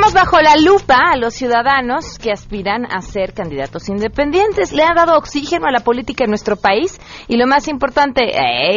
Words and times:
Tenemos 0.00 0.14
bajo 0.14 0.40
la 0.40 0.56
lupa 0.56 0.96
a 1.12 1.16
los 1.18 1.34
ciudadanos 1.34 2.18
que 2.18 2.32
aspiran 2.32 2.86
a 2.86 3.02
ser 3.02 3.34
candidatos 3.34 3.86
independientes. 3.90 4.72
Le 4.72 4.82
ha 4.82 4.94
dado 4.96 5.14
oxígeno 5.18 5.66
a 5.66 5.70
la 5.70 5.80
política 5.80 6.24
en 6.24 6.30
nuestro 6.30 6.56
país 6.56 6.98
y 7.28 7.36
lo 7.36 7.46
más 7.46 7.68
importante, 7.68 8.22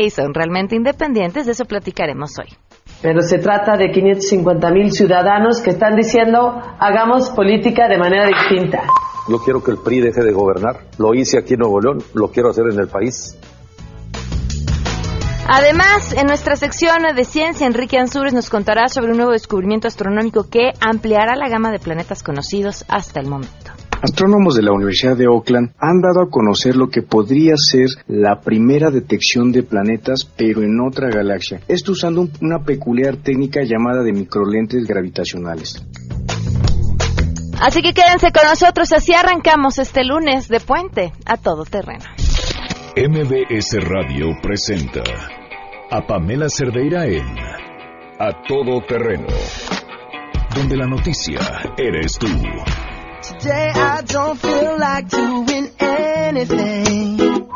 son 0.10 0.34
realmente 0.34 0.76
independientes. 0.76 1.46
De 1.46 1.54
eso 1.54 1.64
platicaremos 1.64 2.38
hoy. 2.40 2.50
Pero 3.02 3.22
se 3.22 3.38
trata 3.38 3.78
de 3.78 3.90
550 3.90 4.70
mil 4.72 4.92
ciudadanos 4.92 5.62
que 5.62 5.70
están 5.70 5.96
diciendo 5.96 6.62
hagamos 6.78 7.30
política 7.30 7.88
de 7.88 7.98
manera 7.98 8.28
distinta. 8.28 8.84
No 9.30 9.38
quiero 9.38 9.64
que 9.64 9.72
el 9.72 9.78
PRI 9.78 10.02
deje 10.02 10.24
de 10.24 10.34
gobernar. 10.34 10.88
Lo 10.98 11.14
hice 11.14 11.38
aquí 11.38 11.54
en 11.54 11.62
Nuevo 11.62 11.80
León, 11.80 12.00
lo 12.16 12.32
quiero 12.32 12.50
hacer 12.50 12.66
en 12.70 12.82
el 12.82 12.90
país. 12.90 13.40
Además, 15.48 16.14
en 16.14 16.28
nuestra 16.28 16.56
sección 16.56 17.04
de 17.16 17.26
ciencia, 17.26 17.68
Enrique 17.68 17.98
Ansures 17.98 18.34
nos 18.34 18.50
contará 18.50 18.88
sobre 18.88 19.12
un 19.12 19.18
nuevo 19.18 19.34
descubrimiento 19.34 19.88
astronómico 19.88 20.50
que 20.50 20.72
ampliará 20.80 21.36
la 21.36 21.50
gama 21.50 21.72
de 21.72 21.80
planetas 21.80 22.24
conocidos 22.24 22.86
hasta 22.88 23.20
el 23.20 23.28
momento. 23.28 23.72
Astrónomos 24.02 24.56
de 24.56 24.64
la 24.64 24.74
Universidad 24.74 25.16
de 25.16 25.28
Oakland 25.28 25.72
han 25.80 26.02
dado 26.02 26.22
a 26.22 26.30
conocer 26.30 26.76
lo 26.76 26.88
que 26.88 27.02
podría 27.02 27.56
ser 27.58 27.88
la 28.08 28.40
primera 28.42 28.90
detección 28.90 29.52
de 29.52 29.64
planetas, 29.64 30.26
pero 30.26 30.62
en 30.62 30.80
otra 30.80 31.10
galaxia. 31.10 31.60
Esto 31.68 31.92
usando 31.92 32.28
una 32.42 32.60
peculiar 32.64 33.18
técnica 33.18 33.62
llamada 33.64 34.04
de 34.04 34.14
microlentes 34.14 34.86
gravitacionales. 34.86 35.86
Así 37.62 37.82
que 37.82 37.94
quédense 37.94 38.32
con 38.32 38.48
nosotros, 38.50 38.92
así 38.92 39.14
arrancamos 39.14 39.78
este 39.78 40.04
lunes 40.04 40.48
de 40.48 40.60
puente 40.60 41.14
a 41.26 41.38
todo 41.38 41.64
terreno. 41.64 42.04
MBS 42.96 43.80
Radio 43.90 44.38
presenta 44.40 45.02
a 45.90 46.06
Pamela 46.06 46.48
Cerdeira 46.48 47.08
en 47.08 47.26
A 48.20 48.44
Todo 48.48 48.82
Terreno, 48.82 49.26
donde 50.54 50.78
la 50.78 50.86
noticia 50.86 51.40
eres 51.76 52.20
tú. 52.20 52.28
Today 52.28 53.72
I 53.74 54.02
don't 54.06 54.40
feel 54.40 54.78
like 54.78 55.10
doing 55.10 55.72
anything. 55.80 57.48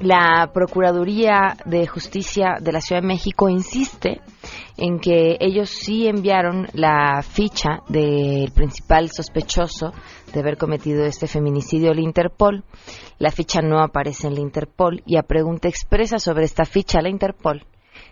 la 0.00 0.50
Procuraduría 0.52 1.56
de 1.66 1.86
Justicia 1.86 2.56
de 2.60 2.72
la 2.72 2.80
Ciudad 2.80 3.00
de 3.00 3.06
México 3.06 3.48
insiste 3.48 4.22
en 4.76 4.98
que 4.98 5.36
ellos 5.38 5.70
sí 5.70 6.08
enviaron 6.08 6.66
la 6.72 7.22
ficha 7.22 7.84
del 7.88 8.50
principal 8.50 9.10
sospechoso 9.10 9.92
de 10.32 10.40
haber 10.40 10.56
cometido 10.56 11.04
este 11.04 11.28
feminicidio 11.28 11.92
al 11.92 12.00
Interpol. 12.00 12.64
La 13.18 13.30
ficha 13.30 13.60
no 13.60 13.78
aparece 13.78 14.26
en 14.26 14.34
la 14.34 14.40
Interpol 14.40 15.04
y 15.06 15.16
a 15.16 15.22
pregunta 15.22 15.68
expresa 15.68 16.18
sobre 16.18 16.44
esta 16.44 16.64
ficha 16.64 16.98
a 16.98 17.02
la 17.02 17.08
Interpol, 17.08 17.66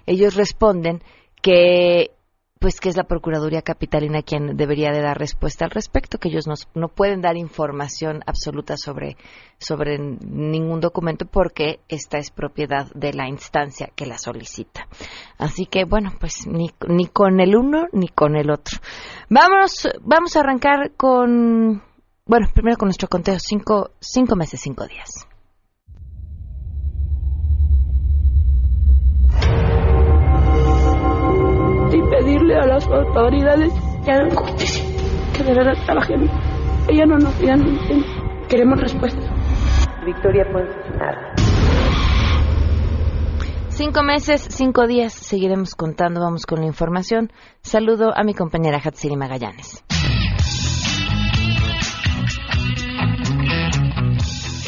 ellos 0.07 0.37
responden 0.37 1.03
que 1.43 2.18
pues 2.59 2.81
que 2.81 2.89
es 2.89 2.97
la 2.97 3.05
Procuraduría 3.05 3.63
Capitalina 3.63 4.23
quien 4.23 4.57
debería 4.57 4.91
de 4.91 5.01
dar 5.01 5.19
respuesta 5.19 5.65
al 5.65 5.71
respecto, 5.71 6.19
que 6.19 6.29
ellos 6.29 6.47
no, 6.75 6.89
pueden 6.89 7.21
dar 7.21 7.37
información 7.37 8.23
absoluta 8.27 8.77
sobre, 8.77 9.17
sobre 9.59 9.99
ningún 9.99 10.81
documento 10.81 11.27
porque 11.27 11.81
esta 11.89 12.19
es 12.19 12.31
propiedad 12.31 12.87
de 12.95 13.13
la 13.13 13.29
instancia 13.29 13.91
que 13.95 14.07
la 14.07 14.19
solicita. 14.19 14.89
Así 15.39 15.67
que, 15.67 15.85
bueno, 15.85 16.13
pues 16.19 16.47
ni, 16.47 16.71
ni 16.89 17.07
con 17.07 17.41
el 17.41 17.57
uno 17.57 17.87
ni 17.93 18.09
con 18.09 18.37
el 18.37 18.51
otro. 18.51 18.79
Vamos, 19.29 19.89
vamos 20.03 20.37
a 20.37 20.41
arrancar 20.41 20.93
con, 20.97 21.83
bueno, 22.27 22.49
primero 22.53 22.77
con 22.77 22.89
nuestro 22.89 23.09
conteo, 23.09 23.39
cinco, 23.39 23.91
cinco 24.01 24.37
meses, 24.37 24.61
cinco 24.61 24.87
días. 24.87 25.29
Pedirle 32.49 32.57
a 32.57 32.67
las 32.67 32.87
autoridades 32.87 33.73
que 34.05 34.11
hagan 34.11 34.31
justicia, 34.31 34.85
que 35.37 35.45
de 35.45 35.55
verdad 35.55 35.75
trabajen. 35.85 36.31
Ella 36.89 37.07
no 37.07 37.19
nos 37.19 37.39
ella 37.41 37.57
Queremos 38.49 38.81
respuesta. 38.81 39.21
Victoria 40.07 40.45
nada. 40.99 41.35
Cinco 43.69 44.03
meses, 44.03 44.49
cinco 44.51 44.87
días, 44.87 45.13
seguiremos 45.13 45.75
contando, 45.75 46.21
vamos 46.21 46.47
con 46.47 46.61
la 46.61 46.67
información. 46.67 47.31
Saludo 47.61 48.13
a 48.17 48.25
mi 48.25 48.35
compañera 48.35 48.81
Hatsiri 48.83 49.17
Magallanes. 49.17 49.85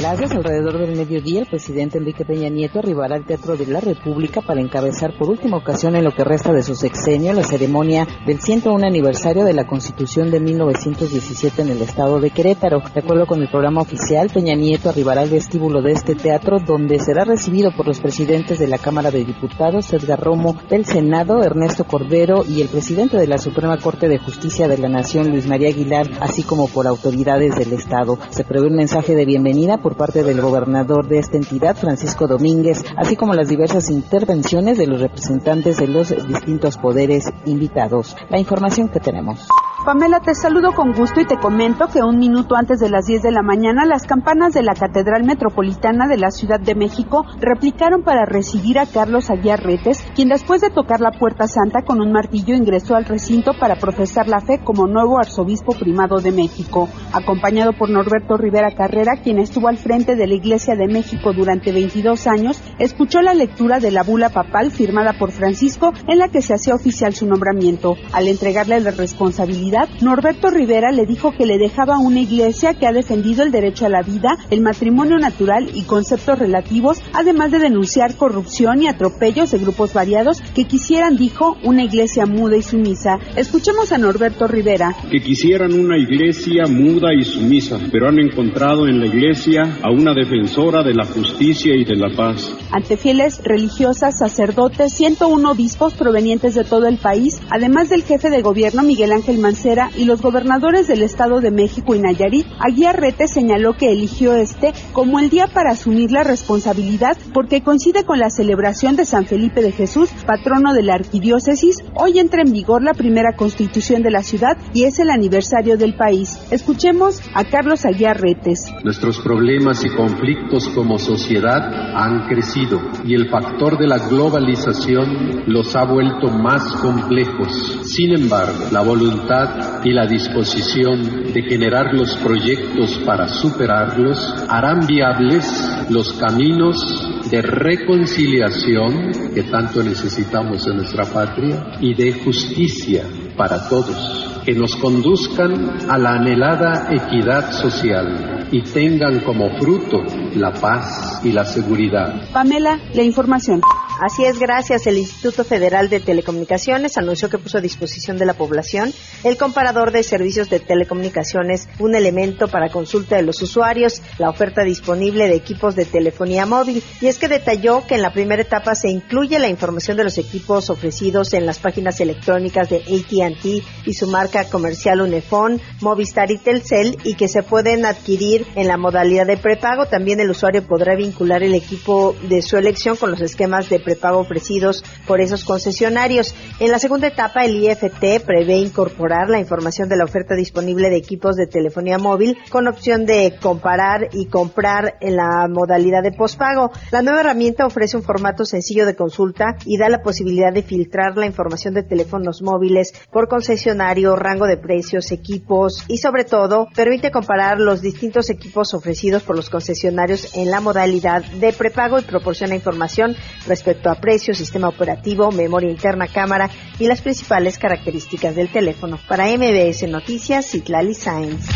Gracias. 0.00 0.32
Alrededor 0.32 0.78
del 0.78 0.96
mediodía, 0.96 1.40
el 1.40 1.46
presidente 1.46 1.98
Enrique 1.98 2.24
Peña 2.24 2.48
Nieto 2.48 2.78
arribará 2.78 3.16
al 3.16 3.26
Teatro 3.26 3.54
de 3.54 3.66
la 3.66 3.80
República 3.80 4.40
para 4.40 4.62
encabezar 4.62 5.12
por 5.18 5.28
última 5.28 5.58
ocasión 5.58 5.94
en 5.94 6.04
lo 6.04 6.12
que 6.12 6.24
resta 6.24 6.54
de 6.54 6.62
su 6.62 6.74
sexenio 6.74 7.34
la 7.34 7.42
ceremonia 7.42 8.06
del 8.26 8.40
101 8.40 8.86
aniversario 8.86 9.44
de 9.44 9.52
la 9.52 9.66
Constitución 9.66 10.30
de 10.30 10.40
1917 10.40 11.60
en 11.60 11.68
el 11.68 11.82
estado 11.82 12.18
de 12.18 12.30
Querétaro. 12.30 12.82
De 12.94 13.00
acuerdo 13.00 13.26
con 13.26 13.42
el 13.42 13.50
programa 13.50 13.82
oficial, 13.82 14.30
Peña 14.32 14.54
Nieto 14.54 14.88
arribará 14.88 15.20
al 15.20 15.28
vestíbulo 15.28 15.82
de 15.82 15.92
este 15.92 16.14
teatro 16.14 16.60
donde 16.60 16.98
será 16.98 17.26
recibido 17.26 17.70
por 17.76 17.86
los 17.86 18.00
presidentes 18.00 18.58
de 18.58 18.68
la 18.68 18.78
Cámara 18.78 19.10
de 19.10 19.26
Diputados, 19.26 19.92
Edgar 19.92 20.20
Romo, 20.20 20.56
del 20.70 20.86
Senado, 20.86 21.42
Ernesto 21.42 21.84
Cordero 21.84 22.42
y 22.48 22.62
el 22.62 22.68
presidente 22.68 23.18
de 23.18 23.26
la 23.26 23.36
Suprema 23.36 23.76
Corte 23.76 24.08
de 24.08 24.16
Justicia 24.16 24.66
de 24.66 24.78
la 24.78 24.88
Nación, 24.88 25.28
Luis 25.28 25.46
María 25.46 25.68
Aguilar, 25.68 26.08
así 26.20 26.42
como 26.42 26.68
por 26.68 26.86
autoridades 26.86 27.54
del 27.56 27.74
estado. 27.74 28.18
Se 28.30 28.44
prevé 28.44 28.68
un 28.68 28.76
mensaje 28.76 29.14
de 29.14 29.26
bienvenida 29.26 29.76
por 29.76 29.89
por 29.90 29.96
parte 29.96 30.22
del 30.22 30.40
gobernador 30.40 31.08
de 31.08 31.18
esta 31.18 31.36
entidad, 31.36 31.76
Francisco 31.76 32.28
Domínguez, 32.28 32.84
así 32.96 33.16
como 33.16 33.34
las 33.34 33.48
diversas 33.48 33.90
intervenciones 33.90 34.78
de 34.78 34.86
los 34.86 35.00
representantes 35.00 35.78
de 35.78 35.88
los 35.88 36.10
distintos 36.28 36.76
poderes 36.76 37.32
invitados. 37.44 38.14
La 38.28 38.38
información 38.38 38.88
que 38.88 39.00
tenemos. 39.00 39.48
Pamela, 39.84 40.20
te 40.20 40.34
saludo 40.34 40.72
con 40.72 40.92
gusto 40.92 41.22
y 41.22 41.24
te 41.24 41.38
comento 41.38 41.86
que 41.86 42.02
un 42.02 42.18
minuto 42.18 42.54
antes 42.54 42.80
de 42.80 42.90
las 42.90 43.06
10 43.06 43.22
de 43.22 43.32
la 43.32 43.40
mañana 43.40 43.86
las 43.86 44.06
campanas 44.06 44.52
de 44.52 44.62
la 44.62 44.74
Catedral 44.74 45.24
Metropolitana 45.24 46.06
de 46.06 46.18
la 46.18 46.30
Ciudad 46.30 46.60
de 46.60 46.74
México 46.74 47.24
replicaron 47.40 48.02
para 48.02 48.26
recibir 48.26 48.78
a 48.78 48.84
Carlos 48.84 49.30
Aguiar 49.30 49.62
Retes, 49.62 50.04
quien 50.14 50.28
después 50.28 50.60
de 50.60 50.68
tocar 50.68 51.00
la 51.00 51.12
puerta 51.12 51.46
santa 51.48 51.80
con 51.80 52.02
un 52.02 52.12
martillo 52.12 52.54
ingresó 52.54 52.94
al 52.94 53.06
recinto 53.06 53.52
para 53.58 53.76
profesar 53.76 54.28
la 54.28 54.40
fe 54.40 54.60
como 54.62 54.86
nuevo 54.86 55.18
arzobispo 55.18 55.72
primado 55.72 56.20
de 56.20 56.32
México. 56.32 56.86
Acompañado 57.14 57.72
por 57.72 57.88
Norberto 57.88 58.36
Rivera 58.36 58.74
Carrera, 58.76 59.22
quien 59.22 59.38
estuvo 59.38 59.68
al 59.68 59.78
frente 59.80 60.14
de 60.14 60.26
la 60.26 60.34
Iglesia 60.34 60.76
de 60.76 60.86
México 60.86 61.32
durante 61.32 61.72
22 61.72 62.26
años, 62.26 62.60
escuchó 62.78 63.22
la 63.22 63.34
lectura 63.34 63.80
de 63.80 63.90
la 63.90 64.02
bula 64.02 64.28
papal 64.28 64.70
firmada 64.70 65.14
por 65.14 65.32
Francisco 65.32 65.92
en 66.06 66.18
la 66.18 66.28
que 66.28 66.42
se 66.42 66.54
hacía 66.54 66.74
oficial 66.74 67.14
su 67.14 67.26
nombramiento. 67.26 67.96
Al 68.12 68.28
entregarle 68.28 68.80
la 68.80 68.90
responsabilidad 68.90 69.88
Norberto 70.00 70.50
Rivera 70.50 70.92
le 70.92 71.06
dijo 71.06 71.32
que 71.32 71.46
le 71.46 71.58
dejaba 71.58 71.98
una 71.98 72.20
iglesia 72.20 72.74
que 72.74 72.86
ha 72.86 72.92
defendido 72.92 73.42
el 73.42 73.50
derecho 73.50 73.86
a 73.86 73.88
la 73.88 74.02
vida, 74.02 74.36
el 74.50 74.60
matrimonio 74.60 75.18
natural 75.18 75.70
y 75.74 75.82
conceptos 75.84 76.38
relativos, 76.38 77.02
además 77.12 77.50
de 77.50 77.58
denunciar 77.58 78.16
corrupción 78.16 78.82
y 78.82 78.88
atropellos 78.88 79.50
de 79.50 79.58
grupos 79.58 79.92
variados 79.92 80.40
que 80.54 80.64
quisieran, 80.64 81.16
dijo, 81.16 81.56
una 81.64 81.84
iglesia 81.84 82.26
muda 82.26 82.56
y 82.56 82.62
sumisa. 82.62 83.18
Escuchemos 83.36 83.92
a 83.92 83.98
Norberto 83.98 84.46
Rivera. 84.46 84.94
Que 85.10 85.20
quisieran 85.20 85.72
una 85.72 85.98
iglesia 85.98 86.64
muda 86.66 87.14
y 87.14 87.24
sumisa, 87.24 87.78
pero 87.92 88.08
han 88.08 88.18
encontrado 88.18 88.86
en 88.86 89.00
la 89.00 89.06
iglesia 89.06 89.69
a 89.82 89.90
una 89.90 90.14
defensora 90.14 90.82
de 90.82 90.94
la 90.94 91.04
justicia 91.04 91.74
y 91.74 91.84
de 91.84 91.96
la 91.96 92.14
paz. 92.16 92.52
Ante 92.70 92.96
fieles 92.96 93.40
religiosas, 93.44 94.18
sacerdotes, 94.18 94.92
101 94.92 95.50
obispos 95.50 95.94
provenientes 95.94 96.54
de 96.54 96.64
todo 96.64 96.86
el 96.86 96.98
país, 96.98 97.40
además 97.50 97.88
del 97.88 98.02
jefe 98.02 98.30
de 98.30 98.42
gobierno 98.42 98.82
Miguel 98.82 99.12
Ángel 99.12 99.38
Mancera, 99.38 99.90
y 99.96 100.04
los 100.04 100.22
gobernadores 100.22 100.86
del 100.88 101.02
Estado 101.02 101.40
de 101.40 101.50
México 101.50 101.94
y 101.94 102.00
Nayarit, 102.00 102.46
Aguiarrete 102.58 103.28
señaló 103.28 103.74
que 103.74 103.90
eligió 103.90 104.34
este 104.34 104.72
como 104.92 105.18
el 105.18 105.30
día 105.30 105.46
para 105.52 105.72
asumir 105.72 106.10
la 106.10 106.24
responsabilidad 106.24 107.16
porque 107.32 107.62
coincide 107.62 108.04
con 108.04 108.18
la 108.18 108.30
celebración 108.30 108.96
de 108.96 109.04
San 109.04 109.26
Felipe 109.26 109.62
de 109.62 109.72
Jesús, 109.72 110.10
patrono 110.26 110.74
de 110.74 110.82
la 110.82 110.94
arquidiócesis. 110.94 111.76
Hoy 111.94 112.18
entra 112.18 112.42
en 112.42 112.52
vigor 112.52 112.82
la 112.82 112.94
primera 112.94 113.36
constitución 113.36 114.02
de 114.02 114.10
la 114.10 114.22
ciudad 114.22 114.56
y 114.74 114.84
es 114.84 114.98
el 114.98 115.10
aniversario 115.10 115.76
del 115.76 115.94
país. 115.94 116.38
Escuchemos 116.50 117.20
a 117.34 117.44
Carlos 117.44 117.84
Aguiarretes. 117.84 118.72
Nuestros 118.84 119.18
problemas 119.20 119.59
y 119.60 119.90
conflictos 119.90 120.70
como 120.70 120.98
sociedad 120.98 121.94
han 121.94 122.26
crecido 122.28 122.80
y 123.04 123.14
el 123.14 123.28
factor 123.28 123.76
de 123.76 123.86
la 123.86 123.98
globalización 123.98 125.44
los 125.46 125.76
ha 125.76 125.84
vuelto 125.84 126.30
más 126.30 126.62
complejos. 126.76 127.78
Sin 127.84 128.14
embargo, 128.14 128.68
la 128.72 128.80
voluntad 128.80 129.84
y 129.84 129.92
la 129.92 130.06
disposición 130.06 131.24
de 131.34 131.42
generar 131.42 131.92
los 131.92 132.16
proyectos 132.16 132.96
para 133.04 133.28
superarlos 133.28 134.34
harán 134.48 134.86
viables 134.86 135.44
los 135.90 136.14
caminos 136.14 137.30
de 137.30 137.42
reconciliación 137.42 139.32
que 139.34 139.42
tanto 139.42 139.82
necesitamos 139.82 140.66
en 140.66 140.76
nuestra 140.78 141.04
patria 141.04 141.72
y 141.82 141.92
de 141.94 142.12
justicia 142.12 143.04
para 143.36 143.68
todos, 143.68 144.40
que 144.42 144.54
nos 144.54 144.74
conduzcan 144.76 145.90
a 145.90 145.98
la 145.98 146.14
anhelada 146.14 146.88
equidad 146.90 147.52
social 147.52 148.39
y 148.52 148.62
tengan 148.62 149.20
como 149.20 149.50
fruto 149.58 150.04
la 150.34 150.52
paz 150.52 151.20
y 151.24 151.32
la 151.32 151.44
seguridad. 151.44 152.30
Pamela, 152.32 152.78
la 152.94 153.02
información. 153.02 153.60
Así 154.00 154.24
es, 154.24 154.38
gracias. 154.38 154.86
El 154.86 154.96
Instituto 154.96 155.44
Federal 155.44 155.90
de 155.90 156.00
Telecomunicaciones 156.00 156.96
anunció 156.96 157.28
que 157.28 157.36
puso 157.36 157.58
a 157.58 157.60
disposición 157.60 158.16
de 158.16 158.24
la 158.24 158.32
población 158.32 158.94
el 159.24 159.36
comparador 159.36 159.92
de 159.92 160.02
servicios 160.02 160.48
de 160.48 160.58
telecomunicaciones, 160.58 161.68
un 161.78 161.94
elemento 161.94 162.48
para 162.48 162.70
consulta 162.70 163.16
de 163.16 163.22
los 163.24 163.42
usuarios, 163.42 164.00
la 164.16 164.30
oferta 164.30 164.62
disponible 164.62 165.28
de 165.28 165.34
equipos 165.34 165.76
de 165.76 165.84
telefonía 165.84 166.46
móvil. 166.46 166.82
Y 167.02 167.08
es 167.08 167.18
que 167.18 167.28
detalló 167.28 167.86
que 167.86 167.96
en 167.96 168.00
la 168.00 168.14
primera 168.14 168.40
etapa 168.40 168.74
se 168.74 168.88
incluye 168.88 169.38
la 169.38 169.50
información 169.50 169.98
de 169.98 170.04
los 170.04 170.16
equipos 170.16 170.70
ofrecidos 170.70 171.34
en 171.34 171.44
las 171.44 171.58
páginas 171.58 172.00
electrónicas 172.00 172.70
de 172.70 172.78
AT&T 172.78 173.62
y 173.84 173.92
su 173.92 174.06
marca 174.06 174.46
comercial 174.46 175.02
Unifón, 175.02 175.60
Movistar 175.82 176.30
y 176.30 176.38
Telcel 176.38 176.96
y 177.04 177.16
que 177.16 177.28
se 177.28 177.42
pueden 177.42 177.84
adquirir 177.84 178.46
en 178.54 178.66
la 178.66 178.78
modalidad 178.78 179.26
de 179.26 179.36
prepago. 179.36 179.84
También 179.84 180.20
el 180.20 180.30
usuario 180.30 180.66
podrá 180.66 180.96
vincular 180.96 181.42
el 181.42 181.54
equipo 181.54 182.16
de 182.30 182.40
su 182.40 182.56
elección 182.56 182.96
con 182.96 183.10
los 183.10 183.20
esquemas 183.20 183.68
de 183.68 183.89
prepago 183.90 184.20
ofrecidos 184.20 184.84
por 185.06 185.20
esos 185.20 185.44
concesionarios. 185.44 186.34
En 186.60 186.70
la 186.70 186.78
segunda 186.78 187.08
etapa, 187.08 187.44
el 187.44 187.56
IFT 187.56 188.24
prevé 188.24 188.58
incorporar 188.58 189.28
la 189.28 189.40
información 189.40 189.88
de 189.88 189.96
la 189.96 190.04
oferta 190.04 190.36
disponible 190.36 190.90
de 190.90 190.96
equipos 190.96 191.34
de 191.34 191.48
telefonía 191.48 191.98
móvil 191.98 192.38
con 192.50 192.68
opción 192.68 193.04
de 193.04 193.36
comparar 193.40 194.08
y 194.12 194.26
comprar 194.26 194.96
en 195.00 195.16
la 195.16 195.48
modalidad 195.48 196.04
de 196.04 196.12
pospago. 196.12 196.70
La 196.92 197.02
nueva 197.02 197.20
herramienta 197.20 197.66
ofrece 197.66 197.96
un 197.96 198.04
formato 198.04 198.44
sencillo 198.44 198.86
de 198.86 198.94
consulta 198.94 199.56
y 199.64 199.76
da 199.76 199.88
la 199.88 200.02
posibilidad 200.02 200.52
de 200.52 200.62
filtrar 200.62 201.16
la 201.16 201.26
información 201.26 201.74
de 201.74 201.82
teléfonos 201.82 202.42
móviles 202.42 202.92
por 203.10 203.28
concesionario, 203.28 204.14
rango 204.14 204.46
de 204.46 204.56
precios, 204.56 205.10
equipos 205.10 205.84
y 205.88 205.98
sobre 205.98 206.24
todo 206.24 206.68
permite 206.76 207.10
comparar 207.10 207.58
los 207.58 207.82
distintos 207.82 208.30
equipos 208.30 208.72
ofrecidos 208.72 209.24
por 209.24 209.34
los 209.34 209.50
concesionarios 209.50 210.36
en 210.36 210.50
la 210.50 210.60
modalidad 210.60 211.24
de 211.24 211.52
prepago 211.52 211.98
y 211.98 212.02
proporciona 212.02 212.54
información 212.54 213.16
respecto 213.46 213.79
a 213.88 213.94
precio, 213.94 214.34
sistema 214.34 214.68
operativo, 214.68 215.30
memoria 215.30 215.70
interna, 215.70 216.06
cámara 216.06 216.50
y 216.78 216.86
las 216.86 217.00
principales 217.00 217.58
características 217.58 218.34
del 218.34 218.50
teléfono. 218.50 218.98
Para 219.08 219.28
MBS 219.28 219.88
Noticias, 219.88 220.50
Citlali 220.50 220.94
Science. 220.94 221.50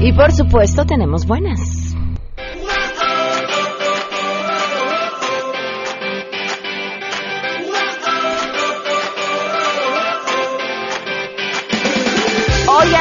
Y 0.00 0.12
por 0.12 0.32
supuesto 0.32 0.84
tenemos 0.84 1.26
buenas. 1.26 1.85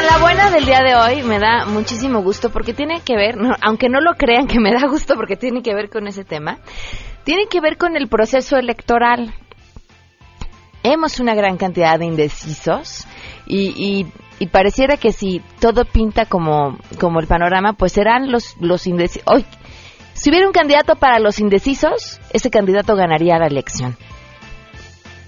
La 0.06 0.18
buena 0.20 0.52
del 0.52 0.66
día 0.66 0.82
de 0.82 0.96
hoy 0.96 1.24
me 1.24 1.40
da 1.40 1.66
muchísimo 1.66 2.22
gusto 2.22 2.50
porque 2.52 2.74
tiene 2.74 3.02
que 3.02 3.16
ver, 3.16 3.36
aunque 3.62 3.90
no 3.90 4.02
lo 4.02 4.14
crean 4.14 4.46
que 4.48 4.60
me 4.60 4.72
da 4.72 4.88
gusto 4.88 5.16
porque 5.16 5.36
tiene 5.36 5.64
que 5.64 5.74
ver 5.74 5.90
con 5.90 6.08
ese 6.08 6.24
tema, 6.24 6.60
tiene 7.24 7.48
que 7.48 7.60
ver 7.60 7.78
con 7.78 7.96
el 7.96 8.08
proceso 8.08 8.58
electoral. 8.58 9.34
Hemos 10.84 11.20
una 11.20 11.34
gran 11.34 11.58
cantidad 11.58 11.98
de 11.98 12.06
indecisos 12.06 13.08
y, 13.48 14.06
pareciera 14.52 14.98
que 14.98 15.12
si 15.12 15.42
todo 15.60 15.86
pinta 15.86 16.26
como, 16.26 16.78
como 17.00 17.20
el 17.20 17.28
panorama, 17.28 17.74
pues 17.74 17.94
serán 17.94 18.32
los, 18.32 18.56
los 18.60 18.86
indecisos. 18.86 19.44
Si 20.14 20.30
hubiera 20.30 20.46
un 20.46 20.54
candidato 20.54 20.96
para 20.96 21.20
los 21.20 21.40
indecisos, 21.40 22.22
ese 22.32 22.50
candidato 22.52 22.96
ganaría 22.96 23.40
la 23.40 23.48
elección. 23.48 23.98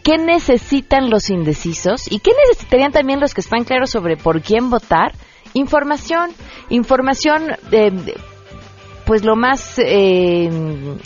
¿Qué 0.08 0.18
necesitan 0.18 1.10
los 1.10 1.30
indecisos 1.30 2.10
y 2.10 2.20
qué 2.20 2.32
necesitarían 2.48 2.94
también 2.94 3.20
los 3.20 3.34
que 3.34 3.42
están 3.42 3.66
claros 3.66 3.90
sobre 3.90 4.16
por 4.16 4.42
quién 4.42 4.70
votar? 4.70 5.12
Información, 5.54 6.30
información 6.70 7.48
de, 7.70 8.16
pues 9.06 9.26
lo 9.26 9.36
más 9.36 9.78
eh, 9.80 10.50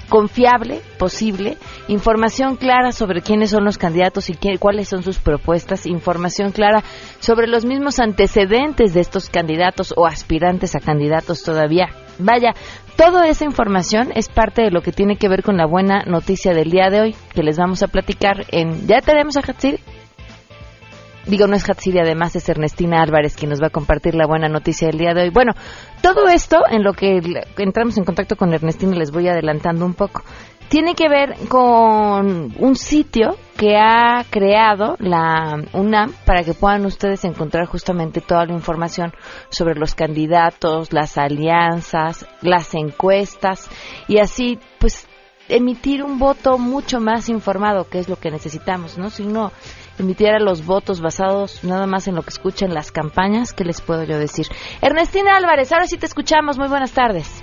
confiable 0.08 0.82
posible, 1.00 1.58
información 1.88 2.58
clara 2.58 2.92
sobre 2.92 3.22
quiénes 3.22 3.50
son 3.50 3.66
los 3.66 3.80
candidatos 3.80 4.30
y 4.30 4.38
cuáles 4.60 4.90
son 4.90 5.02
sus 5.02 5.18
propuestas, 5.18 5.88
información 5.88 6.52
clara 6.52 6.84
sobre 7.20 7.48
los 7.48 7.66
mismos 7.66 7.98
antecedentes 8.00 8.94
de 8.94 9.00
estos 9.00 9.32
candidatos 9.32 9.96
o 9.98 10.06
aspirantes 10.06 10.76
a 10.76 10.80
candidatos 10.80 11.42
todavía. 11.42 11.88
Vaya, 12.24 12.54
Toda 13.02 13.28
esa 13.28 13.46
información 13.46 14.12
es 14.14 14.30
parte 14.30 14.62
de 14.62 14.70
lo 14.70 14.82
que 14.82 14.92
tiene 14.92 15.16
que 15.16 15.28
ver 15.28 15.42
con 15.42 15.58
la 15.58 15.66
buena 15.66 16.04
noticia 16.04 16.54
del 16.54 16.70
día 16.70 16.92
de 16.92 17.02
hoy, 17.02 17.16
que 17.34 17.42
les 17.42 17.58
vamos 17.58 17.82
a 17.82 17.88
platicar 17.88 18.46
en... 18.50 18.86
¿Ya 18.86 19.02
tenemos 19.02 19.38
a 19.38 19.40
Hatsiri? 19.40 19.80
Digo, 21.26 21.48
no 21.48 21.56
es 21.56 21.68
Hatsiri, 21.68 21.98
además 21.98 22.36
es 22.36 22.48
Ernestina 22.48 23.02
Álvarez 23.02 23.36
quien 23.36 23.50
nos 23.50 23.60
va 23.60 23.68
a 23.68 23.72
compartir 23.72 24.14
la 24.14 24.28
buena 24.28 24.50
noticia 24.50 24.88
del 24.88 25.00
día 25.00 25.16
de 25.16 25.24
hoy. 25.24 25.30
Bueno, 25.32 25.54
todo 26.04 26.28
esto, 26.28 26.58
en 26.70 26.84
lo 26.84 26.94
que 26.94 27.22
entramos 27.58 27.98
en 27.98 28.04
contacto 28.04 28.36
con 28.36 28.54
Ernestina, 28.54 28.96
les 28.96 29.10
voy 29.10 29.28
adelantando 29.28 29.84
un 29.84 29.96
poco 29.96 30.22
tiene 30.72 30.96
que 30.96 31.10
ver 31.10 31.36
con 31.50 32.54
un 32.58 32.76
sitio 32.78 33.36
que 33.58 33.76
ha 33.76 34.24
creado 34.30 34.96
la 35.00 35.62
UNAM 35.74 36.14
para 36.26 36.46
que 36.46 36.54
puedan 36.54 36.86
ustedes 36.86 37.26
encontrar 37.26 37.66
justamente 37.66 38.22
toda 38.22 38.46
la 38.46 38.54
información 38.54 39.12
sobre 39.50 39.76
los 39.76 39.96
candidatos, 39.96 40.94
las 40.94 41.18
alianzas, 41.18 42.26
las 42.42 42.74
encuestas 42.74 43.70
y 44.08 44.20
así 44.20 44.60
pues 44.80 45.10
emitir 45.50 46.04
un 46.04 46.20
voto 46.20 46.58
mucho 46.58 47.02
más 47.02 47.28
informado, 47.28 47.90
que 47.90 48.00
es 48.00 48.08
lo 48.08 48.16
que 48.16 48.32
necesitamos, 48.32 48.98
¿no? 48.98 49.10
Si 49.10 49.24
uno 49.24 49.52
emitiera 50.00 50.40
los 50.40 50.66
votos 50.66 51.02
basados 51.02 51.66
nada 51.66 51.86
más 51.86 52.08
en 52.08 52.16
lo 52.16 52.22
que 52.22 52.30
escuchen 52.30 52.74
las 52.74 52.94
campañas, 52.94 53.52
¿qué 53.52 53.66
les 53.66 53.82
puedo 53.82 54.06
yo 54.06 54.18
decir? 54.18 54.48
Ernestina 54.82 55.36
Álvarez, 55.36 55.74
ahora 55.74 55.88
sí 55.88 55.98
te 55.98 56.06
escuchamos, 56.06 56.58
muy 56.58 56.70
buenas 56.70 56.94
tardes. 56.94 57.41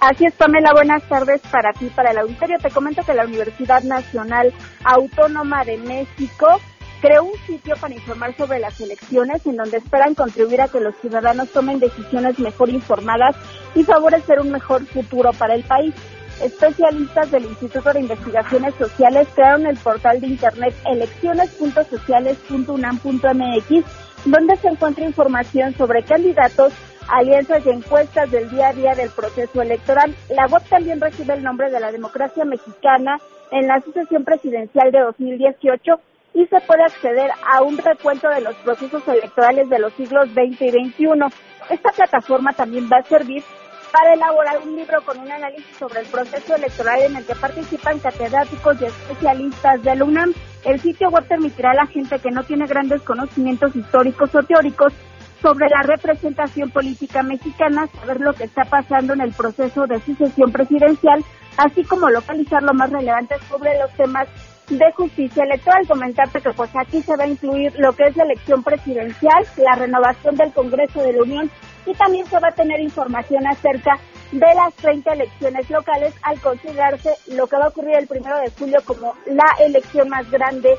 Así 0.00 0.24
es, 0.24 0.34
Pamela, 0.34 0.72
buenas 0.72 1.02
tardes 1.10 1.42
para 1.50 1.74
ti, 1.74 1.90
para 1.94 2.12
el 2.12 2.18
auditorio. 2.18 2.56
Te 2.58 2.70
comento 2.70 3.04
que 3.04 3.12
la 3.12 3.26
Universidad 3.26 3.82
Nacional 3.82 4.50
Autónoma 4.82 5.62
de 5.64 5.76
México 5.76 6.58
creó 7.02 7.24
un 7.24 7.36
sitio 7.46 7.76
para 7.76 7.92
informar 7.94 8.34
sobre 8.34 8.60
las 8.60 8.80
elecciones 8.80 9.44
en 9.44 9.56
donde 9.56 9.76
esperan 9.76 10.14
contribuir 10.14 10.62
a 10.62 10.68
que 10.68 10.80
los 10.80 10.96
ciudadanos 10.96 11.50
tomen 11.50 11.80
decisiones 11.80 12.38
mejor 12.38 12.70
informadas 12.70 13.36
y 13.74 13.84
favorecer 13.84 14.40
un 14.40 14.52
mejor 14.52 14.86
futuro 14.86 15.34
para 15.34 15.54
el 15.54 15.64
país. 15.64 15.94
Especialistas 16.42 17.30
del 17.30 17.44
Instituto 17.44 17.92
de 17.92 18.00
Investigaciones 18.00 18.74
Sociales 18.76 19.28
crearon 19.34 19.66
el 19.66 19.76
portal 19.76 20.18
de 20.22 20.28
internet 20.28 20.74
elecciones.sociales.unam.mx 20.86 23.84
donde 24.24 24.56
se 24.56 24.68
encuentra 24.68 25.04
información 25.04 25.76
sobre 25.76 26.02
candidatos, 26.02 26.72
alianzas 27.10 27.64
y 27.66 27.70
encuestas 27.70 28.30
del 28.30 28.48
día 28.50 28.68
a 28.68 28.72
día 28.72 28.94
del 28.94 29.10
proceso 29.10 29.60
electoral. 29.62 30.14
La 30.30 30.46
web 30.46 30.62
también 30.68 31.00
recibe 31.00 31.34
el 31.34 31.42
nombre 31.42 31.70
de 31.70 31.80
la 31.80 31.92
democracia 31.92 32.44
mexicana 32.44 33.18
en 33.50 33.66
la 33.66 33.80
sucesión 33.80 34.24
presidencial 34.24 34.92
de 34.92 35.00
2018 35.00 36.00
y 36.34 36.46
se 36.46 36.60
puede 36.60 36.84
acceder 36.84 37.30
a 37.52 37.62
un 37.62 37.76
recuento 37.78 38.28
de 38.28 38.40
los 38.40 38.54
procesos 38.56 39.06
electorales 39.08 39.68
de 39.68 39.78
los 39.80 39.92
siglos 39.94 40.28
XX 40.30 40.62
y 40.62 40.70
XXI. 40.70 41.06
Esta 41.70 41.90
plataforma 41.90 42.52
también 42.52 42.88
va 42.90 42.98
a 42.98 43.02
servir 43.02 43.42
para 43.92 44.14
elaborar 44.14 44.58
un 44.64 44.76
libro 44.76 45.02
con 45.02 45.18
un 45.18 45.30
análisis 45.30 45.76
sobre 45.76 46.00
el 46.00 46.06
proceso 46.06 46.54
electoral 46.54 47.02
en 47.02 47.16
el 47.16 47.26
que 47.26 47.34
participan 47.34 47.98
catedráticos 47.98 48.80
y 48.80 48.84
especialistas 48.84 49.82
de 49.82 49.96
la 49.96 50.04
UNAM. 50.04 50.32
El 50.64 50.78
sitio 50.80 51.08
web 51.08 51.26
permitirá 51.26 51.72
a 51.72 51.74
la 51.74 51.86
gente 51.86 52.18
que 52.20 52.30
no 52.30 52.44
tiene 52.44 52.66
grandes 52.66 53.02
conocimientos 53.02 53.74
históricos 53.74 54.32
o 54.34 54.42
teóricos 54.42 54.92
sobre 55.40 55.68
la 55.68 55.82
representación 55.82 56.70
política 56.70 57.22
mexicana, 57.22 57.86
saber 57.86 58.20
lo 58.20 58.32
que 58.32 58.44
está 58.44 58.64
pasando 58.64 59.14
en 59.14 59.22
el 59.22 59.32
proceso 59.32 59.86
de 59.86 60.00
sucesión 60.00 60.52
presidencial, 60.52 61.24
así 61.56 61.84
como 61.84 62.08
localizar 62.10 62.62
lo 62.62 62.74
más 62.74 62.90
relevante 62.90 63.36
sobre 63.48 63.78
los 63.78 63.92
temas 63.94 64.28
de 64.68 64.92
justicia 64.92 65.44
electoral. 65.44 65.86
Comentarte 65.86 66.40
que 66.40 66.50
pues 66.50 66.70
aquí 66.76 67.02
se 67.02 67.16
va 67.16 67.24
a 67.24 67.28
incluir 67.28 67.72
lo 67.78 67.92
que 67.92 68.04
es 68.04 68.16
la 68.16 68.24
elección 68.24 68.62
presidencial, 68.62 69.44
la 69.56 69.76
renovación 69.76 70.36
del 70.36 70.52
Congreso 70.52 71.02
de 71.02 71.12
la 71.12 71.22
Unión 71.22 71.50
y 71.86 71.94
también 71.94 72.26
se 72.26 72.38
va 72.38 72.48
a 72.48 72.54
tener 72.54 72.80
información 72.80 73.46
acerca 73.46 73.98
de 74.32 74.54
las 74.54 74.74
30 74.74 75.12
elecciones 75.12 75.68
locales 75.70 76.14
al 76.22 76.40
considerarse 76.40 77.10
lo 77.28 77.46
que 77.46 77.56
va 77.56 77.64
a 77.64 77.68
ocurrir 77.68 77.96
el 77.96 78.06
primero 78.06 78.38
de 78.38 78.50
julio 78.50 78.78
como 78.84 79.14
la 79.26 79.64
elección 79.64 80.08
más 80.08 80.30
grande 80.30 80.70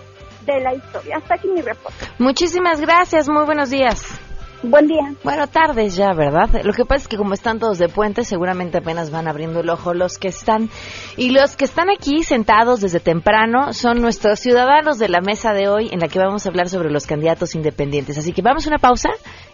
de 0.45 0.59
la 0.61 0.73
historia. 0.73 1.17
Hasta 1.17 1.35
aquí 1.35 1.47
mi 1.49 1.61
reporte. 1.61 2.05
Muchísimas 2.17 2.79
gracias, 2.79 3.29
muy 3.29 3.45
buenos 3.45 3.69
días. 3.69 4.30
Buen 4.63 4.87
día. 4.87 5.15
Bueno, 5.23 5.47
tardes 5.47 5.95
ya, 5.95 6.13
¿verdad? 6.13 6.61
Lo 6.63 6.73
que 6.73 6.85
pasa 6.85 7.03
es 7.03 7.07
que 7.07 7.17
como 7.17 7.33
están 7.33 7.57
todos 7.57 7.79
de 7.79 7.89
puente, 7.89 8.23
seguramente 8.23 8.77
apenas 8.77 9.09
van 9.09 9.27
abriendo 9.27 9.61
el 9.61 9.69
ojo 9.69 9.93
los 9.93 10.19
que 10.19 10.27
están. 10.27 10.69
Y 11.17 11.31
los 11.31 11.55
que 11.55 11.65
están 11.65 11.89
aquí 11.89 12.23
sentados 12.23 12.79
desde 12.81 12.99
temprano 12.99 13.73
son 13.73 14.01
nuestros 14.01 14.39
ciudadanos 14.39 14.99
de 14.99 15.09
la 15.09 15.21
mesa 15.21 15.53
de 15.53 15.67
hoy 15.67 15.89
en 15.91 15.99
la 15.99 16.07
que 16.07 16.19
vamos 16.19 16.45
a 16.45 16.49
hablar 16.49 16.69
sobre 16.69 16.91
los 16.91 17.07
candidatos 17.07 17.55
independientes. 17.55 18.17
Así 18.19 18.33
que 18.33 18.43
vamos 18.43 18.65
a 18.67 18.69
una 18.69 18.77
pausa 18.77 19.09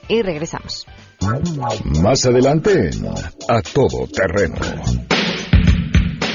y 0.10 0.22
regresamos. 0.22 0.86
Más 2.02 2.26
adelante 2.26 2.90
A 3.48 3.62
Todo 3.62 4.08
Terreno. 4.08 5.17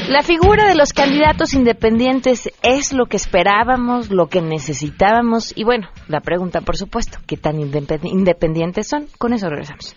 La 0.08 0.22
figura 0.22 0.66
de 0.66 0.74
los 0.74 0.92
candidatos 0.92 1.54
independientes 1.54 2.50
es 2.62 2.92
lo 2.92 3.06
que 3.06 3.16
esperábamos, 3.16 4.10
lo 4.10 4.26
que 4.26 4.42
necesitábamos 4.42 5.52
y 5.56 5.64
bueno, 5.64 5.88
la 6.08 6.20
pregunta 6.20 6.60
por 6.60 6.76
supuesto, 6.76 7.18
¿qué 7.26 7.36
tan 7.36 7.60
independientes 7.60 8.88
son? 8.88 9.06
Con 9.18 9.32
eso 9.32 9.48
regresamos. 9.48 9.94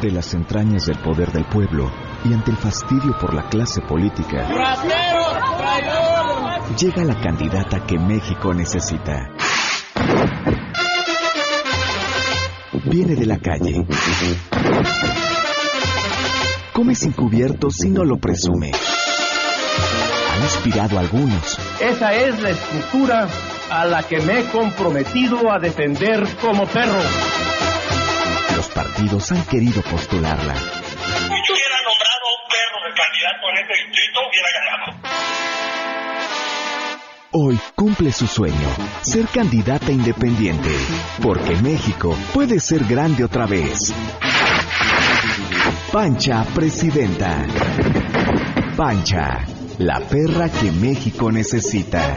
De 0.00 0.10
las 0.10 0.34
entrañas 0.34 0.86
del 0.86 0.98
poder 0.98 1.30
del 1.32 1.44
pueblo 1.44 1.90
y 2.24 2.32
ante 2.32 2.50
el 2.50 2.56
fastidio 2.56 3.16
por 3.20 3.32
la 3.32 3.48
clase 3.48 3.80
política, 3.80 4.48
llega 6.78 7.04
la 7.04 7.20
candidata 7.20 7.86
que 7.86 7.98
México 7.98 8.52
necesita. 8.52 9.30
Viene 12.84 13.14
de 13.14 13.26
la 13.26 13.38
calle 13.38 13.86
come 16.76 16.94
sin 16.94 17.12
cubiertos 17.12 17.76
si 17.80 17.88
no 17.88 18.04
lo 18.04 18.18
presume. 18.18 18.70
Han 20.30 20.42
inspirado 20.42 20.98
a 20.98 21.00
algunos. 21.00 21.58
Esa 21.80 22.12
es 22.12 22.38
la 22.42 22.50
estructura 22.50 23.26
a 23.70 23.86
la 23.86 24.02
que 24.02 24.20
me 24.20 24.40
he 24.40 24.44
comprometido 24.50 25.50
a 25.50 25.58
defender 25.58 26.22
como 26.38 26.66
perro. 26.66 27.00
Los 28.54 28.68
partidos 28.68 29.32
han 29.32 29.42
querido 29.46 29.80
postularla. 29.80 30.54
Si 30.54 31.52
hubiera 31.52 31.78
nombrado 31.80 32.26
un 32.28 32.44
perro 32.52 32.78
de 32.84 32.92
candidato 32.94 33.48
en 33.48 33.56
este 33.62 33.74
distrito, 33.86 34.20
hubiera 34.28 34.48
ganado. 34.60 34.86
Hoy 37.32 37.58
cumple 37.74 38.12
su 38.12 38.26
sueño, 38.26 38.68
ser 39.00 39.26
candidata 39.28 39.90
independiente, 39.90 40.76
porque 41.22 41.56
México 41.56 42.14
puede 42.34 42.60
ser 42.60 42.84
grande 42.84 43.24
otra 43.24 43.46
vez. 43.46 43.94
Pancha 45.92 46.44
Presidenta. 46.54 47.44
Pancha, 48.76 49.44
la 49.78 50.00
perra 50.00 50.48
que 50.48 50.70
México 50.70 51.30
necesita. 51.30 52.16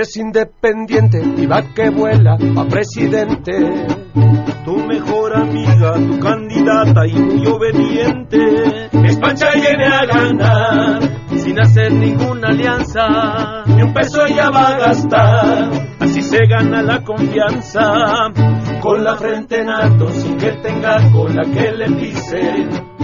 Es 0.00 0.16
independiente 0.16 1.22
y 1.36 1.46
va 1.46 1.62
que 1.74 1.90
vuela 1.90 2.34
a 2.34 2.64
presidente 2.66 3.52
tu 4.64 4.76
mejor 4.78 5.36
amiga, 5.36 5.94
tu 5.94 6.18
candidata 6.18 7.06
y 7.06 7.14
muy 7.14 7.46
obediente. 7.46 8.88
Es 8.92 9.16
Pancha 9.16 9.50
viene 9.54 9.86
a 9.86 10.04
ganar, 10.04 11.00
sin 11.36 11.60
hacer 11.60 11.92
ninguna 11.92 12.48
alianza, 12.48 13.62
ni 13.66 13.82
un 13.82 13.94
peso 13.94 14.26
ella 14.26 14.50
va 14.50 14.68
a 14.68 14.78
gastar, 14.78 15.70
así 16.00 16.20
se 16.20 16.46
gana 16.46 16.82
la 16.82 17.02
confianza 17.04 18.32
con 18.80 19.04
la 19.04 19.16
frente 19.16 19.60
en 19.60 19.70
alto 19.70 20.08
sin 20.08 20.36
que 20.36 20.50
tenga 20.62 21.12
cola 21.12 21.42
que 21.44 21.70
le 21.70 21.86
pise. 21.92 22.95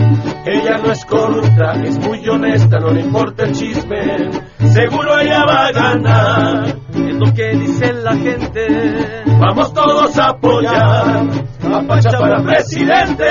Ella 0.45 0.79
no 0.79 0.91
es 0.93 1.05
corrupta, 1.05 1.73
es 1.85 1.99
muy 1.99 2.29
honesta, 2.29 2.79
no 2.79 2.91
le 2.91 3.01
importa 3.01 3.45
el 3.45 3.53
chisme. 3.53 4.31
Seguro 4.73 5.19
ella 5.19 5.45
va 5.45 5.67
a 5.67 5.73
ganar, 5.73 6.67
es 6.95 7.15
lo 7.17 7.33
que 7.35 7.51
dice 7.57 7.93
la 7.93 8.17
gente. 8.17 9.25
Vamos 9.39 9.73
todos 9.73 10.19
a 10.19 10.27
apoyar 10.31 11.27
a 11.73 11.83
Pacha 11.87 12.11
para 12.19 12.43
presidente. 12.43 13.25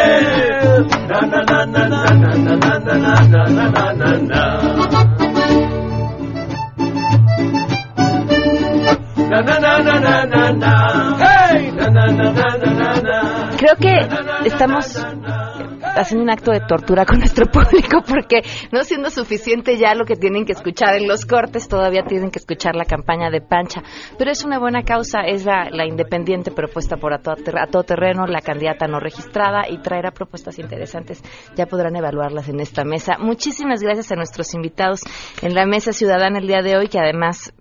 Na 1.10 1.22
na 1.22 1.44
na 1.44 1.66
na 1.66 1.88
na 1.88 2.04
na 2.06 2.36
na 2.36 2.56
na 2.56 2.78
na 2.78 3.26
na 3.28 3.46
na 3.46 3.94
na 3.94 4.18
na. 4.18 5.62
Na 9.30 9.42
na 9.42 9.60
na 9.60 9.80
na 9.80 10.00
na 10.00 10.26
na 10.26 10.52
na. 10.52 11.18
Hey, 11.18 11.72
na 11.72 11.88
na 11.88 12.06
na 12.08 12.32
na 12.32 12.74
na 12.74 13.02
na. 13.02 13.50
Creo 13.58 13.76
que 13.78 13.94
estamos 14.48 15.06
haciendo 15.96 16.24
un 16.24 16.30
acto 16.30 16.52
de 16.52 16.62
tortura 16.62 17.06
con 17.06 17.20
nuestro 17.20 17.46
público 17.52 18.02
porque 18.08 18.42
no 18.72 18.84
siendo 18.84 19.10
suficiente 19.10 19.78
ya 19.78 19.96
lo 19.96 20.06
que 20.06 20.16
tienen 20.16 20.46
que 20.46 20.54
escuchar 20.54 20.96
en 20.96 21.08
los 21.08 21.26
cortes, 21.26 21.68
todavía 21.68 22.04
tienen 22.04 22.32
que 22.32 22.40
escuchar 22.40 22.76
la 22.76 22.86
campaña 22.86 23.30
de 23.30 23.42
Pancha. 23.42 23.82
Pero 24.18 24.32
es 24.32 24.44
una 24.44 24.60
buena 24.60 24.84
causa, 24.84 25.22
es 25.22 25.46
la, 25.46 25.70
la 25.72 25.86
independiente 25.86 26.52
propuesta 26.52 26.98
por 26.98 27.14
a 27.14 27.22
a 27.22 27.68
todo, 27.68 27.84
terreno, 27.84 28.26
la 28.26 28.42
candidata 28.42 28.88
no 28.88 29.00
registrada 29.00 29.64
y 29.70 29.78
traerá 29.80 30.12
propuestas 30.12 30.60
interesantes. 30.60 31.22
Ya 31.56 31.66
podrán 31.66 31.96
evaluarlas 31.96 32.50
en 32.50 32.60
esta 32.60 32.84
mesa. 32.84 33.18
Muchísimas 33.20 33.82
gracias 33.82 34.12
a 34.12 34.16
nuestros 34.16 34.54
invitados 34.54 35.02
en 35.42 35.54
la 35.54 35.66
mesa 35.66 35.92
ciudadana 35.92 36.40
el 36.40 36.48
día 36.48 36.62
de 36.62 36.78
hoy, 36.78 36.88
que 36.88 37.00
además 37.00 37.54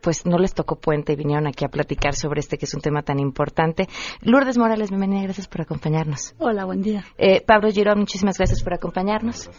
pues 0.00 0.26
no 0.26 0.38
les 0.38 0.54
tocó 0.54 0.76
puente 0.76 1.12
y 1.12 1.16
vinieron 1.16 1.46
aquí 1.46 1.64
a 1.64 1.68
platicar 1.68 2.14
sobre 2.14 2.40
este 2.40 2.58
que 2.58 2.64
es 2.64 2.74
un 2.74 2.80
tema 2.80 3.02
tan 3.02 3.18
importante. 3.18 3.88
Lourdes 4.22 4.58
Morales, 4.58 4.90
bienvenida, 4.90 5.22
gracias 5.22 5.48
por 5.48 5.62
acompañarnos. 5.62 6.34
Hola, 6.38 6.64
buen 6.64 6.82
día. 6.82 7.04
Eh, 7.18 7.42
Pablo 7.42 7.70
Girón, 7.70 7.98
muchísimas 7.98 8.38
gracias 8.38 8.62
por 8.62 8.74
acompañarnos. 8.74 9.50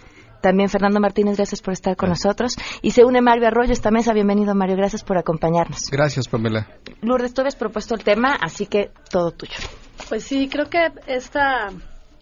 También 0.41 0.69
Fernando 0.69 0.99
Martínez, 0.99 1.37
gracias 1.37 1.61
por 1.61 1.73
estar 1.73 1.95
con 1.95 2.09
nosotros. 2.09 2.55
Y 2.81 2.91
se 2.91 3.05
une 3.05 3.21
Mario 3.21 3.47
Arroyo 3.47 3.69
a 3.69 3.73
esta 3.73 3.91
mesa. 3.91 4.11
Bienvenido, 4.11 4.55
Mario. 4.55 4.75
Gracias 4.75 5.03
por 5.03 5.17
acompañarnos. 5.17 5.89
Gracias, 5.91 6.27
Pamela. 6.27 6.67
Lourdes, 7.01 7.33
tú 7.33 7.41
habías 7.41 7.55
propuesto 7.55 7.93
el 7.93 8.03
tema, 8.03 8.35
así 8.41 8.65
que 8.65 8.89
todo 9.11 9.31
tuyo. 9.31 9.53
Pues 10.09 10.23
sí, 10.23 10.49
creo 10.49 10.67
que 10.67 10.91
esta 11.05 11.69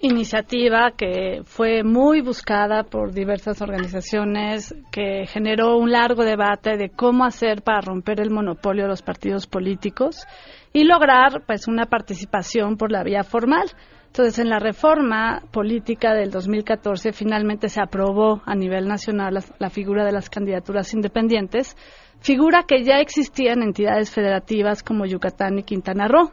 iniciativa 0.01 0.91
que 0.95 1.41
fue 1.43 1.83
muy 1.83 2.21
buscada 2.21 2.83
por 2.83 3.11
diversas 3.13 3.61
organizaciones, 3.61 4.73
que 4.91 5.25
generó 5.27 5.77
un 5.77 5.91
largo 5.91 6.23
debate 6.23 6.77
de 6.77 6.89
cómo 6.89 7.25
hacer 7.25 7.61
para 7.61 7.81
romper 7.81 8.21
el 8.21 8.29
monopolio 8.29 8.83
de 8.83 8.89
los 8.89 9.01
partidos 9.01 9.47
políticos 9.47 10.25
y 10.71 10.85
lograr 10.85 11.43
pues 11.45 11.67
una 11.67 11.85
participación 11.85 12.77
por 12.77 12.91
la 12.91 13.03
vía 13.03 13.23
formal. 13.23 13.69
Entonces, 14.07 14.39
en 14.39 14.49
la 14.49 14.57
reforma 14.57 15.43
política 15.51 16.13
del 16.13 16.31
2014 16.31 17.11
finalmente 17.11 17.69
se 17.69 17.81
aprobó 17.81 18.41
a 18.45 18.55
nivel 18.55 18.87
nacional 18.87 19.35
la, 19.35 19.43
la 19.59 19.69
figura 19.69 20.05
de 20.05 20.11
las 20.11 20.29
candidaturas 20.29 20.93
independientes, 20.93 21.75
figura 22.21 22.63
que 22.67 22.83
ya 22.83 22.99
existía 22.99 23.53
en 23.53 23.63
entidades 23.63 24.11
federativas 24.11 24.81
como 24.81 25.05
Yucatán 25.05 25.59
y 25.59 25.63
Quintana 25.63 26.07
Roo. 26.07 26.31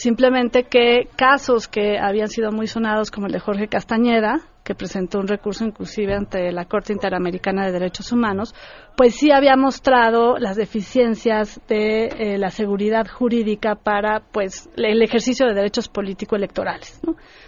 Simplemente 0.00 0.62
que 0.62 1.10
casos 1.14 1.68
que 1.68 1.98
habían 1.98 2.28
sido 2.28 2.52
muy 2.52 2.66
sonados, 2.66 3.10
como 3.10 3.26
el 3.26 3.34
de 3.34 3.38
Jorge 3.38 3.68
Castañeda, 3.68 4.40
que 4.64 4.74
presentó 4.74 5.18
un 5.18 5.28
recurso 5.28 5.62
inclusive 5.62 6.14
ante 6.14 6.52
la 6.52 6.64
Corte 6.64 6.94
Interamericana 6.94 7.66
de 7.66 7.72
Derechos 7.72 8.10
Humanos, 8.10 8.54
pues 8.96 9.16
sí 9.16 9.30
había 9.30 9.56
mostrado 9.56 10.38
las 10.38 10.56
deficiencias 10.56 11.60
de 11.68 12.06
eh, 12.06 12.38
la 12.38 12.48
seguridad 12.48 13.06
jurídica 13.08 13.74
para 13.74 14.20
pues 14.20 14.70
el 14.78 15.02
ejercicio 15.02 15.46
de 15.46 15.52
derechos 15.52 15.90
político 15.90 16.34
electorales. 16.34 16.98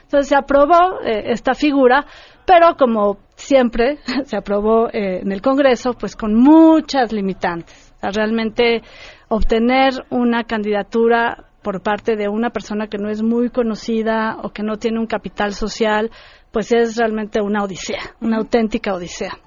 Entonces 0.03 0.29
se 0.29 0.37
aprobó 0.37 1.01
eh, 1.03 1.33
esta 1.33 1.55
figura, 1.55 2.05
pero 2.45 2.77
como 2.77 3.17
siempre 3.35 3.97
se 4.27 4.37
aprobó 4.37 4.89
eh, 4.89 5.21
en 5.23 5.33
el 5.33 5.41
Congreso, 5.41 5.95
pues 5.95 6.17
con 6.17 6.35
muchas 6.35 7.15
limitantes. 7.15 7.95
Realmente 8.03 8.83
obtener 9.29 9.95
una 10.11 10.45
candidatura 10.45 11.47
por 11.63 11.83
parte 11.83 12.17
de 12.17 12.29
una 12.29 12.51
persona 12.51 12.89
que 12.89 12.99
no 12.99 13.09
es 13.09 13.23
muy 13.23 13.49
conocida 13.51 14.37
o 14.43 14.51
que 14.51 14.63
no 14.63 14.77
tiene 14.77 14.99
un 14.99 15.07
capital 15.07 15.55
social, 15.55 16.11
pues 16.51 16.73
es 16.73 16.97
realmente 16.97 17.41
una 17.41 17.63
odisea, 17.63 18.17
una 18.21 18.39
auténtica 18.39 18.95
odisea. 18.95 19.39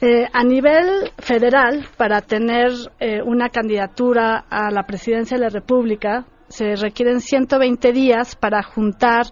Eh, 0.00 0.26
a 0.32 0.42
nivel 0.44 1.12
federal, 1.18 1.86
para 1.96 2.22
tener 2.22 2.72
eh, 2.98 3.20
una 3.22 3.50
candidatura 3.50 4.46
a 4.48 4.70
la 4.70 4.84
presidencia 4.84 5.36
de 5.36 5.44
la 5.44 5.50
República, 5.50 6.24
se 6.48 6.74
requieren 6.74 7.20
120 7.20 7.92
días 7.92 8.34
para 8.34 8.62
juntar 8.62 9.26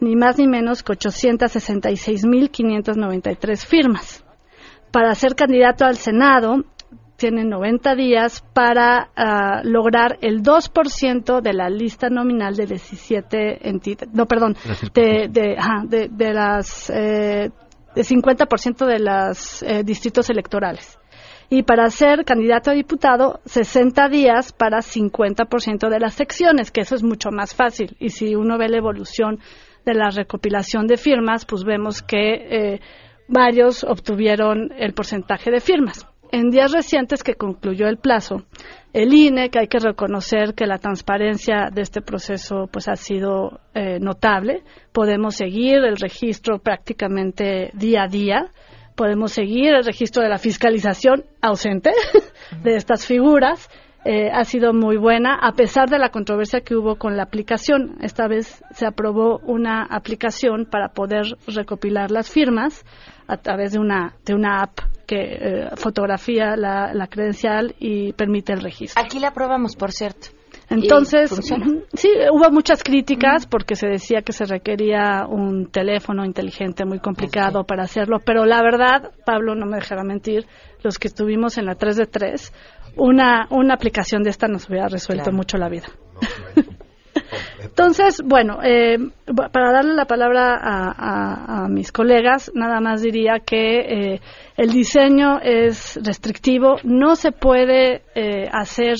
ni 0.00 0.16
más 0.16 0.36
ni 0.38 0.46
menos 0.46 0.82
que 0.82 0.92
866.593 0.92 3.66
firmas. 3.66 4.22
Para 4.90 5.14
ser 5.14 5.34
candidato 5.34 5.86
al 5.86 5.96
Senado, 5.96 6.64
tienen 7.20 7.50
90 7.50 7.94
días 7.96 8.42
para 8.54 9.10
uh, 9.14 9.68
lograr 9.68 10.16
el 10.22 10.42
2% 10.42 11.42
de 11.42 11.52
la 11.52 11.68
lista 11.68 12.08
nominal 12.08 12.56
de 12.56 12.64
17 12.64 13.68
entidades, 13.68 14.14
no, 14.14 14.24
perdón, 14.24 14.56
de, 14.94 15.28
de, 15.30 15.56
ajá, 15.58 15.84
de, 15.86 16.08
de, 16.08 16.32
las, 16.32 16.88
eh, 16.88 17.50
de 17.94 18.02
50% 18.02 18.86
de 18.86 18.98
los 18.98 19.62
eh, 19.62 19.82
distritos 19.84 20.30
electorales. 20.30 20.98
Y 21.50 21.62
para 21.62 21.90
ser 21.90 22.24
candidato 22.24 22.70
a 22.70 22.74
diputado, 22.74 23.40
60 23.44 24.08
días 24.08 24.52
para 24.52 24.78
50% 24.78 25.90
de 25.90 26.00
las 26.00 26.14
secciones, 26.14 26.70
que 26.70 26.80
eso 26.80 26.94
es 26.94 27.02
mucho 27.02 27.30
más 27.30 27.54
fácil. 27.54 27.96
Y 27.98 28.10
si 28.10 28.34
uno 28.34 28.56
ve 28.56 28.68
la 28.68 28.78
evolución 28.78 29.40
de 29.84 29.94
la 29.94 30.08
recopilación 30.08 30.86
de 30.86 30.96
firmas, 30.96 31.44
pues 31.44 31.64
vemos 31.64 32.02
que 32.02 32.34
eh, 32.34 32.80
varios 33.28 33.84
obtuvieron 33.84 34.70
el 34.78 34.94
porcentaje 34.94 35.50
de 35.50 35.60
firmas 35.60 36.09
en 36.32 36.50
días 36.50 36.72
recientes 36.72 37.22
que 37.22 37.34
concluyó 37.34 37.88
el 37.88 37.98
plazo, 37.98 38.44
el 38.92 39.12
INE, 39.12 39.50
que 39.50 39.60
hay 39.60 39.68
que 39.68 39.78
reconocer 39.78 40.54
que 40.54 40.66
la 40.66 40.78
transparencia 40.78 41.70
de 41.72 41.82
este 41.82 42.00
proceso 42.00 42.68
pues 42.72 42.88
ha 42.88 42.96
sido 42.96 43.60
eh, 43.74 43.98
notable, 44.00 44.62
podemos 44.92 45.36
seguir 45.36 45.76
el 45.76 45.96
registro 45.96 46.58
prácticamente 46.58 47.70
día 47.74 48.04
a 48.04 48.08
día, 48.08 48.50
podemos 48.96 49.32
seguir 49.32 49.74
el 49.74 49.84
registro 49.84 50.22
de 50.22 50.28
la 50.28 50.38
fiscalización 50.38 51.24
ausente 51.40 51.90
de 52.62 52.76
estas 52.76 53.06
figuras, 53.06 53.68
eh, 54.04 54.30
ha 54.32 54.44
sido 54.44 54.72
muy 54.72 54.96
buena, 54.96 55.34
a 55.34 55.52
pesar 55.52 55.90
de 55.90 55.98
la 55.98 56.08
controversia 56.08 56.62
que 56.62 56.74
hubo 56.74 56.96
con 56.96 57.18
la 57.18 57.24
aplicación. 57.24 57.98
Esta 58.00 58.28
vez 58.28 58.64
se 58.70 58.86
aprobó 58.86 59.40
una 59.40 59.82
aplicación 59.82 60.64
para 60.64 60.88
poder 60.88 61.36
recopilar 61.46 62.10
las 62.10 62.30
firmas 62.30 62.82
a 63.28 63.36
través 63.36 63.72
de 63.72 63.78
una, 63.78 64.14
de 64.24 64.34
una 64.34 64.62
app 64.62 64.80
que 65.10 65.16
eh, 65.16 65.68
fotografía 65.74 66.54
la, 66.56 66.94
la, 66.94 67.08
credencial 67.08 67.74
y 67.80 68.12
permite 68.12 68.52
el 68.52 68.60
registro. 68.60 69.02
Aquí 69.02 69.18
la 69.18 69.28
aprobamos, 69.28 69.74
por 69.74 69.90
cierto. 69.90 70.28
Entonces, 70.68 71.30
sí, 71.94 72.08
hubo 72.32 72.48
muchas 72.52 72.84
críticas 72.84 73.44
porque 73.46 73.74
se 73.74 73.88
decía 73.88 74.22
que 74.22 74.32
se 74.32 74.44
requería 74.44 75.26
un 75.28 75.66
teléfono 75.66 76.24
inteligente 76.24 76.84
muy 76.84 77.00
complicado 77.00 77.64
para 77.64 77.82
hacerlo, 77.82 78.20
pero 78.24 78.44
la 78.44 78.62
verdad, 78.62 79.10
Pablo 79.26 79.56
no 79.56 79.66
me 79.66 79.78
dejará 79.78 80.04
mentir, 80.04 80.46
los 80.84 80.96
que 80.98 81.08
estuvimos 81.08 81.58
en 81.58 81.66
la 81.66 81.74
3 81.74 81.96
de 81.96 82.06
3, 82.06 82.52
una, 82.96 83.48
una 83.50 83.74
aplicación 83.74 84.22
de 84.22 84.30
esta 84.30 84.46
nos 84.46 84.68
hubiera 84.68 84.86
resuelto 84.86 85.24
claro. 85.24 85.36
mucho 85.36 85.58
la 85.58 85.68
vida. 85.68 85.88
Entonces, 87.64 88.22
bueno, 88.24 88.60
eh, 88.62 88.96
para 89.34 89.72
darle 89.72 89.94
la 89.94 90.06
palabra 90.06 90.58
a, 90.60 91.68
mis 91.68 91.92
colegas, 91.92 92.50
nada 92.54 92.80
más 92.80 93.02
diría 93.02 93.40
que 93.44 93.80
eh, 93.80 94.20
el 94.56 94.70
diseño 94.70 95.40
es 95.40 95.98
restrictivo, 96.02 96.76
no 96.84 97.16
se 97.16 97.32
puede 97.32 98.02
eh, 98.14 98.48
hacer 98.52 98.96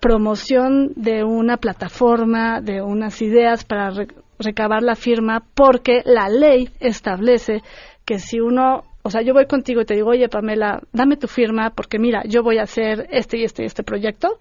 promoción 0.00 0.92
de 0.96 1.24
una 1.24 1.56
plataforma, 1.56 2.60
de 2.60 2.82
unas 2.82 3.22
ideas 3.22 3.64
para 3.64 3.90
re 3.90 4.08
recabar 4.38 4.82
la 4.82 4.96
firma, 4.96 5.44
porque 5.54 6.02
la 6.04 6.28
ley 6.28 6.68
establece 6.80 7.62
que 8.04 8.18
si 8.18 8.40
uno 8.40 8.82
o 9.04 9.10
sea, 9.10 9.22
yo 9.22 9.34
voy 9.34 9.46
contigo 9.46 9.80
y 9.80 9.84
te 9.84 9.94
digo, 9.94 10.10
oye, 10.10 10.28
Pamela, 10.28 10.80
dame 10.92 11.16
tu 11.16 11.26
firma 11.26 11.70
porque 11.70 11.98
mira, 11.98 12.22
yo 12.24 12.42
voy 12.42 12.58
a 12.58 12.62
hacer 12.62 13.08
este 13.10 13.38
y 13.38 13.44
este 13.44 13.64
y 13.64 13.66
este 13.66 13.82
proyecto, 13.82 14.38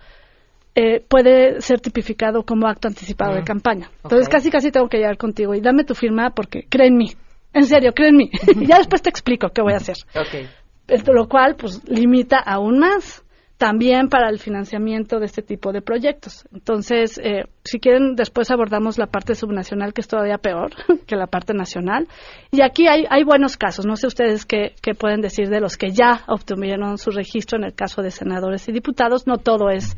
eh, 0.76 1.04
puede 1.08 1.62
ser 1.62 1.82
tipificado 1.82 2.44
como 2.44 2.68
acto 2.68 2.88
anticipado 2.88 3.32
uh 3.32 3.36
-huh. 3.36 3.40
de 3.40 3.44
campaña. 3.44 3.92
Entonces, 4.04 4.28
okay. 4.28 4.38
casi 4.38 4.50
casi 4.52 4.72
tengo 4.72 4.88
que 4.88 4.98
llegar 4.98 5.18
contigo 5.18 5.54
y 5.54 5.62
dame 5.62 5.84
tu 5.84 5.96
firma 5.96 6.30
porque 6.32 6.66
cree 6.70 6.88
en 6.88 6.98
mí. 6.98 7.12
En 7.54 7.66
serio, 7.66 7.92
cree 7.94 8.10
en 8.10 8.18
mí. 8.18 8.32
Ya 8.68 8.78
después 8.78 9.02
te 9.02 9.10
explico 9.10 9.50
qué 9.50 9.62
voy 9.62 9.74
a 9.74 9.78
hacer. 9.78 9.98
Okay. 10.16 10.48
Esto, 10.88 11.14
lo 11.14 11.28
cual, 11.28 11.56
pues, 11.56 11.82
limita 11.90 12.38
aún 12.38 12.80
más 12.80 13.24
también 13.58 14.10
para 14.10 14.28
el 14.30 14.40
financiamiento 14.40 15.20
de 15.20 15.28
este 15.28 15.44
tipo 15.44 15.72
de 15.72 15.84
proyectos. 15.84 16.46
Entonces, 16.52 17.20
eh, 17.24 17.44
si 17.64 17.80
quieren, 17.80 18.16
después 18.16 18.50
abordamos 18.50 18.98
la 18.98 19.06
parte 19.06 19.36
subnacional, 19.36 19.94
que 19.94 20.02
es 20.02 20.08
todavía 20.08 20.40
peor 20.40 20.72
que 21.06 21.16
la 21.16 21.28
parte 21.28 21.54
nacional. 21.54 22.08
Y 22.52 22.62
aquí 22.62 22.88
hay, 22.88 23.06
hay 23.08 23.24
buenos 23.24 23.58
casos. 23.58 23.86
No 23.86 23.98
sé 23.98 24.08
ustedes 24.08 24.46
qué, 24.46 24.74
qué, 24.82 24.96
pueden 24.96 25.22
decir 25.22 25.50
de 25.50 25.60
los 25.60 25.78
que 25.78 25.92
ya 25.92 26.24
obtuvieron 26.28 26.98
su 26.98 27.12
registro 27.12 27.60
en 27.60 27.66
el 27.66 27.76
caso 27.76 28.02
de 28.02 28.10
senadores 28.10 28.68
y 28.68 28.72
diputados. 28.72 29.28
No 29.28 29.38
todo 29.38 29.70
es 29.70 29.96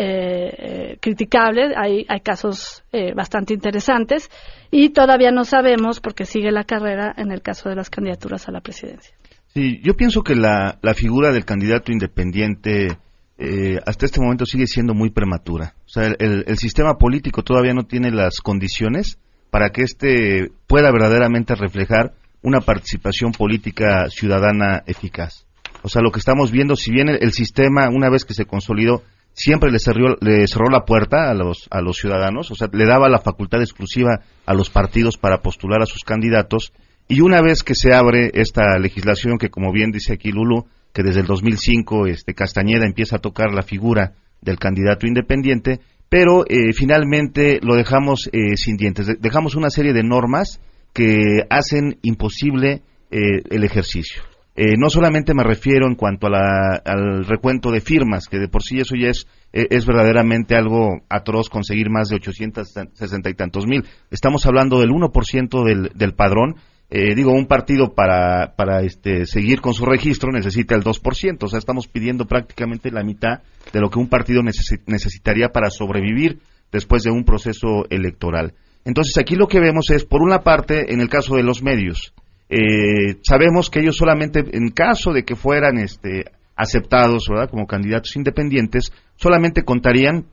eh, 0.00 0.54
eh, 0.58 0.96
criticable, 1.00 1.74
hay, 1.76 2.06
hay 2.08 2.20
casos 2.20 2.84
eh, 2.92 3.14
bastante 3.14 3.52
interesantes 3.52 4.30
y 4.70 4.90
todavía 4.90 5.32
no 5.32 5.42
sabemos 5.42 5.98
porque 5.98 6.24
sigue 6.24 6.52
la 6.52 6.62
carrera 6.62 7.12
en 7.16 7.32
el 7.32 7.42
caso 7.42 7.68
de 7.68 7.74
las 7.74 7.90
candidaturas 7.90 8.46
a 8.46 8.52
la 8.52 8.60
presidencia. 8.60 9.12
Sí, 9.48 9.80
yo 9.82 9.94
pienso 9.94 10.22
que 10.22 10.36
la, 10.36 10.78
la 10.82 10.94
figura 10.94 11.32
del 11.32 11.44
candidato 11.44 11.90
independiente 11.90 12.96
eh, 13.38 13.80
hasta 13.84 14.06
este 14.06 14.20
momento 14.20 14.46
sigue 14.46 14.68
siendo 14.68 14.94
muy 14.94 15.10
prematura. 15.10 15.74
O 15.84 15.88
sea, 15.88 16.06
el, 16.06 16.44
el, 16.46 16.58
sistema 16.58 16.96
político 16.96 17.42
todavía 17.42 17.74
no 17.74 17.82
tiene 17.82 18.12
las 18.12 18.40
condiciones 18.40 19.18
para 19.50 19.70
que 19.70 19.82
éste 19.82 20.52
pueda 20.68 20.92
verdaderamente 20.92 21.56
reflejar 21.56 22.12
una 22.40 22.60
participación 22.60 23.32
política 23.32 24.08
ciudadana 24.10 24.84
eficaz. 24.86 25.44
O 25.82 25.88
sea, 25.88 26.02
lo 26.02 26.12
que 26.12 26.20
estamos 26.20 26.52
viendo, 26.52 26.76
si 26.76 26.92
bien 26.92 27.08
el 27.08 27.32
sistema, 27.32 27.88
una 27.88 28.10
vez 28.10 28.24
que 28.24 28.34
se 28.34 28.44
consolidó, 28.44 29.02
siempre 29.38 29.70
le 29.70 29.78
cerró, 29.78 30.16
le 30.20 30.46
cerró 30.48 30.68
la 30.68 30.84
puerta 30.84 31.30
a 31.30 31.34
los, 31.34 31.68
a 31.70 31.80
los 31.80 31.96
ciudadanos, 31.96 32.50
o 32.50 32.56
sea, 32.56 32.68
le 32.72 32.84
daba 32.84 33.08
la 33.08 33.20
facultad 33.20 33.60
exclusiva 33.60 34.20
a 34.44 34.54
los 34.54 34.68
partidos 34.68 35.16
para 35.16 35.42
postular 35.42 35.80
a 35.80 35.86
sus 35.86 36.02
candidatos, 36.02 36.72
y 37.06 37.20
una 37.20 37.40
vez 37.40 37.62
que 37.62 37.74
se 37.74 37.94
abre 37.94 38.32
esta 38.34 38.78
legislación, 38.78 39.38
que 39.38 39.48
como 39.48 39.72
bien 39.72 39.92
dice 39.92 40.14
aquí 40.14 40.32
Lulu, 40.32 40.66
que 40.92 41.04
desde 41.04 41.20
el 41.20 41.26
2005 41.26 42.06
este, 42.06 42.34
Castañeda 42.34 42.84
empieza 42.84 43.16
a 43.16 43.20
tocar 43.20 43.52
la 43.52 43.62
figura 43.62 44.14
del 44.40 44.58
candidato 44.58 45.06
independiente, 45.06 45.80
pero 46.08 46.44
eh, 46.48 46.72
finalmente 46.74 47.60
lo 47.62 47.76
dejamos 47.76 48.28
eh, 48.32 48.56
sin 48.56 48.76
dientes, 48.76 49.06
dejamos 49.20 49.54
una 49.54 49.70
serie 49.70 49.92
de 49.92 50.02
normas 50.02 50.60
que 50.92 51.44
hacen 51.48 51.98
imposible 52.02 52.82
eh, 53.10 53.42
el 53.50 53.62
ejercicio. 53.62 54.22
Eh, 54.60 54.74
no 54.76 54.90
solamente 54.90 55.34
me 55.34 55.44
refiero 55.44 55.86
en 55.86 55.94
cuanto 55.94 56.26
a 56.26 56.30
la, 56.30 56.82
al 56.84 57.24
recuento 57.24 57.70
de 57.70 57.80
firmas, 57.80 58.26
que 58.26 58.40
de 58.40 58.48
por 58.48 58.64
sí 58.64 58.80
eso 58.80 58.96
ya 58.96 59.08
es, 59.08 59.28
eh, 59.52 59.68
es 59.70 59.86
verdaderamente 59.86 60.56
algo 60.56 61.02
atroz 61.08 61.48
conseguir 61.48 61.90
más 61.90 62.08
de 62.08 62.16
860 62.16 63.30
y 63.30 63.34
tantos 63.34 63.68
mil. 63.68 63.84
Estamos 64.10 64.46
hablando 64.46 64.80
del 64.80 64.90
1% 64.90 65.64
del, 65.64 65.92
del 65.94 66.14
padrón 66.14 66.56
eh, 66.90 67.14
digo, 67.14 67.32
un 67.32 67.46
partido 67.46 67.94
para, 67.94 68.56
para 68.56 68.80
este, 68.80 69.26
seguir 69.26 69.60
con 69.60 69.74
su 69.74 69.84
registro 69.84 70.32
necesita 70.32 70.74
el 70.74 70.82
2%, 70.82 71.36
o 71.40 71.46
sea, 71.46 71.58
estamos 71.60 71.86
pidiendo 71.86 72.24
prácticamente 72.24 72.90
la 72.90 73.04
mitad 73.04 73.42
de 73.72 73.80
lo 73.80 73.90
que 73.90 74.00
un 74.00 74.08
partido 74.08 74.42
necesitaría 74.42 75.50
para 75.50 75.70
sobrevivir 75.70 76.40
después 76.72 77.04
de 77.04 77.12
un 77.12 77.24
proceso 77.24 77.84
electoral. 77.90 78.54
Entonces, 78.86 79.18
aquí 79.18 79.36
lo 79.36 79.46
que 79.46 79.60
vemos 79.60 79.90
es, 79.90 80.04
por 80.04 80.22
una 80.22 80.40
parte, 80.40 80.92
en 80.92 81.00
el 81.00 81.10
caso 81.10 81.36
de 81.36 81.42
los 81.42 81.62
medios, 81.62 82.14
eh, 82.48 83.16
sabemos 83.22 83.70
que 83.70 83.80
ellos 83.80 83.96
solamente, 83.96 84.44
en 84.52 84.70
caso 84.70 85.12
de 85.12 85.24
que 85.24 85.36
fueran 85.36 85.78
este, 85.78 86.24
aceptados 86.56 87.26
¿verdad? 87.28 87.50
como 87.50 87.66
candidatos 87.66 88.16
independientes, 88.16 88.92
solamente 89.16 89.64
contarían 89.64 90.26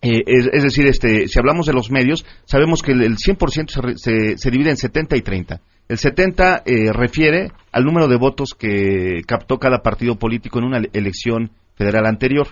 eh, 0.00 0.22
es, 0.26 0.62
decir, 0.62 0.86
este, 0.86 1.26
si 1.26 1.38
hablamos 1.40 1.66
de 1.66 1.72
los 1.72 1.90
medios, 1.90 2.24
sabemos 2.44 2.82
que 2.82 2.92
el, 2.92 3.16
100% 3.16 3.96
se, 3.96 4.38
se, 4.38 4.50
divide 4.50 4.70
en 4.70 4.76
70 4.76 5.16
y 5.16 5.22
30. 5.22 5.60
El 5.88 5.98
70 5.98 6.62
eh, 6.64 6.92
refiere 6.92 7.50
al 7.72 7.84
número 7.84 8.06
de 8.06 8.16
votos 8.16 8.54
que 8.56 9.22
captó 9.26 9.58
cada 9.58 9.82
partido 9.82 10.16
político 10.16 10.60
en 10.60 10.66
una 10.66 10.82
elección 10.92 11.50
federal 11.74 12.06
anterior. 12.06 12.46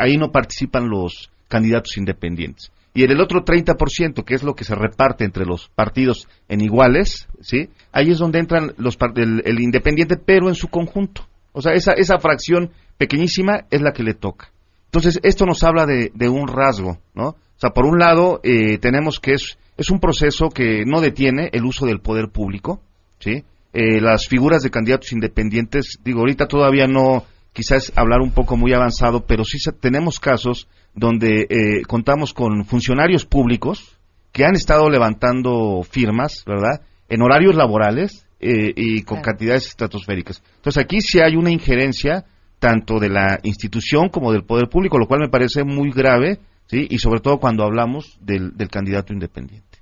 ahí 0.00 0.16
no 0.16 0.32
participan 0.32 0.88
los 0.88 1.30
candidatos 1.46 1.96
independientes. 1.96 2.72
Y 2.92 3.04
en 3.04 3.12
el 3.12 3.20
otro 3.20 3.44
30%, 3.44 4.24
que 4.24 4.34
es 4.34 4.42
lo 4.42 4.54
que 4.54 4.64
se 4.64 4.74
reparte 4.74 5.24
entre 5.24 5.46
los 5.46 5.68
partidos 5.68 6.28
en 6.48 6.60
iguales, 6.60 7.28
¿sí? 7.40 7.70
ahí 7.92 8.10
es 8.10 8.18
donde 8.18 8.40
entran 8.40 8.72
los, 8.78 8.98
el, 9.14 9.42
el 9.44 9.60
independiente, 9.60 10.16
pero 10.16 10.48
en 10.48 10.54
su 10.54 10.68
conjunto. 10.68 11.26
O 11.52 11.62
sea, 11.62 11.72
esa, 11.72 11.92
esa 11.92 12.18
fracción 12.18 12.70
pequeñísima 12.98 13.66
es 13.70 13.80
la 13.80 13.92
que 13.92 14.02
le 14.02 14.14
toca. 14.14 14.50
Entonces, 14.86 15.20
esto 15.22 15.46
nos 15.46 15.62
habla 15.62 15.86
de, 15.86 16.28
un 16.28 16.48
rasgo, 16.48 16.98
¿no? 17.14 17.28
O 17.28 17.58
sea, 17.60 17.70
por 17.70 17.86
un 17.86 17.98
lado, 17.98 18.40
eh, 18.42 18.78
tenemos 18.78 19.20
que 19.20 19.34
es, 19.34 19.56
es 19.76 19.90
un 19.90 20.00
proceso 20.00 20.48
que 20.48 20.84
no 20.84 21.00
detiene 21.00 21.48
el 21.52 21.64
uso 21.64 21.86
del 21.86 22.00
poder 22.00 22.30
público, 22.30 22.80
¿sí? 23.20 23.44
Eh, 23.72 24.00
las 24.00 24.26
figuras 24.26 24.62
de 24.62 24.70
candidatos 24.70 25.12
independientes, 25.12 26.00
digo, 26.02 26.20
ahorita 26.20 26.48
todavía 26.48 26.88
no, 26.88 27.24
quizás 27.52 27.92
hablar 27.96 28.20
un 28.20 28.32
poco 28.32 28.56
muy 28.56 28.72
avanzado, 28.72 29.26
pero 29.26 29.44
sí 29.44 29.58
tenemos 29.80 30.20
casos 30.20 30.68
donde 30.94 31.46
eh, 31.48 31.82
contamos 31.86 32.32
con 32.32 32.64
funcionarios 32.64 33.24
públicos 33.24 33.98
que 34.32 34.44
han 34.44 34.54
estado 34.54 34.88
levantando 34.88 35.82
firmas, 35.82 36.44
¿verdad?, 36.46 36.82
en 37.08 37.22
horarios 37.22 37.56
laborales 37.56 38.26
y 38.42 39.02
con 39.02 39.20
cantidades 39.20 39.66
estratosféricas. 39.66 40.42
Entonces, 40.56 40.82
aquí 40.82 41.02
sí 41.02 41.20
hay 41.20 41.36
una 41.36 41.50
injerencia 41.50 42.24
tanto 42.60 43.00
de 43.00 43.08
la 43.08 43.40
institución 43.42 44.10
como 44.10 44.30
del 44.30 44.44
poder 44.44 44.68
público, 44.68 44.98
lo 44.98 45.08
cual 45.08 45.20
me 45.20 45.28
parece 45.28 45.64
muy 45.64 45.90
grave, 45.90 46.38
¿sí? 46.66 46.86
y 46.88 46.98
sobre 46.98 47.20
todo 47.20 47.38
cuando 47.38 47.64
hablamos 47.64 48.18
del, 48.20 48.52
candidato 48.70 49.12
independiente. 49.12 49.78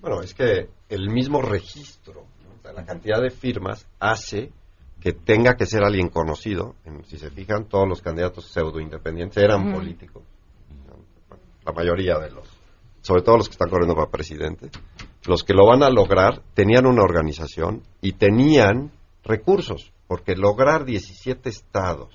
Bueno, 0.00 0.20
es 0.22 0.34
que 0.34 0.68
el 0.88 1.10
mismo 1.10 1.42
registro, 1.42 2.26
la 2.62 2.84
cantidad 2.84 3.20
de 3.20 3.30
firmas, 3.30 3.86
hace 3.98 4.50
que 5.00 5.12
tenga 5.12 5.56
que 5.56 5.66
ser 5.66 5.82
alguien 5.82 6.08
conocido. 6.08 6.74
si 7.06 7.18
se 7.18 7.30
fijan, 7.30 7.64
todos 7.64 7.88
los 7.88 8.02
candidatos 8.02 8.46
pseudo 8.46 8.80
independientes 8.80 9.42
eran 9.42 9.72
políticos. 9.72 10.22
La 11.64 11.72
mayoría 11.72 12.18
de 12.18 12.30
los, 12.30 12.48
sobre 13.00 13.22
todo 13.22 13.38
los 13.38 13.48
que 13.48 13.52
están 13.52 13.70
corriendo 13.70 13.94
para 13.94 14.10
presidente. 14.10 14.70
Los 15.26 15.42
que 15.42 15.54
lo 15.54 15.66
van 15.66 15.82
a 15.82 15.90
lograr 15.90 16.42
tenían 16.54 16.86
una 16.86 17.02
organización 17.02 17.82
y 18.00 18.12
tenían 18.12 18.92
recursos 19.24 19.92
porque 20.06 20.34
lograr 20.34 20.84
17 20.84 21.48
estados, 21.48 22.14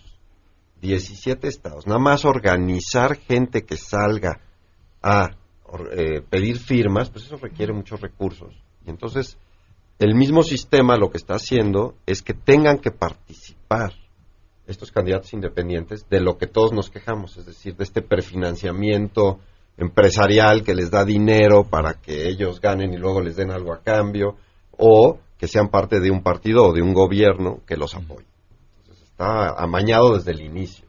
17 0.82 1.48
estados, 1.48 1.88
nada 1.88 2.00
más 2.00 2.26
organizar 2.26 3.16
gente 3.16 3.64
que 3.64 3.78
salga 3.78 4.42
a 5.02 5.38
eh, 5.92 6.22
pedir 6.22 6.60
firmas, 6.60 7.10
pues 7.10 7.26
eso 7.26 7.38
requiere 7.38 7.74
muchos 7.74 8.02
recursos. 8.02 8.54
Y 8.86 8.90
entonces, 8.90 9.38
el 10.00 10.16
mismo 10.16 10.44
sistema 10.44 10.98
lo 10.98 11.10
que 11.10 11.18
está 11.18 11.36
haciendo 11.36 11.96
es 12.06 12.22
que 12.22 12.34
tengan 12.34 12.80
que 12.80 12.92
participar 12.92 13.94
estos 14.68 14.92
candidatos 14.92 15.34
independientes 15.34 16.10
de 16.10 16.20
lo 16.20 16.38
que 16.38 16.48
todos 16.48 16.74
nos 16.74 16.90
quejamos, 16.90 17.38
es 17.38 17.46
decir, 17.46 17.76
de 17.76 17.84
este 17.84 18.02
prefinanciamiento 18.02 19.40
empresarial 19.78 20.64
que 20.64 20.74
les 20.74 20.90
da 20.90 21.06
dinero 21.06 21.66
para 21.66 21.94
que 21.96 22.28
ellos 22.28 22.60
ganen 22.60 22.94
y 22.94 22.98
luego 22.98 23.22
les 23.22 23.36
den 23.36 23.52
algo 23.52 23.74
a 23.74 23.82
cambio, 23.82 24.36
o 24.78 25.20
que 25.38 25.48
sean 25.48 25.70
parte 25.70 26.00
de 26.00 26.12
un 26.12 26.24
partido 26.24 26.66
o 26.66 26.74
de 26.74 26.82
un 26.82 26.94
gobierno 26.94 27.60
que 27.68 27.78
los 27.78 27.94
apoye. 27.96 28.26
Entonces 28.80 29.06
está 29.06 29.50
amañado 29.50 30.16
desde 30.16 30.32
el 30.32 30.42
inicio. 30.42 30.86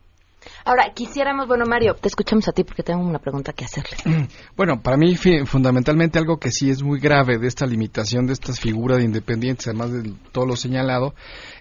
Ahora, 0.65 0.93
quisiéramos, 0.95 1.47
bueno, 1.47 1.65
Mario, 1.67 1.95
te 1.95 2.09
escuchamos 2.09 2.49
a 2.49 2.53
ti 2.53 2.65
porque 2.65 2.83
tengo 2.83 3.01
una 3.01 3.19
pregunta 3.19 3.53
que 3.53 3.65
hacerle. 3.65 4.29
Bueno, 4.57 4.81
para 4.83 4.97
mí, 4.97 5.17
fundamentalmente, 5.45 6.19
algo 6.19 6.39
que 6.39 6.51
sí 6.51 6.71
es 6.71 6.83
muy 6.83 6.99
grave 6.99 7.39
de 7.39 7.47
esta 7.47 7.67
limitación 7.67 8.27
de 8.27 8.33
estas 8.33 8.59
figuras 8.61 8.99
de 8.99 9.05
independientes, 9.05 9.69
además 9.69 9.93
de 9.93 10.13
todo 10.33 10.47
lo 10.47 10.57
señalado, 10.57 11.15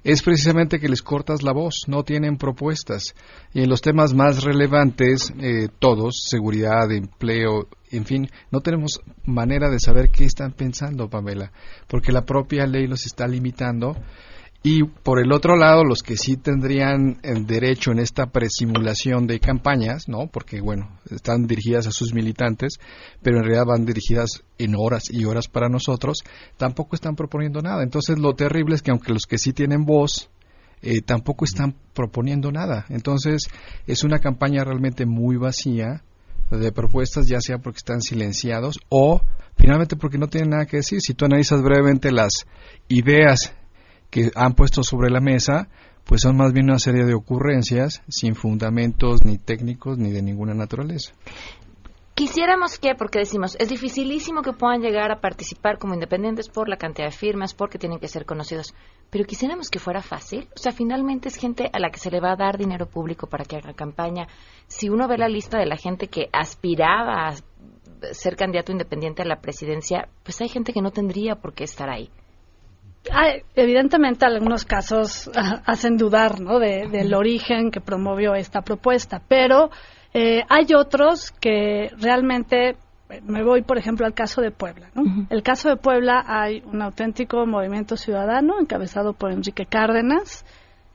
es 0.04 0.22
precisamente 0.22 0.80
que 0.80 0.88
les 0.88 1.02
cortas 1.02 1.44
la 1.44 1.52
voz, 1.52 1.84
no 1.88 2.04
tienen 2.04 2.38
propuestas. 2.38 3.16
Y 3.54 3.64
en 3.64 3.70
los 3.70 3.82
temas 3.82 4.14
más 4.14 4.44
relevantes, 4.44 5.34
eh, 5.40 5.68
todos, 5.80 6.26
seguridad, 6.30 6.92
empleo, 6.92 7.68
en 7.92 8.06
fin, 8.06 8.30
no 8.52 8.62
tenemos 8.62 9.02
manera 9.26 9.70
de 9.70 9.80
saber 9.80 10.10
qué 10.10 10.26
están 10.26 10.52
pensando, 10.54 11.10
Pamela, 11.10 11.52
porque 11.88 12.12
la 12.12 12.26
propia 12.26 12.66
ley 12.66 12.88
los 12.88 13.06
está 13.06 13.28
limitando. 13.28 13.96
Y 14.68 14.84
por 14.84 15.20
el 15.20 15.32
otro 15.32 15.56
lado, 15.56 15.84
los 15.84 16.02
que 16.02 16.18
sí 16.18 16.38
tendrían 16.38 17.20
el 17.22 17.46
derecho 17.46 17.92
en 17.92 18.00
esta 18.00 18.26
presimulación 18.26 19.28
de 19.28 19.40
campañas, 19.40 20.10
¿no? 20.10 20.26
Porque, 20.26 20.60
bueno, 20.60 20.90
están 21.12 21.46
dirigidas 21.46 21.86
a 21.86 21.92
sus 21.92 22.16
militantes, 22.16 22.80
pero 23.22 23.38
en 23.38 23.44
realidad 23.44 23.66
van 23.68 23.86
dirigidas 23.86 24.44
en 24.58 24.74
horas 24.76 25.12
y 25.12 25.24
horas 25.26 25.50
para 25.50 25.70
nosotros, 25.70 26.24
tampoco 26.58 26.96
están 26.96 27.16
proponiendo 27.16 27.62
nada. 27.62 27.84
Entonces, 27.84 28.18
lo 28.18 28.34
terrible 28.34 28.74
es 28.74 28.82
que 28.82 28.90
aunque 28.90 29.14
los 29.14 29.28
que 29.28 29.38
sí 29.38 29.54
tienen 29.54 29.86
voz, 29.86 30.32
eh, 30.82 31.02
tampoco 31.02 31.46
están 31.46 31.76
proponiendo 31.94 32.52
nada. 32.52 32.88
Entonces, 32.90 33.44
es 33.86 34.04
una 34.04 34.18
campaña 34.18 34.64
realmente 34.64 35.06
muy 35.06 35.38
vacía, 35.38 36.02
de 36.50 36.72
propuestas, 36.72 37.28
ya 37.28 37.40
sea 37.40 37.60
porque 37.60 37.78
están 37.78 38.02
silenciados 38.02 38.80
o 38.90 39.22
finalmente 39.58 39.96
porque 39.96 40.18
no 40.18 40.28
tienen 40.28 40.52
nada 40.52 40.66
que 40.66 40.78
decir. 40.78 41.02
Si 41.02 41.14
tú 41.14 41.26
analizas 41.26 41.62
brevemente 41.62 42.12
las 42.12 42.48
ideas 42.88 43.54
que 44.10 44.32
han 44.36 44.54
puesto 44.54 44.84
sobre 44.84 45.10
la 45.10 45.20
mesa, 45.20 45.68
pues 46.06 46.22
son 46.22 46.38
más 46.38 46.54
bien 46.54 46.70
una 46.70 46.80
serie 46.80 47.06
de 47.06 47.14
ocurrencias 47.14 48.02
sin 48.08 48.36
fundamentos 48.36 49.26
ni 49.26 49.38
técnicos 49.38 49.98
ni 49.98 50.12
de 50.12 50.22
ninguna 50.22 50.54
naturaleza. 50.54 51.14
Quisiéramos 52.16 52.80
que, 52.80 52.96
porque 52.96 53.20
decimos, 53.20 53.58
es 53.60 53.68
dificilísimo 53.68 54.42
que 54.42 54.54
puedan 54.54 54.80
llegar 54.80 55.12
a 55.12 55.20
participar 55.20 55.78
como 55.78 55.96
independientes 55.96 56.48
por 56.48 56.70
la 56.70 56.78
cantidad 56.78 57.08
de 57.08 57.12
firmas, 57.12 57.54
porque 57.54 57.78
tienen 57.78 58.00
que 58.00 58.08
ser 58.08 58.26
conocidos, 58.26 58.74
pero 59.10 59.26
quisiéramos 59.26 59.70
que 59.70 59.80
fuera 59.80 60.02
fácil. 60.02 60.48
O 60.56 60.58
sea, 60.58 60.72
finalmente 60.72 61.28
es 61.28 61.36
gente 61.36 61.70
a 61.74 61.78
la 61.78 61.90
que 61.90 62.00
se 62.00 62.10
le 62.10 62.22
va 62.22 62.32
a 62.32 62.38
dar 62.38 62.58
dinero 62.58 62.86
público 62.86 63.28
para 63.28 63.44
que 63.44 63.58
haga 63.58 63.74
campaña. 63.74 64.28
Si 64.68 64.88
uno 64.88 65.10
ve 65.10 65.18
la 65.18 65.28
lista 65.28 65.58
de 65.58 65.66
la 65.66 65.76
gente 65.76 66.08
que 66.08 66.30
aspiraba 66.32 67.28
a 67.28 67.36
ser 68.14 68.38
candidato 68.38 68.72
independiente 68.72 69.22
a 69.22 69.26
la 69.26 69.42
presidencia, 69.42 70.08
pues 70.24 70.40
hay 70.40 70.48
gente 70.48 70.72
que 70.72 70.82
no 70.82 70.92
tendría 70.92 71.36
por 71.36 71.54
qué 71.54 71.66
estar 71.66 71.90
ahí. 71.90 72.10
Evidentemente 73.56 74.26
algunos 74.26 74.66
casos 74.66 75.30
ah, 75.36 75.62
hacen 75.66 75.98
dudar 75.98 76.40
¿no? 76.40 76.60
del 76.60 77.14
origen 77.14 77.72
que 77.72 77.82
promovió 77.82 78.36
esta 78.36 78.62
propuesta, 78.62 79.22
pero 79.28 79.70
eh, 80.14 80.44
hay 80.50 80.68
otros 80.76 81.32
que 81.32 81.92
realmente, 82.00 82.78
me 83.24 83.44
voy 83.44 83.62
por 83.62 83.78
ejemplo 83.78 84.06
al 84.06 84.14
caso 84.14 84.42
de 84.42 84.52
Puebla. 84.52 84.90
¿no? 84.94 85.28
El 85.30 85.44
caso 85.44 85.70
de 85.70 85.78
Puebla 85.78 86.24
hay 86.28 86.64
un 86.66 86.82
auténtico 86.82 87.46
movimiento 87.46 87.98
ciudadano 87.98 88.60
encabezado 88.60 89.14
por 89.14 89.32
Enrique 89.32 89.66
Cárdenas, 89.66 90.46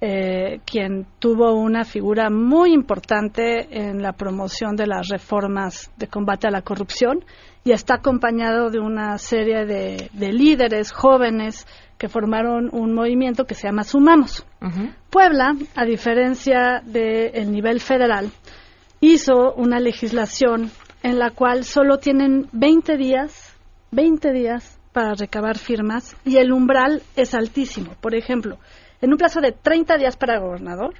eh, 0.03 0.61
quien 0.65 1.07
tuvo 1.19 1.53
una 1.53 1.85
figura 1.85 2.31
muy 2.31 2.73
importante 2.73 3.69
en 3.71 4.03
la 4.03 4.15
promoción 4.15 4.75
de 4.75 4.87
las 4.87 5.09
reformas 5.09 5.93
de 5.99 6.09
combate 6.09 6.47
a 6.49 6.51
la 6.51 6.63
corrupción 6.63 7.25
y 7.65 7.73
está 7.73 7.97
acompañado 7.97 8.71
de 8.71 8.81
una 8.81 9.19
serie 9.19 9.67
de, 9.67 10.09
líderes 10.33 10.93
jóvenes 10.93 11.67
que 11.99 12.09
formaron 12.09 12.71
un 12.73 12.95
movimiento 12.95 13.45
que 13.45 13.55
se 13.55 13.69
llama 13.69 13.85
Sumamos. 13.85 14.47
Puebla, 15.11 15.55
a 15.75 15.85
diferencia 15.85 16.81
del 16.83 17.53
nivel 17.53 17.81
federal, 17.81 18.31
hizo 19.01 19.53
una 19.53 19.81
legislación 19.81 20.71
en 21.03 21.19
la 21.19 21.31
cual 21.31 21.65
solo 21.65 21.99
tienen 21.99 22.49
20 22.53 22.97
días, 22.97 23.55
20 23.91 24.33
días 24.33 24.79
para 24.93 25.15
recabar 25.15 25.59
firmas 25.59 26.17
y 26.25 26.39
el 26.39 26.53
umbral 26.53 27.03
es 27.17 27.35
altísimo. 27.35 27.95
Por 28.01 28.15
ejemplo, 28.15 28.59
en 29.01 29.11
un 29.13 29.19
plazo 29.19 29.41
de 29.41 29.53
30 29.53 29.97
días 29.99 30.17
para 30.17 30.39
gobernador, 30.39 30.95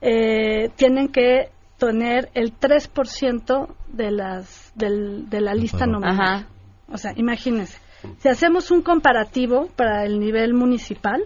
eh, 0.00 0.70
tienen 0.76 1.08
que 1.08 1.50
tener 1.78 2.30
el 2.34 2.58
3% 2.58 3.68
de, 3.88 4.10
las, 4.10 4.72
de 4.74 5.40
la 5.40 5.54
lista 5.54 5.86
nominal. 5.86 6.46
O 6.88 6.96
sea, 6.96 7.12
imagínense. 7.16 7.78
Si 8.18 8.28
hacemos 8.28 8.70
un 8.70 8.82
comparativo 8.82 9.68
para 9.76 10.04
el 10.04 10.20
nivel 10.20 10.54
municipal, 10.54 11.22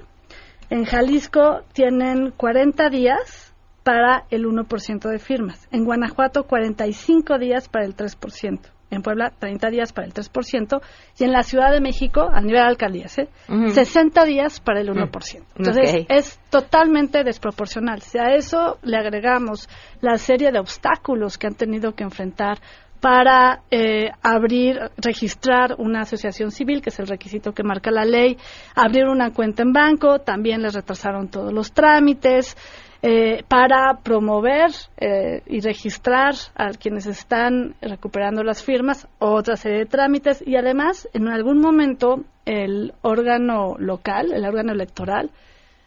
en 0.70 0.84
Jalisco 0.84 1.62
tienen 1.72 2.32
40 2.36 2.88
días 2.90 3.54
para 3.82 4.24
el 4.30 4.46
1% 4.46 5.08
de 5.08 5.18
firmas. 5.18 5.68
En 5.70 5.84
Guanajuato, 5.84 6.44
45 6.44 7.38
días 7.38 7.68
para 7.68 7.84
el 7.84 7.94
3%. 7.96 8.75
En 8.90 9.02
Puebla 9.02 9.32
30 9.38 9.70
días 9.70 9.92
para 9.92 10.06
el 10.06 10.14
3% 10.14 10.80
y 11.18 11.24
en 11.24 11.32
la 11.32 11.42
Ciudad 11.42 11.72
de 11.72 11.80
México, 11.80 12.28
a 12.32 12.40
nivel 12.40 12.62
de 12.62 12.68
alcaldías, 12.68 13.18
¿eh? 13.18 13.28
Ujú. 13.48 13.70
60 13.70 14.24
días 14.24 14.60
para 14.60 14.80
el 14.80 14.88
1%. 14.88 15.44
Entonces, 15.56 15.94
Ok. 15.94 16.06
es 16.08 16.38
totalmente 16.50 17.24
desproporcional. 17.24 18.00
Si 18.02 18.18
a 18.18 18.34
eso 18.34 18.78
le 18.82 18.96
agregamos 18.96 19.68
la 20.00 20.16
serie 20.18 20.52
de 20.52 20.58
obstáculos 20.58 21.38
que 21.38 21.46
han 21.46 21.54
tenido 21.54 21.92
que 21.94 22.04
enfrentar 22.04 22.58
para 23.00 23.60
eh, 23.70 24.10
abrir, 24.22 24.78
registrar 24.96 25.74
una 25.78 26.00
asociación 26.00 26.50
civil, 26.50 26.80
que 26.80 26.90
es 26.90 26.98
el 26.98 27.06
requisito 27.06 27.52
que 27.52 27.62
marca 27.62 27.90
la 27.90 28.04
ley, 28.04 28.36
abrir 28.74 29.04
una 29.04 29.32
cuenta 29.32 29.62
en 29.62 29.72
banco, 29.72 30.20
también 30.20 30.62
les 30.62 30.74
retrasaron 30.74 31.28
todos 31.28 31.52
los 31.52 31.72
trámites, 31.72 32.56
eh, 33.02 33.42
para 33.48 33.98
promover 34.02 34.70
eh, 34.96 35.42
y 35.46 35.60
registrar 35.60 36.34
a 36.54 36.70
quienes 36.70 37.06
están 37.06 37.74
recuperando 37.80 38.42
las 38.42 38.62
firmas, 38.62 39.08
otra 39.18 39.56
serie 39.56 39.80
de 39.80 39.86
trámites 39.86 40.42
y 40.46 40.56
además 40.56 41.08
en 41.12 41.28
algún 41.28 41.58
momento 41.60 42.24
el 42.46 42.94
órgano 43.02 43.76
local, 43.78 44.32
el 44.32 44.44
órgano 44.44 44.72
electoral, 44.72 45.30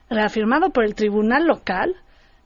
reafirmado 0.10 0.70
por 0.70 0.86
el 0.86 0.96
tribunal 0.96 1.46
local, 1.46 1.96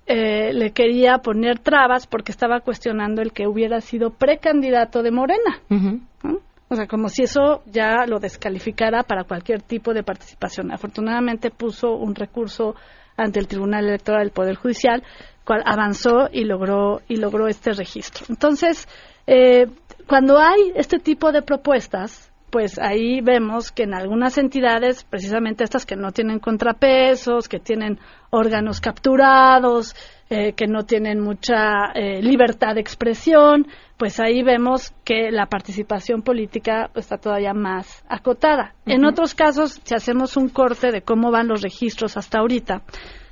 eh, 0.06 0.54
le 0.54 0.72
quería 0.72 1.20
poner 1.20 1.60
trabas 1.60 2.08
porque 2.08 2.32
estaba 2.32 2.60
cuestionando 2.60 3.22
el 3.22 3.32
que 3.32 3.48
hubiera 3.48 3.80
sido 3.82 4.12
precandidato 4.12 5.02
de 5.02 5.12
Morena. 5.12 5.62
¿no? 5.70 6.40
O 6.70 6.76
sea, 6.76 6.88
como 6.88 7.10
si 7.10 7.24
eso 7.24 7.62
ya 7.66 8.06
lo 8.08 8.20
descalificara 8.20 9.04
para 9.04 9.26
cualquier 9.26 9.62
tipo 9.62 9.94
de 9.94 10.04
participación. 10.04 10.72
Afortunadamente 10.72 11.52
puso 11.52 11.94
un 11.94 12.16
recurso 12.16 12.76
ante 13.16 13.40
el 13.40 13.48
Tribunal 13.48 13.86
Electoral 13.86 14.24
del 14.24 14.32
Poder 14.32 14.56
Judicial, 14.56 15.04
cual 15.46 15.62
avanzó 15.66 16.30
y 16.32 16.46
logró 16.46 17.02
y 17.08 17.18
logró 17.18 17.48
este 17.48 17.74
registro. 17.74 18.26
Entonces, 18.30 18.88
eh, 19.28 19.68
cuando 20.08 20.40
hay 20.40 20.72
este 20.76 20.98
tipo 20.98 21.32
de 21.32 21.42
propuestas, 21.42 22.33
pues 22.54 22.78
ahí 22.78 23.20
vemos 23.20 23.72
que 23.72 23.82
en 23.82 23.96
algunas 23.96 24.38
entidades, 24.38 25.04
precisamente 25.06 25.64
estas 25.64 25.88
que 25.88 25.96
no 25.96 26.12
tienen 26.12 26.38
contrapesos, 26.38 27.50
que 27.50 27.58
tienen 27.58 27.98
órganos 28.30 28.80
capturados, 28.80 29.96
eh, 30.30 30.54
que 30.54 30.68
no 30.68 30.84
tienen 30.84 31.20
mucha 31.20 31.86
eh, 31.96 32.22
libertad 32.22 32.76
de 32.76 32.82
expresión, 32.82 33.66
pues 33.98 34.20
ahí 34.20 34.44
vemos 34.44 34.94
que 35.04 35.32
la 35.32 35.48
participación 35.48 36.22
política 36.22 36.92
está 36.94 37.18
todavía 37.18 37.56
más 37.56 38.06
acotada. 38.08 38.76
En 38.86 39.04
otros 39.04 39.34
casos, 39.34 39.82
si 39.84 39.96
hacemos 39.96 40.38
un 40.38 40.50
corte 40.50 40.92
de 40.92 41.02
cómo 41.02 41.32
van 41.32 41.48
los 41.48 41.64
registros 41.64 42.18
hasta 42.18 42.38
ahorita, 42.38 42.84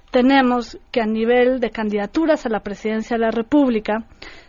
tenemos 0.10 0.80
que 0.92 1.00
a 1.00 1.06
nivel 1.06 1.60
de 1.60 1.70
candidaturas 1.70 2.48
a 2.48 2.50
la 2.50 2.62
presidencia 2.62 3.18
de 3.18 3.26
la 3.26 3.32
República 3.32 4.04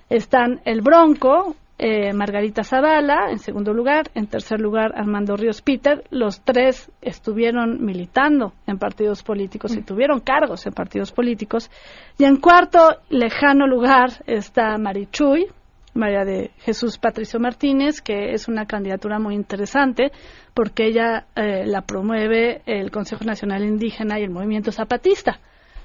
están 0.08 0.62
el 0.64 0.80
Bronco, 0.80 1.56
eh, 1.84 2.12
Margarita 2.12 2.62
Zavala 2.62 3.32
en 3.32 3.40
segundo 3.40 3.74
lugar, 3.74 4.08
en 4.14 4.28
tercer 4.28 4.60
lugar 4.60 4.92
Armando 4.94 5.36
Ríos 5.36 5.62
Peter. 5.62 6.04
Los 6.10 6.40
tres 6.42 6.92
estuvieron 7.00 7.84
militando 7.84 8.52
en 8.68 8.78
partidos 8.78 9.24
políticos 9.24 9.76
y 9.76 9.82
tuvieron 9.82 10.20
cargos 10.20 10.64
en 10.64 10.74
partidos 10.74 11.10
políticos. 11.10 11.72
Y 12.18 12.24
en 12.24 12.36
cuarto 12.36 12.98
lejano 13.10 13.66
lugar 13.66 14.10
está 14.28 14.78
Marichuy, 14.78 15.46
María 15.94 16.24
de 16.24 16.52
Jesús 16.58 16.98
Patricio 16.98 17.40
Martínez, 17.40 18.00
que 18.00 18.30
es 18.30 18.46
una 18.46 18.64
candidatura 18.66 19.18
muy 19.18 19.34
interesante 19.34 20.12
porque 20.54 20.86
ella 20.86 21.26
eh, 21.34 21.66
la 21.66 21.82
promueve 21.82 22.62
el 22.64 22.92
Consejo 22.92 23.24
Nacional 23.24 23.64
Indígena 23.64 24.20
y 24.20 24.22
el 24.22 24.30
Movimiento 24.30 24.70
Zapatista, 24.70 25.40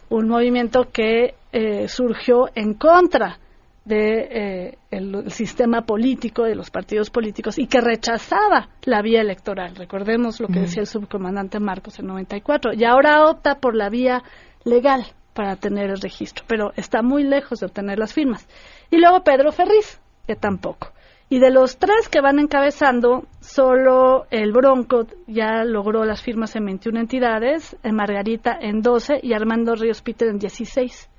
un 0.09 0.27
movimiento 0.27 0.89
que 0.93 1.33
eh, 1.51 1.87
surgió 1.87 2.49
en 2.53 2.75
contra 2.75 3.39
de 3.87 4.75
eh, 4.91 5.29
sistema 5.29 5.83
político 5.83 6.43
de 6.43 6.55
los 6.55 6.69
partidos 6.69 7.09
políticos 7.09 7.57
y 7.57 7.67
que 7.67 7.79
rechazaba 7.79 8.69
la 8.83 9.01
vía 9.01 9.21
electoral. 9.21 9.75
Recordemos 9.75 10.41
lo 10.41 10.47
que 10.49 10.59
decía 10.59 10.81
el 10.81 10.87
subcomandante 10.87 11.59
Marcos 11.59 11.97
en 11.99 12.07
94 12.07 12.73
y 12.73 12.83
ahora 12.83 13.25
opta 13.25 13.59
por 13.59 13.75
la 13.75 13.89
vía 13.89 14.23
legal 14.65 15.05
para 15.33 15.55
tener 15.55 15.89
el 15.89 16.01
registro, 16.01 16.43
pero 16.47 16.73
está 16.75 17.01
muy 17.01 17.23
lejos 17.23 17.61
de 17.61 17.67
obtener 17.67 17.97
las 17.97 18.13
firmas. 18.13 18.45
Y 18.91 18.97
luego 18.97 19.23
Pedro 19.23 19.51
Ferriz, 19.51 20.01
que 20.25 20.35
tampoco. 20.35 20.91
Y 21.29 21.39
de 21.39 21.51
los 21.51 21.77
tres 21.77 22.09
que 22.09 22.21
van 22.21 22.39
encabezando, 22.39 23.25
solo 23.39 24.25
el 24.31 24.51
Bronco 24.51 25.07
ya 25.27 25.63
logró 25.63 26.03
las 26.03 26.21
firmas 26.21 26.55
en 26.55 26.65
21 26.65 26.99
entidades, 26.99 27.77
en 27.83 27.95
Margarita 27.95 28.57
en 28.59 28.81
12 28.81 29.19
y 29.23 29.33
Armando 29.33 29.75
Ríos 29.75 30.01
Peter 30.01 30.27
en 30.27 30.39
16. 30.39 31.09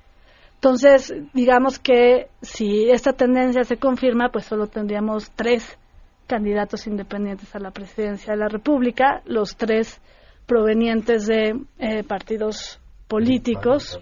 Entonces, 0.58 1.14
digamos 1.34 1.78
que 1.78 2.30
si 2.42 2.90
esta 2.90 3.12
tendencia 3.12 3.62
se 3.62 3.76
confirma, 3.76 4.30
pues 4.30 4.44
solo 4.44 4.66
tendríamos 4.66 5.30
tres 5.30 5.78
candidatos 6.26 6.88
independientes 6.88 7.54
a 7.54 7.60
la 7.60 7.70
presidencia 7.70 8.32
de 8.32 8.40
la 8.40 8.48
República, 8.48 9.22
los 9.24 9.56
tres 9.56 10.00
provenientes 10.46 11.28
de 11.28 11.60
eh, 11.78 12.02
partidos 12.02 12.80
políticos. 13.06 14.00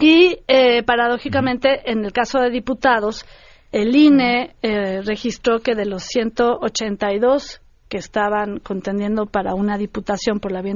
Y 0.00 0.38
eh, 0.48 0.82
paradójicamente, 0.84 1.90
en 1.90 2.02
el 2.06 2.12
caso 2.12 2.40
de 2.40 2.48
diputados, 2.48 3.26
el 3.70 3.94
INE 3.94 4.56
eh, 4.62 5.02
registró 5.02 5.60
que 5.60 5.74
de 5.74 5.84
los 5.84 6.04
182 6.04 7.60
que 7.88 7.98
estaban 7.98 8.58
contendiendo 8.60 9.26
para 9.26 9.54
una 9.54 9.76
diputación 9.78 10.40
por 10.40 10.52
la 10.52 10.62
vía 10.62 10.74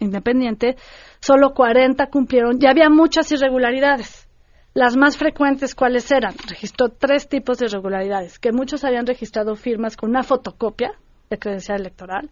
independiente, 0.00 0.76
solo 1.20 1.54
40 1.54 2.06
cumplieron. 2.08 2.58
Ya 2.58 2.70
había 2.70 2.90
muchas 2.90 3.30
irregularidades. 3.32 4.28
Las 4.74 4.96
más 4.96 5.16
frecuentes, 5.16 5.74
¿cuáles 5.74 6.10
eran? 6.10 6.34
Registró 6.48 6.90
tres 6.90 7.28
tipos 7.28 7.58
de 7.58 7.66
irregularidades, 7.66 8.38
que 8.38 8.52
muchos 8.52 8.84
habían 8.84 9.06
registrado 9.06 9.54
firmas 9.54 9.96
con 9.96 10.10
una 10.10 10.22
fotocopia 10.22 10.92
de 11.30 11.38
credencial 11.38 11.80
electoral, 11.80 12.30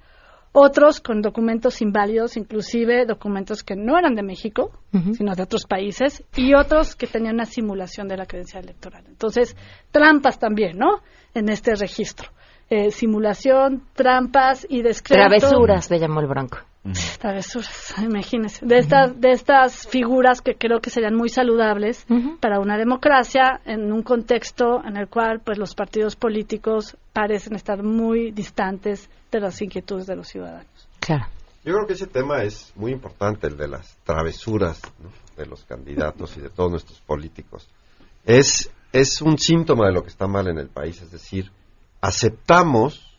otros 0.52 1.00
con 1.00 1.22
documentos 1.22 1.80
inválidos, 1.80 2.36
inclusive 2.36 3.06
documentos 3.06 3.62
que 3.62 3.74
no 3.74 3.98
eran 3.98 4.14
de 4.14 4.22
México, 4.22 4.70
sino 5.16 5.34
de 5.34 5.42
otros 5.42 5.64
países, 5.64 6.22
y 6.36 6.54
otros 6.54 6.94
que 6.94 7.06
tenían 7.06 7.34
una 7.34 7.46
simulación 7.46 8.06
de 8.08 8.18
la 8.18 8.26
credencial 8.26 8.64
electoral. 8.64 9.04
Entonces, 9.08 9.56
trampas 9.90 10.38
también, 10.38 10.76
¿no? 10.76 11.00
En 11.32 11.48
este 11.48 11.74
registro. 11.74 12.30
Eh, 12.76 12.90
simulación, 12.90 13.84
trampas 13.94 14.66
y 14.68 14.82
descrédito. 14.82 15.38
Travesuras, 15.38 15.88
le 15.92 16.00
llamó 16.00 16.18
el 16.18 16.26
Bronco. 16.26 16.58
Travesuras, 17.20 17.94
imagínense. 18.02 18.66
De 18.66 18.78
estas, 18.78 19.20
de 19.20 19.30
estas 19.30 19.86
figuras 19.86 20.40
que 20.40 20.56
creo 20.56 20.80
que 20.80 20.90
serían 20.90 21.14
muy 21.14 21.28
saludables 21.28 22.04
para 22.40 22.58
una 22.58 22.76
democracia 22.76 23.60
en 23.64 23.92
un 23.92 24.02
contexto 24.02 24.84
en 24.84 24.96
el 24.96 25.06
cual 25.06 25.40
pues 25.44 25.56
los 25.56 25.76
partidos 25.76 26.16
políticos 26.16 26.96
parecen 27.12 27.54
estar 27.54 27.84
muy 27.84 28.32
distantes 28.32 29.08
de 29.30 29.38
las 29.38 29.62
inquietudes 29.62 30.08
de 30.08 30.16
los 30.16 30.26
ciudadanos. 30.26 30.88
Claro. 30.98 31.26
Yo 31.64 31.74
creo 31.74 31.86
que 31.86 31.92
ese 31.92 32.08
tema 32.08 32.42
es 32.42 32.72
muy 32.74 32.90
importante, 32.90 33.46
el 33.46 33.56
de 33.56 33.68
las 33.68 33.96
travesuras 34.02 34.82
¿no? 35.00 35.10
de 35.36 35.46
los 35.46 35.64
candidatos 35.64 36.36
y 36.36 36.40
de 36.40 36.50
todos 36.50 36.72
nuestros 36.72 37.00
políticos. 37.02 37.68
Es, 38.24 38.68
es 38.92 39.22
un 39.22 39.38
síntoma 39.38 39.86
de 39.86 39.92
lo 39.92 40.02
que 40.02 40.08
está 40.08 40.26
mal 40.26 40.48
en 40.48 40.58
el 40.58 40.70
país, 40.70 41.00
es 41.00 41.12
decir, 41.12 41.52
aceptamos 42.04 43.16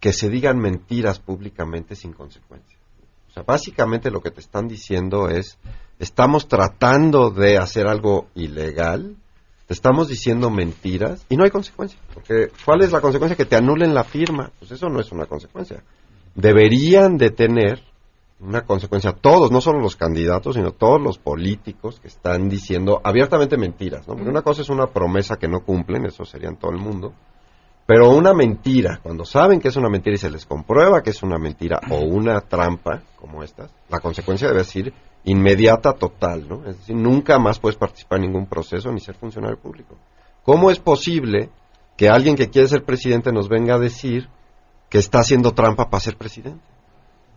que 0.00 0.12
se 0.12 0.28
digan 0.28 0.58
mentiras 0.58 1.20
públicamente 1.20 1.94
sin 1.94 2.12
consecuencia. 2.12 2.76
O 3.28 3.32
sea, 3.32 3.44
básicamente 3.44 4.10
lo 4.10 4.20
que 4.20 4.32
te 4.32 4.40
están 4.40 4.66
diciendo 4.66 5.28
es, 5.28 5.58
estamos 6.00 6.48
tratando 6.48 7.30
de 7.30 7.56
hacer 7.56 7.86
algo 7.86 8.26
ilegal, 8.34 9.14
te 9.68 9.74
estamos 9.74 10.08
diciendo 10.08 10.50
mentiras 10.50 11.24
y 11.28 11.36
no 11.36 11.44
hay 11.44 11.50
consecuencia. 11.50 12.00
Porque, 12.12 12.50
¿cuál 12.64 12.82
es 12.82 12.90
la 12.90 13.00
consecuencia? 13.00 13.36
Que 13.36 13.44
te 13.44 13.54
anulen 13.54 13.94
la 13.94 14.02
firma. 14.02 14.50
Pues 14.58 14.72
eso 14.72 14.88
no 14.88 14.98
es 14.98 15.12
una 15.12 15.26
consecuencia. 15.26 15.84
Deberían 16.34 17.16
de 17.16 17.30
tener 17.30 17.80
una 18.40 18.62
consecuencia 18.62 19.12
todos, 19.12 19.52
no 19.52 19.60
solo 19.60 19.78
los 19.78 19.94
candidatos, 19.94 20.56
sino 20.56 20.72
todos 20.72 21.00
los 21.00 21.18
políticos 21.18 22.00
que 22.00 22.08
están 22.08 22.48
diciendo 22.48 23.00
abiertamente 23.04 23.56
mentiras, 23.56 24.08
¿no? 24.08 24.14
Porque 24.14 24.30
una 24.30 24.42
cosa 24.42 24.62
es 24.62 24.68
una 24.68 24.88
promesa 24.88 25.36
que 25.36 25.46
no 25.46 25.60
cumplen, 25.60 26.06
eso 26.06 26.24
sería 26.24 26.48
en 26.48 26.56
todo 26.56 26.72
el 26.72 26.78
mundo, 26.78 27.12
pero 27.90 28.08
una 28.10 28.32
mentira, 28.32 29.00
cuando 29.02 29.24
saben 29.24 29.58
que 29.58 29.66
es 29.66 29.74
una 29.74 29.88
mentira 29.88 30.14
y 30.14 30.18
se 30.18 30.30
les 30.30 30.46
comprueba 30.46 31.02
que 31.02 31.10
es 31.10 31.24
una 31.24 31.38
mentira 31.38 31.80
o 31.90 31.98
una 31.98 32.40
trampa 32.40 33.02
como 33.16 33.42
estas, 33.42 33.68
la 33.88 33.98
consecuencia 33.98 34.46
debe 34.46 34.62
ser 34.62 34.92
inmediata, 35.24 35.94
total, 35.94 36.48
¿no? 36.48 36.64
Es 36.68 36.78
decir, 36.78 36.94
nunca 36.94 37.40
más 37.40 37.58
puedes 37.58 37.76
participar 37.76 38.20
en 38.20 38.26
ningún 38.26 38.46
proceso 38.46 38.92
ni 38.92 39.00
ser 39.00 39.16
funcionario 39.16 39.58
público. 39.58 39.96
¿Cómo 40.44 40.70
es 40.70 40.78
posible 40.78 41.50
que 41.96 42.08
alguien 42.08 42.36
que 42.36 42.48
quiere 42.48 42.68
ser 42.68 42.84
presidente 42.84 43.32
nos 43.32 43.48
venga 43.48 43.74
a 43.74 43.80
decir 43.80 44.28
que 44.88 44.98
está 44.98 45.18
haciendo 45.18 45.50
trampa 45.50 45.90
para 45.90 46.00
ser 46.00 46.16
presidente? 46.16 46.62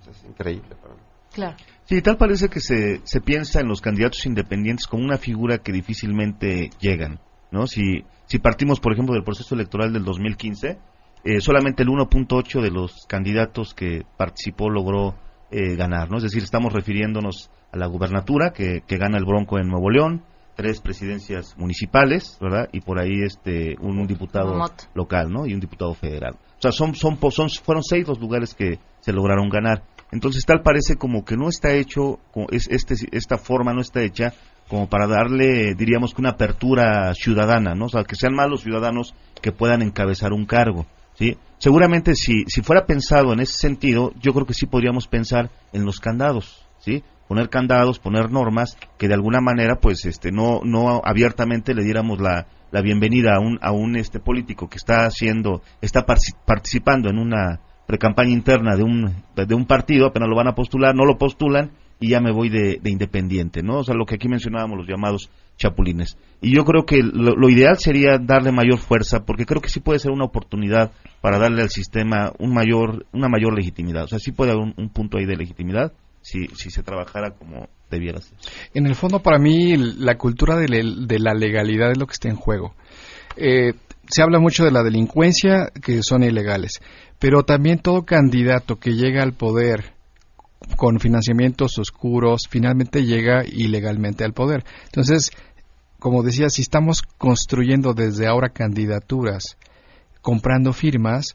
Es 0.07 0.23
increíble 0.23 0.75
para 0.79 0.93
mí. 0.93 1.01
Claro. 1.33 1.57
Sí, 1.85 1.99
tal 2.03 2.17
parece 2.17 2.49
que 2.49 2.59
se, 2.59 3.01
se 3.05 3.21
piensa 3.21 3.59
en 3.59 3.69
los 3.69 3.81
candidatos 3.81 4.23
independientes 4.27 4.85
como 4.85 5.03
una 5.03 5.17
figura 5.17 5.57
que 5.57 5.71
difícilmente 5.71 6.69
llegan, 6.79 7.19
¿no? 7.53 7.67
Si, 7.67 8.03
si 8.25 8.39
partimos, 8.39 8.79
por 8.81 8.91
ejemplo, 8.91 9.13
del 9.13 9.23
proceso 9.23 9.55
electoral 9.55 9.93
del 9.93 10.03
2015, 10.03 10.77
eh, 11.23 11.39
solamente 11.39 11.83
el 11.83 11.89
1.8 11.89 12.61
de 12.61 12.71
los 12.71 13.05
candidatos 13.07 13.73
que 13.73 14.01
participó 14.17 14.69
logró 14.69 15.15
eh, 15.51 15.75
ganar, 15.77 16.09
¿no? 16.11 16.17
Es 16.17 16.23
decir, 16.23 16.43
estamos 16.43 16.73
refiriéndonos 16.73 17.49
a 17.71 17.77
la 17.77 17.87
gubernatura 17.87 18.51
que, 18.51 18.81
que 18.85 18.97
gana 18.97 19.17
el 19.17 19.25
Bronco 19.25 19.57
en 19.59 19.67
Nuevo 19.69 19.89
León, 19.89 20.23
tres 20.55 20.81
presidencias 20.81 21.55
municipales, 21.57 22.37
¿verdad? 22.41 22.67
Y 22.73 22.81
por 22.81 22.99
ahí 22.99 23.21
este 23.23 23.75
un 23.79 24.05
diputado 24.07 24.55
local, 24.93 25.31
¿no? 25.31 25.45
Y 25.47 25.53
un 25.53 25.59
diputado 25.59 25.93
federal. 25.93 26.33
O 26.57 26.61
sea, 26.61 26.71
son, 26.71 26.93
son, 26.95 27.17
po- 27.17 27.31
son, 27.31 27.49
fueron 27.49 27.83
seis 27.83 28.07
los 28.07 28.19
lugares 28.19 28.53
que 28.53 28.79
se 28.99 29.11
lograron 29.13 29.49
ganar. 29.49 29.83
Entonces, 30.11 30.45
tal 30.45 30.61
parece 30.61 30.95
como 30.95 31.25
que 31.25 31.35
no 31.35 31.49
está 31.49 31.73
hecho, 31.73 32.19
es, 32.51 32.67
este, 32.69 32.93
esta 33.11 33.37
forma 33.39 33.73
no 33.73 33.81
está 33.81 34.03
hecha 34.03 34.33
como 34.67 34.87
para 34.87 35.07
darle, 35.07 35.75
diríamos 35.75 36.13
que 36.13 36.21
una 36.21 36.31
apertura 36.31 37.13
ciudadana, 37.13 37.75
¿no? 37.75 37.85
O 37.85 37.89
sea, 37.89 38.03
que 38.03 38.15
sean 38.15 38.33
más 38.33 38.49
los 38.49 38.61
ciudadanos 38.61 39.13
que 39.41 39.51
puedan 39.51 39.81
encabezar 39.81 40.33
un 40.33 40.45
cargo, 40.45 40.85
¿sí? 41.15 41.37
Seguramente 41.57 42.15
si, 42.15 42.43
si 42.47 42.61
fuera 42.61 42.85
pensado 42.85 43.33
en 43.33 43.39
ese 43.39 43.53
sentido, 43.53 44.13
yo 44.19 44.33
creo 44.33 44.45
que 44.45 44.53
sí 44.53 44.65
podríamos 44.65 45.07
pensar 45.07 45.49
en 45.71 45.85
los 45.85 45.99
candados, 45.99 46.65
¿sí? 46.79 47.03
Poner 47.27 47.49
candados, 47.49 47.99
poner 47.99 48.31
normas 48.31 48.77
que 48.97 49.07
de 49.07 49.13
alguna 49.13 49.41
manera, 49.41 49.75
pues, 49.79 50.05
este, 50.05 50.31
no, 50.31 50.61
no 50.63 51.01
abiertamente 51.03 51.73
le 51.73 51.83
diéramos 51.83 52.19
la, 52.19 52.47
la 52.71 52.81
bienvenida 52.81 53.35
a 53.35 53.39
un, 53.39 53.59
a 53.61 53.71
un 53.71 53.95
este 53.95 54.19
político 54.19 54.67
que 54.67 54.77
está 54.77 55.05
haciendo, 55.05 55.61
está 55.81 56.05
participando 56.05 57.09
en 57.09 57.19
una 57.19 57.59
precampaña 57.85 58.31
interna 58.31 58.75
de 58.75 58.83
un, 58.83 59.23
de 59.35 59.55
un 59.55 59.65
partido, 59.65 60.07
apenas 60.07 60.29
lo 60.29 60.35
van 60.35 60.47
a 60.47 60.55
postular, 60.55 60.95
no 60.95 61.05
lo 61.05 61.17
postulan 61.17 61.71
y 62.03 62.09
ya 62.09 62.19
me 62.19 62.33
voy 62.33 62.49
de, 62.49 62.79
de 62.81 62.91
independiente, 62.91 63.63
¿no? 63.63 63.77
O 63.77 63.83
sea, 63.85 63.95
lo 63.95 64.05
que 64.05 64.15
aquí 64.15 64.27
mencionábamos, 64.27 64.77
los 64.77 64.87
llamados 64.87 65.29
chapulines. 65.57 66.17
Y 66.41 66.53
yo 66.53 66.65
creo 66.65 66.85
que 66.85 66.97
lo, 66.97 67.33
lo 67.33 67.49
ideal 67.49 67.77
sería 67.77 68.17
darle 68.17 68.51
mayor 68.51 68.77
fuerza, 68.77 69.23
porque 69.23 69.45
creo 69.45 69.61
que 69.61 69.69
sí 69.69 69.79
puede 69.79 69.99
ser 69.99 70.11
una 70.11 70.25
oportunidad 70.25 70.91
para 71.21 71.39
darle 71.39 71.61
al 71.61 71.69
sistema 71.69 72.33
un 72.39 72.53
mayor, 72.53 73.05
una 73.13 73.29
mayor 73.29 73.55
legitimidad. 73.55 74.03
O 74.03 74.07
sea, 74.07 74.19
sí 74.19 74.33
puede 74.33 74.51
haber 74.51 74.63
un, 74.65 74.73
un 74.75 74.89
punto 74.89 75.17
ahí 75.17 75.25
de 75.25 75.37
legitimidad 75.37 75.93
si, 76.21 76.47
si 76.47 76.71
se 76.71 76.83
trabajara 76.83 77.31
como 77.31 77.69
debiera 77.89 78.19
ser. 78.19 78.37
En 78.73 78.85
el 78.85 78.95
fondo, 78.95 79.19
para 79.19 79.39
mí, 79.39 79.77
la 79.77 80.17
cultura 80.17 80.57
de, 80.57 80.65
de 81.07 81.19
la 81.19 81.33
legalidad 81.33 81.91
es 81.91 81.97
lo 81.97 82.05
que 82.05 82.13
está 82.13 82.27
en 82.27 82.35
juego. 82.35 82.75
Eh, 83.37 83.71
se 84.09 84.21
habla 84.21 84.39
mucho 84.39 84.65
de 84.65 84.71
la 84.71 84.83
delincuencia, 84.83 85.71
que 85.81 86.03
son 86.03 86.23
ilegales, 86.23 86.81
pero 87.17 87.43
también 87.43 87.79
todo 87.79 88.03
candidato 88.03 88.77
que 88.77 88.91
llega 88.91 89.23
al 89.23 89.31
poder 89.31 89.93
con 90.75 90.99
financiamientos 90.99 91.77
oscuros, 91.77 92.47
finalmente 92.49 93.03
llega 93.03 93.43
ilegalmente 93.45 94.23
al 94.23 94.33
poder. 94.33 94.63
Entonces, 94.85 95.31
como 95.99 96.23
decía, 96.23 96.49
si 96.49 96.61
estamos 96.61 97.01
construyendo 97.01 97.93
desde 97.93 98.27
ahora 98.27 98.49
candidaturas, 98.49 99.57
comprando 100.21 100.73
firmas, 100.73 101.33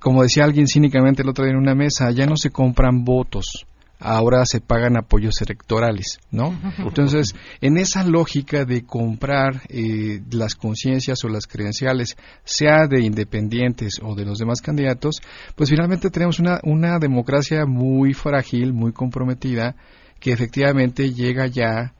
como 0.00 0.22
decía 0.22 0.44
alguien 0.44 0.66
cínicamente 0.66 1.22
el 1.22 1.28
otro 1.28 1.44
día 1.44 1.52
en 1.52 1.60
una 1.60 1.74
mesa, 1.74 2.10
ya 2.10 2.26
no 2.26 2.36
se 2.36 2.50
compran 2.50 3.04
votos, 3.04 3.66
ahora 3.98 4.44
se 4.44 4.60
pagan 4.60 4.96
apoyos 4.96 5.40
electorales, 5.42 6.18
¿no? 6.30 6.58
Entonces, 6.78 7.34
en 7.60 7.78
esa 7.78 8.04
lógica 8.04 8.64
de 8.64 8.84
comprar 8.84 9.62
eh, 9.68 10.20
las 10.30 10.54
conciencias 10.54 11.24
o 11.24 11.28
las 11.28 11.46
credenciales, 11.46 12.16
sea 12.44 12.86
de 12.86 13.02
independientes 13.02 14.00
o 14.02 14.14
de 14.14 14.24
los 14.24 14.38
demás 14.38 14.60
candidatos, 14.60 15.20
pues 15.56 15.70
finalmente 15.70 16.10
tenemos 16.10 16.38
una, 16.38 16.60
una 16.62 16.98
democracia 16.98 17.66
muy 17.66 18.14
frágil, 18.14 18.72
muy 18.72 18.92
comprometida, 18.92 19.74
que 20.20 20.32
efectivamente 20.32 21.12
llega 21.12 21.46
ya 21.46 21.94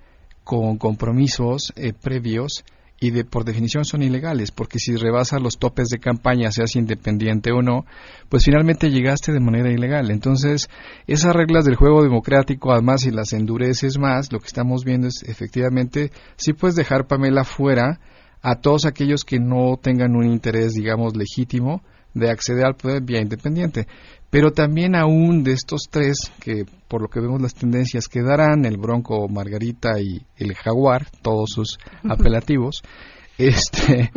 con 0.45 0.79
compromisos 0.79 1.73
eh, 1.77 1.93
previos 1.93 2.65
y 3.01 3.11
de 3.11 3.25
por 3.25 3.45
definición 3.45 3.85
son 3.85 4.03
ilegales, 4.03 4.51
porque 4.51 4.79
si 4.79 4.97
rebasas 4.97 5.41
los 5.41 5.59
topes 5.59 5.89
de 5.89 5.99
campaña, 5.99 6.51
seas 6.51 6.75
independiente 6.75 7.53
o 7.53 7.63
no, 7.63 7.85
pues 8.29 8.45
finalmente 8.45 8.91
llegaste 8.91 9.33
de 9.33 9.41
manera 9.41 9.71
ilegal. 9.71 10.11
Entonces, 10.11 10.69
esas 11.07 11.35
reglas 11.35 11.65
del 11.65 11.77
juego 11.77 12.03
democrático, 12.03 12.73
además, 12.73 13.03
si 13.03 13.11
las 13.11 13.33
endureces 13.33 13.99
más, 13.99 14.33
lo 14.33 14.41
que 14.41 14.47
estamos 14.47 14.85
viendo 14.85 15.07
es 15.07 15.23
efectivamente, 15.23 16.11
sí 16.37 16.53
puedes 16.53 16.75
dejar 16.75 17.07
Pamela 17.07 17.45
fuera 17.45 18.01
a 18.43 18.57
todos 18.57 18.85
aquellos 18.85 19.25
que 19.25 19.39
no 19.39 19.77
tengan 19.81 20.17
un 20.17 20.27
interés, 20.27 20.75
digamos, 20.75 21.17
legítimo 21.17 21.83
de 22.19 22.31
acceder 22.31 22.65
al 22.67 22.75
poder 22.75 23.03
vía 23.03 23.21
independiente. 23.21 23.87
Pero 24.31 24.53
también 24.53 24.95
aún 24.95 25.43
de 25.43 25.53
estos 25.53 25.89
tres, 25.91 26.31
que 26.41 26.67
por 26.87 27.01
lo 27.01 27.09
que 27.09 27.21
vemos 27.21 27.41
las 27.41 27.55
tendencias 27.55 28.09
quedarán, 28.09 28.67
el 28.67 28.77
Bronco, 28.77 29.27
Margarita 29.29 30.01
y 30.01 30.23
el 30.37 30.55
Jaguar, 30.55 31.07
todos 31.23 31.51
sus 31.51 31.79
apelativos, 32.09 32.83
este, 33.39 34.13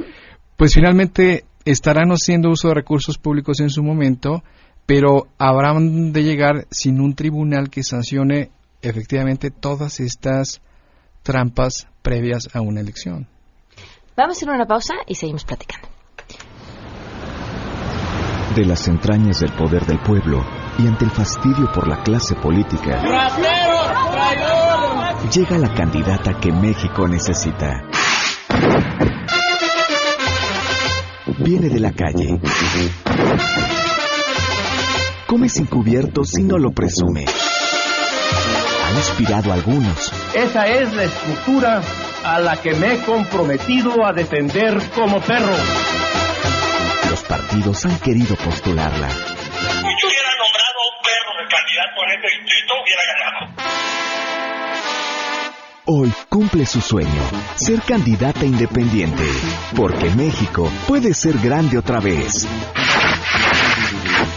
pues 0.57 0.73
finalmente 0.73 1.45
estarán 1.63 2.09
haciendo 2.09 2.49
uso 2.49 2.69
de 2.69 2.73
recursos 2.73 3.17
públicos 3.17 3.59
en 3.61 3.69
su 3.69 3.83
momento, 3.83 4.43
pero 4.85 5.27
habrán 5.37 6.11
de 6.11 6.23
llegar 6.23 6.67
sin 6.71 6.99
un 6.99 7.15
tribunal 7.15 7.69
que 7.69 7.83
sancione 7.83 8.51
efectivamente 8.81 9.51
todas 9.51 9.99
estas 9.99 10.61
trampas 11.23 11.87
previas 12.01 12.49
a 12.53 12.61
una 12.61 12.81
elección. 12.81 13.27
Vamos 14.17 14.35
a 14.35 14.39
hacer 14.39 14.49
una 14.49 14.65
pausa 14.65 14.95
y 15.07 15.15
seguimos 15.15 15.45
platicando. 15.45 15.87
De 18.55 18.65
las 18.65 18.85
entrañas 18.89 19.39
del 19.39 19.51
poder 19.53 19.85
del 19.85 19.99
pueblo 19.99 20.45
y 20.77 20.85
ante 20.85 21.05
el 21.05 21.11
fastidio 21.11 21.71
por 21.73 21.87
la 21.87 22.03
clase 22.03 22.35
política, 22.35 23.01
llega 25.33 25.57
la 25.57 25.73
candidata 25.73 26.33
que 26.33 26.51
México 26.51 27.07
necesita. 27.07 27.83
Viene 31.37 31.69
de 31.69 31.79
la 31.79 31.93
calle. 31.93 32.41
Come 35.27 35.47
sin 35.47 35.65
cubiertos 35.67 36.37
y 36.37 36.43
no 36.43 36.57
lo 36.57 36.71
presume. 36.71 37.23
Ha 38.85 38.97
inspirado 38.97 39.51
a 39.51 39.53
algunos, 39.53 40.11
Esa 40.33 40.67
es 40.67 40.93
la 40.93 41.03
estructura 41.03 41.81
a 42.25 42.39
la 42.39 42.57
que 42.57 42.73
me 42.73 42.95
he 42.95 42.97
comprometido 42.99 44.05
a 44.05 44.11
defender 44.11 44.77
como 44.93 45.21
perro. 45.21 45.55
Partidos 47.31 47.85
han 47.85 47.97
querido 47.99 48.35
postularla. 48.35 49.09
Si 49.09 49.15
yo 49.15 50.07
hubiera 50.09 50.31
nombrado 50.35 50.75
a 50.75 50.87
un 50.91 50.97
perro 51.01 51.31
de 51.39 51.47
candidato 51.47 52.03
en 52.03 52.11
este 52.11 52.27
distrito, 52.37 52.73
hubiera 52.83 53.03
ganado. 53.07 53.39
Hoy 55.85 56.11
cumple 56.27 56.65
su 56.65 56.81
sueño, 56.81 57.23
ser 57.55 57.81
candidata 57.83 58.43
independiente, 58.43 59.23
porque 59.77 60.09
México 60.09 60.69
puede 60.89 61.13
ser 61.13 61.37
grande 61.37 61.77
otra 61.77 62.01
vez. 62.01 62.45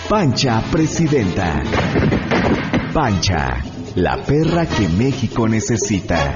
Pancha 0.09 0.63
Presidenta. 0.71 1.65
Pancha, 2.93 3.57
la 3.97 4.19
perra 4.19 4.67
que 4.67 4.89
México 4.89 5.49
necesita. 5.49 6.33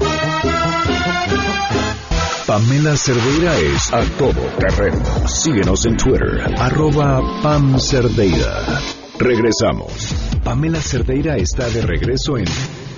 Pamela 2.49 2.97
Cerdeira 2.97 3.55
es 3.59 3.93
a 3.93 4.01
todo 4.17 4.41
terreno. 4.57 5.05
Síguenos 5.27 5.85
en 5.85 5.95
Twitter, 5.97 6.51
arroba 6.57 7.21
Pam 7.43 7.79
Cerdeira. 7.79 8.81
Regresamos. 9.19 10.15
Pamela 10.43 10.81
Cerdeira 10.81 11.37
está 11.37 11.69
de 11.69 11.83
regreso 11.83 12.39
en 12.39 12.45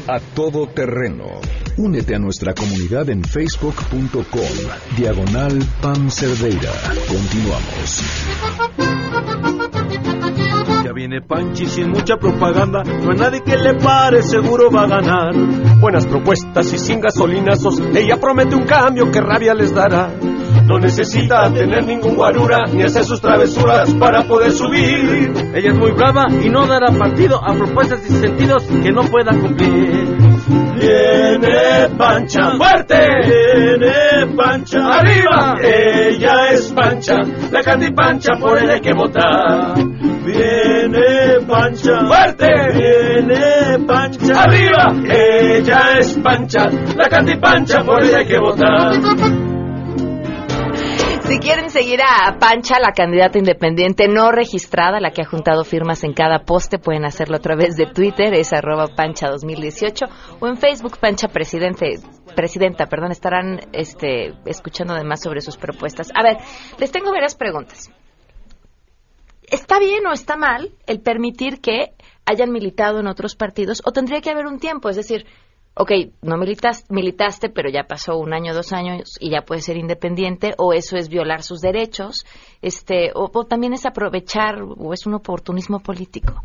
A 0.07 0.21
Todo 0.21 0.67
Terreno. 0.67 1.25
Únete 1.75 2.15
a 2.15 2.19
nuestra 2.19 2.53
comunidad 2.53 3.09
en 3.09 3.25
facebook.com, 3.25 4.95
diagonal 4.95 5.59
Pam 5.81 6.09
Cerdeira. 6.09 6.71
Continuamos. 7.09 8.03
Ya 11.11 11.17
viene 11.17 11.27
Panchi 11.27 11.65
sin 11.65 11.89
mucha 11.89 12.15
propaganda, 12.15 12.83
no 12.83 13.11
hay 13.11 13.17
nadie 13.17 13.43
que 13.43 13.57
le 13.57 13.73
pare, 13.73 14.21
seguro 14.21 14.71
va 14.71 14.83
a 14.83 14.87
ganar. 14.87 15.35
Buenas 15.81 16.05
propuestas 16.05 16.71
y 16.71 16.77
sin 16.77 17.01
gasolinazos, 17.01 17.81
ella 17.93 18.15
promete 18.15 18.55
un 18.55 18.63
cambio 18.63 19.11
que 19.11 19.19
rabia 19.19 19.53
les 19.53 19.73
dará. 19.73 20.09
No 20.65 20.79
necesita 20.79 21.51
tener 21.51 21.85
ningún 21.85 22.15
guarura 22.15 22.59
ni 22.71 22.83
hacer 22.83 23.03
sus 23.03 23.19
travesuras 23.19 23.93
para 23.95 24.23
poder 24.23 24.51
subir. 24.51 25.33
Ella 25.53 25.71
es 25.71 25.77
muy 25.77 25.91
brava 25.91 26.27
y 26.29 26.49
no 26.49 26.65
dará 26.65 26.93
partido 26.97 27.43
a 27.43 27.53
propuestas 27.55 27.99
y 28.09 28.13
sentidos 28.13 28.63
que 28.81 28.91
no 28.93 29.01
pueda 29.03 29.31
cumplir. 29.31 30.15
Viene 30.79 31.89
Pancha 31.97 32.51
fuerte, 32.55 32.95
viene 33.25 34.33
Pancha 34.37 34.79
arriba. 34.87 35.57
Ella 35.61 36.51
es 36.51 36.71
Pancha, 36.71 37.17
la 37.51 37.61
Candy 37.61 37.91
Pancha, 37.91 38.33
por 38.39 38.57
ella 38.57 38.75
hay 38.75 38.81
que 38.81 38.93
votar. 38.93 39.90
Viene 40.23 41.45
Pancha 41.47 42.05
fuerte, 42.05 42.47
viene 42.73 43.85
Pancha 43.87 44.43
arriba. 44.43 44.93
Ella 45.09 45.97
es 45.99 46.17
Pancha, 46.19 46.67
la 46.95 47.09
Candy 47.09 47.37
Pancha, 47.39 47.83
por 47.83 48.03
ella 48.03 48.19
hay 48.19 48.27
que 48.27 48.39
votar. 48.39 49.51
Si 51.23 51.39
quieren 51.39 51.69
seguir 51.69 52.01
a 52.01 52.37
Pancha, 52.37 52.77
la 52.79 52.91
candidata 52.91 53.39
independiente 53.39 54.07
no 54.07 54.31
registrada, 54.31 54.99
la 54.99 55.11
que 55.11 55.21
ha 55.21 55.25
juntado 55.25 55.63
firmas 55.63 56.03
en 56.03 56.13
cada 56.13 56.39
poste, 56.39 56.77
pueden 56.77 57.05
hacerlo 57.05 57.37
a 57.37 57.39
través 57.39 57.75
de 57.77 57.85
Twitter, 57.85 58.33
es 58.33 58.51
arroba 58.53 58.87
Pancha 58.95 59.29
2018, 59.29 60.05
o 60.39 60.47
en 60.47 60.57
Facebook 60.57 60.99
Pancha 60.99 61.29
Presidente, 61.29 61.99
Presidenta, 62.35 62.85
perdón, 62.85 63.11
estarán 63.11 63.61
este, 63.71 64.33
escuchando 64.45 64.93
además 64.93 65.21
sobre 65.21 65.41
sus 65.41 65.57
propuestas. 65.57 66.09
A 66.13 66.21
ver, 66.21 66.37
les 66.77 66.91
tengo 66.91 67.11
varias 67.11 67.35
preguntas. 67.35 67.89
¿Está 69.51 69.79
bien 69.79 70.07
o 70.07 70.13
está 70.13 70.37
mal 70.37 70.71
el 70.87 71.01
permitir 71.01 71.59
que 71.59 71.93
hayan 72.25 72.53
militado 72.53 73.01
en 73.01 73.07
otros 73.07 73.35
partidos 73.35 73.81
o 73.85 73.91
tendría 73.91 74.21
que 74.21 74.29
haber 74.29 74.45
un 74.45 74.59
tiempo? 74.59 74.87
Es 74.87 74.95
decir, 74.95 75.25
ok, 75.73 75.91
no 76.21 76.37
militas, 76.37 76.85
militaste, 76.89 77.49
pero 77.49 77.69
ya 77.69 77.83
pasó 77.83 78.17
un 78.17 78.33
año, 78.33 78.53
dos 78.53 78.71
años 78.71 79.17
y 79.19 79.29
ya 79.29 79.41
puedes 79.41 79.65
ser 79.65 79.75
independiente, 79.75 80.53
o 80.57 80.71
eso 80.71 80.95
es 80.95 81.09
violar 81.09 81.43
sus 81.43 81.59
derechos, 81.59 82.25
este, 82.61 83.11
o, 83.13 83.29
o 83.33 83.43
también 83.45 83.73
es 83.73 83.85
aprovechar, 83.85 84.61
o 84.61 84.93
es 84.93 85.05
un 85.05 85.15
oportunismo 85.15 85.81
político. 85.81 86.43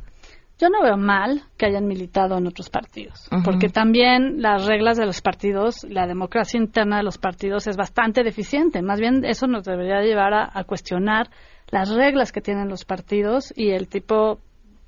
Yo 0.59 0.69
no 0.69 0.83
veo 0.83 0.97
mal 0.97 1.45
que 1.57 1.67
hayan 1.67 1.87
militado 1.87 2.37
en 2.39 2.47
otros 2.49 2.71
partidos, 2.71 3.29
porque 3.45 3.69
también 3.69 4.41
las 4.41 4.67
reglas 4.67 4.97
de 4.97 5.07
los 5.07 5.21
partidos, 5.21 5.85
la 5.85 6.07
democracia 6.07 6.59
interna 6.59 6.97
de 6.97 7.03
los 7.03 7.19
partidos 7.19 7.67
es 7.67 7.77
bastante 7.77 8.25
deficiente. 8.25 8.81
Más 8.83 8.99
bien 8.99 9.25
eso 9.25 9.47
nos 9.47 9.65
debería 9.65 10.01
llevar 10.01 10.33
a, 10.33 10.51
a 10.53 10.65
cuestionar 10.65 11.29
las 11.71 11.91
reglas 11.91 12.33
que 12.33 12.41
tienen 12.41 12.69
los 12.69 12.85
partidos 12.85 13.53
y 13.57 13.71
el 13.71 13.89
tipo 13.89 14.39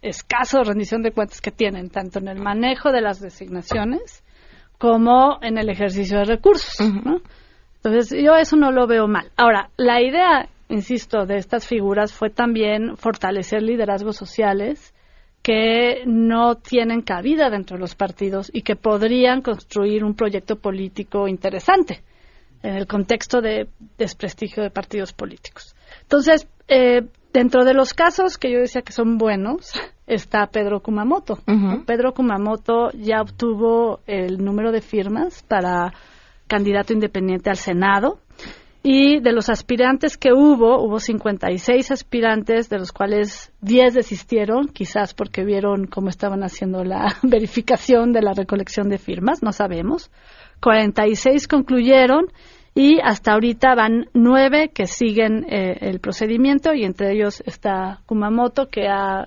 escaso 0.02 0.58
de 0.58 0.64
rendición 0.64 1.02
de 1.02 1.12
cuentas 1.12 1.40
que 1.40 1.50
tienen, 1.50 1.90
tanto 1.90 2.18
en 2.18 2.28
el 2.28 2.40
manejo 2.40 2.92
de 2.92 3.00
las 3.00 3.20
designaciones 3.20 4.22
como 4.78 5.38
en 5.42 5.58
el 5.58 5.68
ejercicio 5.68 6.18
de 6.18 6.24
recursos. 6.24 6.78
¿no? 6.80 7.20
Entonces, 7.82 8.16
yo 8.22 8.34
eso 8.36 8.56
no 8.56 8.70
lo 8.70 8.86
veo 8.86 9.08
mal. 9.08 9.30
Ahora, 9.36 9.70
la 9.76 10.00
idea, 10.00 10.48
insisto, 10.68 11.26
de 11.26 11.38
estas 11.38 11.66
figuras 11.66 12.12
fue 12.12 12.30
también 12.30 12.96
fortalecer 12.96 13.62
liderazgos 13.62 14.16
sociales 14.16 14.94
que 15.42 16.02
no 16.06 16.56
tienen 16.56 17.02
cabida 17.02 17.50
dentro 17.50 17.76
de 17.76 17.80
los 17.80 17.94
partidos 17.94 18.50
y 18.52 18.62
que 18.62 18.76
podrían 18.76 19.40
construir 19.40 20.04
un 20.04 20.14
proyecto 20.14 20.56
político 20.56 21.28
interesante 21.28 22.02
en 22.62 22.74
el 22.74 22.86
contexto 22.86 23.40
de 23.40 23.68
desprestigio 23.96 24.62
de 24.62 24.70
partidos 24.70 25.12
políticos. 25.12 25.74
Entonces, 26.08 26.48
eh, 26.68 27.02
dentro 27.34 27.66
de 27.66 27.74
los 27.74 27.92
casos 27.92 28.38
que 28.38 28.50
yo 28.50 28.60
decía 28.60 28.80
que 28.80 28.94
son 28.94 29.18
buenos, 29.18 29.72
está 30.06 30.46
Pedro 30.46 30.80
Kumamoto. 30.80 31.38
Pedro 31.86 32.14
Kumamoto 32.14 32.90
ya 32.92 33.20
obtuvo 33.20 34.00
el 34.06 34.42
número 34.42 34.72
de 34.72 34.80
firmas 34.80 35.42
para 35.42 35.92
candidato 36.46 36.94
independiente 36.94 37.50
al 37.50 37.58
Senado. 37.58 38.20
Y 38.82 39.20
de 39.20 39.32
los 39.32 39.50
aspirantes 39.50 40.16
que 40.16 40.32
hubo, 40.32 40.82
hubo 40.82 40.98
56 40.98 41.90
aspirantes, 41.90 42.70
de 42.70 42.78
los 42.78 42.92
cuales 42.92 43.52
10 43.60 43.92
desistieron, 43.92 44.68
quizás 44.68 45.12
porque 45.12 45.44
vieron 45.44 45.88
cómo 45.88 46.08
estaban 46.08 46.42
haciendo 46.42 46.84
la 46.84 47.16
verificación 47.22 48.12
de 48.12 48.22
la 48.22 48.32
recolección 48.32 48.88
de 48.88 48.96
firmas, 48.96 49.42
no 49.42 49.52
sabemos. 49.52 50.10
46 50.60 51.48
concluyeron 51.48 52.28
y 52.80 53.00
hasta 53.02 53.32
ahorita 53.32 53.74
van 53.74 54.06
nueve 54.14 54.70
que 54.72 54.86
siguen 54.86 55.44
eh, 55.48 55.78
el 55.80 55.98
procedimiento 55.98 56.72
y 56.74 56.84
entre 56.84 57.10
ellos 57.12 57.42
está 57.44 58.00
Kumamoto 58.06 58.68
que 58.68 58.86
ha 58.86 59.26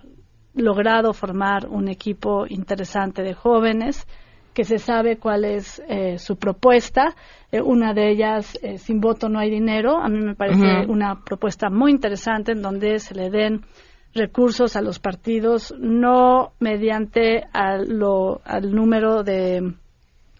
logrado 0.55 1.11
formar 1.13 1.67
un 1.67 1.89
equipo 1.89 2.45
interesante 2.47 3.23
de 3.23 3.33
jóvenes 3.33 4.07
que 4.53 4.63
se 4.63 4.77
sabe 4.77 5.17
cuál 5.17 5.43
es 5.43 5.81
eh, 5.89 6.17
su 6.17 6.37
propuesta. 6.37 7.13
Eh, 7.51 7.61
una 7.61 7.93
de 7.93 8.09
ellas, 8.11 8.57
eh, 8.61 8.77
sin 8.77 9.01
voto 9.01 9.27
no 9.27 9.39
hay 9.39 9.49
dinero. 9.49 9.97
A 9.97 10.07
mí 10.07 10.19
me 10.19 10.35
parece 10.35 10.85
una 10.89 11.21
propuesta 11.23 11.69
muy 11.69 11.91
interesante 11.91 12.53
en 12.53 12.61
donde 12.61 12.99
se 12.99 13.15
le 13.15 13.29
den 13.29 13.61
recursos 14.13 14.75
a 14.77 14.81
los 14.81 14.99
partidos, 14.99 15.73
no 15.77 16.51
mediante 16.59 17.43
a 17.53 17.77
lo- 17.77 18.39
al 18.45 18.73
número 18.73 19.23
de, 19.23 19.73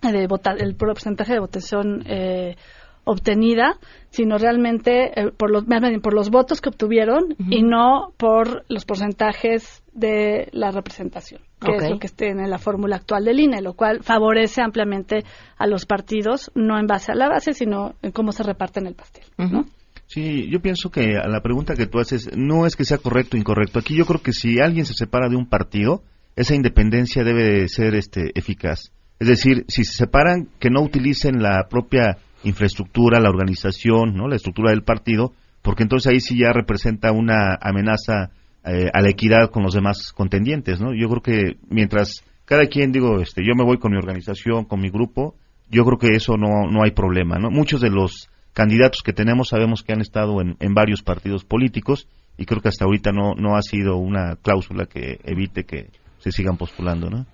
de 0.01 0.27
vota- 0.27 0.55
el 0.57 0.75
porcentaje 0.75 1.33
de 1.33 1.39
votación 1.39 2.03
eh, 2.05 2.55
obtenida, 3.03 3.77
sino 4.09 4.37
realmente 4.37 5.19
eh, 5.19 5.31
por, 5.35 5.51
los, 5.51 5.67
más 5.67 5.81
bien 5.81 6.01
por 6.01 6.13
los 6.13 6.29
votos 6.29 6.61
que 6.61 6.69
obtuvieron 6.69 7.35
y 7.49 7.63
no 7.63 8.13
por 8.17 8.65
los 8.69 8.85
porcentajes 8.85 9.83
de 9.93 10.49
la 10.51 10.71
representación, 10.71 11.41
que 11.59 11.75
es 11.75 11.89
lo 11.89 11.99
que 11.99 12.07
esté 12.07 12.29
en 12.29 12.49
la 12.49 12.57
fórmula 12.57 12.97
actual 12.97 13.25
del 13.25 13.39
INE, 13.39 13.61
lo 13.61 13.73
cual 13.73 14.03
favorece 14.03 14.61
ampliamente 14.61 15.23
a 15.57 15.67
los 15.67 15.85
partidos, 15.85 16.51
no 16.55 16.79
en 16.79 16.87
base 16.87 17.11
a 17.11 17.15
la 17.15 17.29
base, 17.29 17.53
sino 17.53 17.95
en 18.01 18.11
cómo 18.11 18.31
se 18.31 18.43
reparten 18.43 18.87
el 18.87 18.95
pastel. 18.95 19.23
¿no? 19.37 19.65
Sí, 20.07 20.49
yo 20.49 20.61
pienso 20.61 20.91
que 20.91 21.17
a 21.17 21.27
la 21.29 21.41
pregunta 21.41 21.75
que 21.75 21.87
tú 21.87 21.99
haces 21.99 22.29
no 22.35 22.65
es 22.65 22.75
que 22.75 22.83
sea 22.83 22.97
correcto 22.97 23.37
o 23.37 23.39
incorrecto. 23.39 23.79
Aquí 23.79 23.95
yo 23.95 24.05
creo 24.05 24.21
que 24.21 24.33
si 24.33 24.59
alguien 24.59 24.85
se 24.85 24.93
separa 24.93 25.29
de 25.29 25.37
un 25.37 25.47
partido, 25.47 26.03
esa 26.35 26.53
independencia 26.53 27.23
debe 27.23 27.43
de 27.43 27.67
ser 27.69 27.95
este, 27.95 28.31
eficaz. 28.35 28.91
Es 29.19 29.27
decir, 29.27 29.65
si 29.67 29.83
se 29.83 29.93
separan, 29.93 30.49
que 30.59 30.69
no 30.69 30.81
utilicen 30.81 31.41
la 31.41 31.67
propia 31.69 32.17
infraestructura, 32.43 33.19
la 33.19 33.29
organización, 33.29 34.15
no, 34.15 34.27
la 34.27 34.35
estructura 34.35 34.71
del 34.71 34.83
partido, 34.83 35.33
porque 35.61 35.83
entonces 35.83 36.11
ahí 36.11 36.19
sí 36.19 36.37
ya 36.37 36.51
representa 36.53 37.11
una 37.11 37.57
amenaza 37.61 38.31
eh, 38.65 38.89
a 38.93 39.01
la 39.01 39.09
equidad 39.09 39.49
con 39.51 39.63
los 39.63 39.73
demás 39.73 40.11
contendientes, 40.13 40.79
¿no? 40.81 40.93
Yo 40.93 41.07
creo 41.09 41.21
que 41.21 41.57
mientras 41.69 42.23
cada 42.45 42.65
quien 42.65 42.91
digo, 42.91 43.19
este, 43.21 43.43
yo 43.45 43.55
me 43.55 43.63
voy 43.63 43.77
con 43.77 43.91
mi 43.91 43.97
organización, 43.97 44.65
con 44.65 44.81
mi 44.81 44.89
grupo, 44.89 45.35
yo 45.69 45.85
creo 45.85 45.97
que 45.97 46.15
eso 46.15 46.35
no, 46.37 46.69
no 46.69 46.83
hay 46.83 46.91
problema, 46.91 47.37
¿no? 47.37 47.49
Muchos 47.49 47.81
de 47.81 47.89
los 47.89 48.29
candidatos 48.53 49.01
que 49.03 49.13
tenemos 49.13 49.49
sabemos 49.49 49.83
que 49.83 49.93
han 49.93 50.01
estado 50.01 50.41
en, 50.41 50.57
en 50.59 50.73
varios 50.73 51.01
partidos 51.01 51.45
políticos 51.45 52.07
y 52.37 52.45
creo 52.45 52.61
que 52.61 52.69
hasta 52.69 52.85
ahorita 52.85 53.11
no, 53.11 53.35
no 53.35 53.55
ha 53.55 53.61
sido 53.61 53.97
una 53.97 54.35
cláusula 54.35 54.85
que 54.85 55.19
evite 55.23 55.63
que 55.63 55.89
se 56.19 56.31
sigan 56.31 56.57
postulando, 56.57 57.09
¿no? 57.09 57.25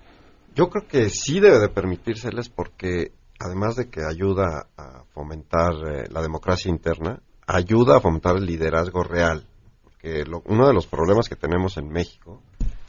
Yo 0.54 0.70
creo 0.70 0.86
que 0.88 1.08
sí 1.08 1.40
debe 1.40 1.58
de 1.58 1.68
permitírseles 1.68 2.48
porque 2.48 3.12
además 3.38 3.76
de 3.76 3.88
que 3.88 4.02
ayuda 4.04 4.66
a 4.76 5.04
fomentar 5.14 5.72
eh, 5.86 6.04
la 6.10 6.22
democracia 6.22 6.70
interna, 6.70 7.20
ayuda 7.46 7.96
a 7.96 8.00
fomentar 8.00 8.36
el 8.36 8.46
liderazgo 8.46 9.02
real. 9.02 9.44
Porque 9.82 10.24
lo- 10.24 10.42
uno 10.46 10.66
de 10.66 10.74
los 10.74 10.86
problemas 10.86 11.28
que 11.28 11.36
tenemos 11.36 11.76
en 11.76 11.88
México 11.88 12.42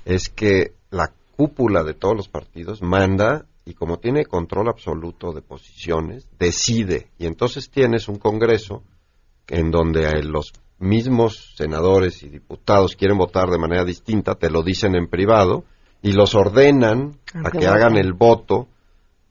es 0.06 0.30
que 0.30 0.74
la 0.92 1.12
cúpula 1.38 1.84
de 1.84 1.94
todos 1.94 2.16
los 2.16 2.28
partidos 2.28 2.82
manda 2.82 3.46
y 3.66 3.74
como 3.74 3.98
tiene 4.00 4.26
control 4.26 4.68
absoluto 4.70 5.32
de 5.32 5.42
posiciones, 5.42 6.28
decide. 6.40 7.10
Y 7.20 7.28
entonces 7.28 7.70
tienes 7.70 8.08
un 8.08 8.18
Congreso 8.18 8.82
en 9.48 9.70
donde 9.72 10.24
los 10.24 10.52
mismos 10.80 11.54
senadores 11.56 12.24
y 12.24 12.30
diputados 12.30 12.96
quieren 12.96 13.18
votar 13.18 13.50
de 13.50 13.58
manera 13.60 13.84
distinta, 13.84 14.36
te 14.36 14.50
lo 14.50 14.64
dicen 14.64 14.96
en 14.96 15.08
privado 15.08 15.66
y 16.02 16.14
los 16.14 16.34
ordenan 16.36 17.18
a 17.34 17.52
que 17.52 17.68
hagan 17.68 17.98
el 17.98 18.14
voto 18.14 18.68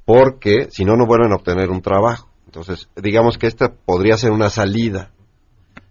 porque 0.09 0.69
si 0.71 0.87
no, 0.87 0.97
no 0.97 1.05
vuelven 1.05 1.33
a 1.33 1.35
obtener 1.35 1.69
un 1.69 1.83
trabajo. 1.83 2.31
Entonces, 2.47 2.89
digamos 2.97 3.37
que 3.37 3.47
esta 3.47 3.69
podría 3.75 4.17
ser 4.17 4.31
una 4.31 4.49
salida. 4.49 5.11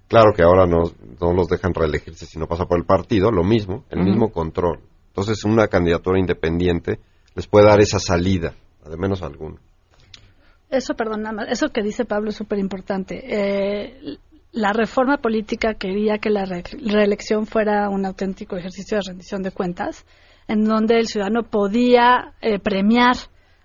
Claro 0.07 0.31
que 0.35 0.41
ahora 0.41 0.65
no, 0.65 0.91
no 1.21 1.33
los 1.33 1.47
dejan 1.47 1.71
reelegirse 1.71 2.25
si 2.25 2.39
no 2.39 2.47
pasa 2.47 2.65
por 2.65 2.79
el 2.79 2.83
partido, 2.85 3.29
lo 3.29 3.43
mismo, 3.43 3.83
el 3.91 4.03
mismo 4.03 4.31
control. 4.31 4.79
Entonces, 5.09 5.43
una 5.43 5.67
candidatura 5.67 6.19
independiente 6.19 6.99
les 7.35 7.45
puede 7.45 7.67
dar 7.67 7.79
esa 7.79 7.99
salida, 7.99 8.55
al 8.83 8.97
menos 8.97 9.21
alguno. 9.21 9.57
Eso, 10.71 10.95
perdón, 10.95 11.21
nada 11.21 11.35
más, 11.35 11.47
eso 11.51 11.67
que 11.69 11.83
dice 11.83 12.03
Pablo 12.05 12.29
es 12.29 12.35
súper 12.37 12.57
importante. 12.57 13.21
Eh, 13.23 14.17
la 14.51 14.73
reforma 14.73 15.17
política 15.17 15.75
quería 15.75 16.17
que 16.17 16.31
la 16.31 16.45
re- 16.45 16.63
reelección 16.83 17.45
fuera 17.45 17.87
un 17.89 18.03
auténtico 18.03 18.57
ejercicio 18.57 18.97
de 18.97 19.03
rendición 19.09 19.43
de 19.43 19.51
cuentas, 19.51 20.07
en 20.47 20.63
donde 20.63 20.97
el 20.97 21.05
ciudadano 21.05 21.43
podía 21.43 22.33
eh, 22.41 22.57
premiar 22.57 23.15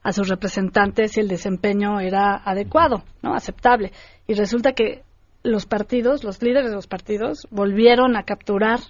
a 0.02 0.12
sus 0.12 0.28
representantes 0.28 1.12
si 1.12 1.20
el 1.20 1.28
desempeño 1.28 2.00
era 2.00 2.36
adecuado, 2.44 3.04
no 3.22 3.34
aceptable. 3.34 3.92
Y 4.26 4.34
resulta 4.34 4.72
que 4.72 5.02
los 5.42 5.66
partidos, 5.66 6.24
los 6.24 6.42
líderes 6.42 6.70
de 6.70 6.76
los 6.76 6.86
partidos, 6.86 7.46
volvieron 7.50 8.16
a 8.16 8.24
capturar 8.24 8.80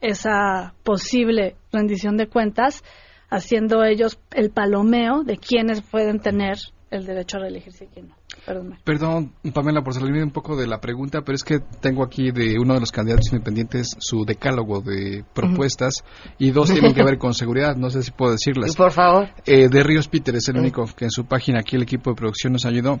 esa 0.00 0.74
posible 0.82 1.56
rendición 1.72 2.16
de 2.16 2.26
cuentas, 2.26 2.82
haciendo 3.30 3.84
ellos 3.84 4.18
el 4.32 4.50
palomeo 4.50 5.22
de 5.24 5.38
quienes 5.38 5.80
pueden 5.82 6.20
tener 6.20 6.56
el 6.90 7.06
derecho 7.06 7.38
a 7.38 7.40
reelegirse 7.40 7.84
y 7.84 7.88
quién 7.88 8.08
no. 8.08 8.14
Perdón. 8.46 8.78
Perdón, 8.84 9.32
Pamela, 9.52 9.82
por 9.82 9.94
salirme 9.94 10.22
un 10.22 10.30
poco 10.30 10.56
de 10.56 10.66
la 10.66 10.80
pregunta, 10.80 11.22
pero 11.22 11.36
es 11.36 11.44
que 11.44 11.60
tengo 11.80 12.04
aquí 12.04 12.30
de 12.30 12.58
uno 12.58 12.74
de 12.74 12.80
los 12.80 12.92
candidatos 12.92 13.32
independientes 13.32 13.96
su 13.98 14.24
decálogo 14.24 14.80
de 14.80 15.24
propuestas 15.34 16.04
y 16.38 16.50
dos 16.50 16.70
tienen 16.72 16.94
que 16.94 17.02
ver 17.02 17.18
con 17.18 17.34
seguridad, 17.34 17.76
no 17.76 17.90
sé 17.90 18.02
si 18.02 18.10
puedo 18.10 18.32
decirlas. 18.32 18.76
Por 18.76 18.92
favor. 18.92 19.28
Eh, 19.46 19.68
de 19.68 19.82
Ríos 19.82 20.08
Peter 20.08 20.34
es 20.34 20.48
el 20.48 20.58
único 20.58 20.84
que 20.96 21.06
en 21.06 21.10
su 21.10 21.24
página 21.24 21.60
aquí 21.60 21.76
el 21.76 21.82
equipo 21.82 22.10
de 22.10 22.16
producción 22.16 22.52
nos 22.52 22.66
ayudó. 22.66 23.00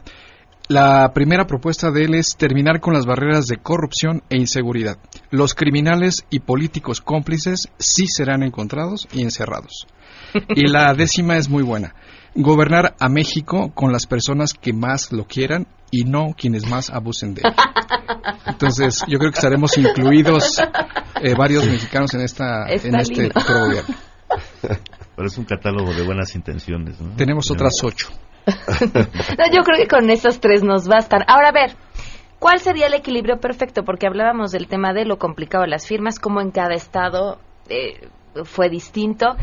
La 0.68 1.12
primera 1.12 1.46
propuesta 1.46 1.90
de 1.90 2.04
él 2.04 2.14
es 2.14 2.36
terminar 2.38 2.80
con 2.80 2.94
las 2.94 3.04
barreras 3.04 3.44
de 3.44 3.58
corrupción 3.58 4.22
e 4.30 4.38
inseguridad. 4.38 4.96
Los 5.30 5.54
criminales 5.54 6.24
y 6.30 6.38
políticos 6.38 7.02
cómplices 7.02 7.68
sí 7.78 8.06
serán 8.06 8.42
encontrados 8.42 9.06
y 9.12 9.20
encerrados. 9.20 9.86
Y 10.56 10.66
la 10.66 10.94
décima 10.96 11.36
es 11.36 11.50
muy 11.50 11.62
buena. 11.62 11.94
Gobernar 12.34 12.94
a 12.98 13.08
México 13.08 13.72
con 13.74 13.92
las 13.92 14.06
personas 14.06 14.54
que 14.54 14.72
más 14.72 15.12
lo 15.12 15.26
quieran 15.26 15.66
y 15.90 16.04
no 16.04 16.34
quienes 16.36 16.68
más 16.68 16.90
abusen 16.90 17.34
de 17.34 17.42
él. 17.44 17.54
Entonces, 18.46 19.04
yo 19.06 19.18
creo 19.18 19.30
que 19.30 19.36
estaremos 19.36 19.76
incluidos 19.78 20.58
eh, 21.22 21.34
varios 21.36 21.66
mexicanos 21.66 22.12
en 22.14 22.22
esta 22.22 22.64
Está 22.66 22.88
en 22.88 22.94
este 22.96 23.28
gobierno. 23.28 23.94
Pero 25.16 25.28
es 25.28 25.38
un 25.38 25.44
catálogo 25.44 25.94
de 25.94 26.02
buenas 26.02 26.34
intenciones, 26.34 27.00
¿no? 27.00 27.14
Tenemos 27.16 27.50
otras 27.50 27.74
ocho. 27.82 28.08
No, 28.46 29.44
yo 29.50 29.62
creo 29.62 29.78
que 29.78 29.88
con 29.88 30.10
esas 30.10 30.40
tres 30.40 30.62
nos 30.62 30.86
bastan. 30.86 31.22
Ahora, 31.26 31.48
a 31.48 31.52
ver, 31.52 31.76
¿cuál 32.38 32.58
sería 32.58 32.88
el 32.88 32.94
equilibrio 32.94 33.38
perfecto? 33.40 33.84
Porque 33.84 34.06
hablábamos 34.06 34.52
del 34.52 34.66
tema 34.66 34.92
de 34.92 35.06
lo 35.06 35.18
complicado 35.18 35.62
de 35.62 35.70
las 35.70 35.86
firmas, 35.86 36.18
cómo 36.18 36.40
en 36.42 36.50
cada 36.50 36.74
estado 36.74 37.38
eh, 37.68 38.08
fue 38.44 38.68
distinto. 38.68 39.36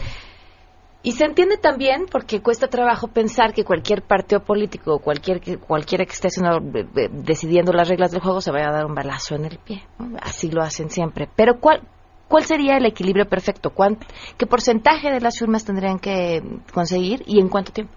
Y 1.03 1.13
se 1.13 1.25
entiende 1.25 1.57
también 1.57 2.05
porque 2.11 2.41
cuesta 2.41 2.67
trabajo 2.67 3.07
pensar 3.07 3.53
que 3.53 3.63
cualquier 3.63 4.03
partido 4.03 4.41
político 4.43 4.93
o 4.95 4.99
cualquier, 4.99 5.41
cualquiera 5.59 6.05
que 6.05 6.11
esté 6.11 6.27
haciendo, 6.27 6.57
eh, 6.77 6.85
eh, 6.95 7.09
decidiendo 7.11 7.73
las 7.73 7.89
reglas 7.89 8.11
del 8.11 8.21
juego 8.21 8.39
se 8.39 8.51
vaya 8.51 8.69
a 8.69 8.71
dar 8.73 8.85
un 8.85 8.93
balazo 8.93 9.33
en 9.35 9.45
el 9.45 9.57
pie. 9.57 9.83
Así 10.21 10.51
lo 10.51 10.61
hacen 10.61 10.91
siempre. 10.91 11.27
Pero 11.35 11.59
¿cuál, 11.59 11.81
cuál 12.27 12.43
sería 12.43 12.77
el 12.77 12.85
equilibrio 12.85 13.25
perfecto? 13.27 13.71
¿Cuán- 13.71 13.97
¿Qué 14.37 14.45
porcentaje 14.45 15.09
de 15.09 15.21
las 15.21 15.39
firmas 15.39 15.65
tendrían 15.65 15.97
que 15.97 16.43
conseguir 16.71 17.23
y 17.25 17.39
en 17.39 17.49
cuánto 17.49 17.71
tiempo? 17.71 17.93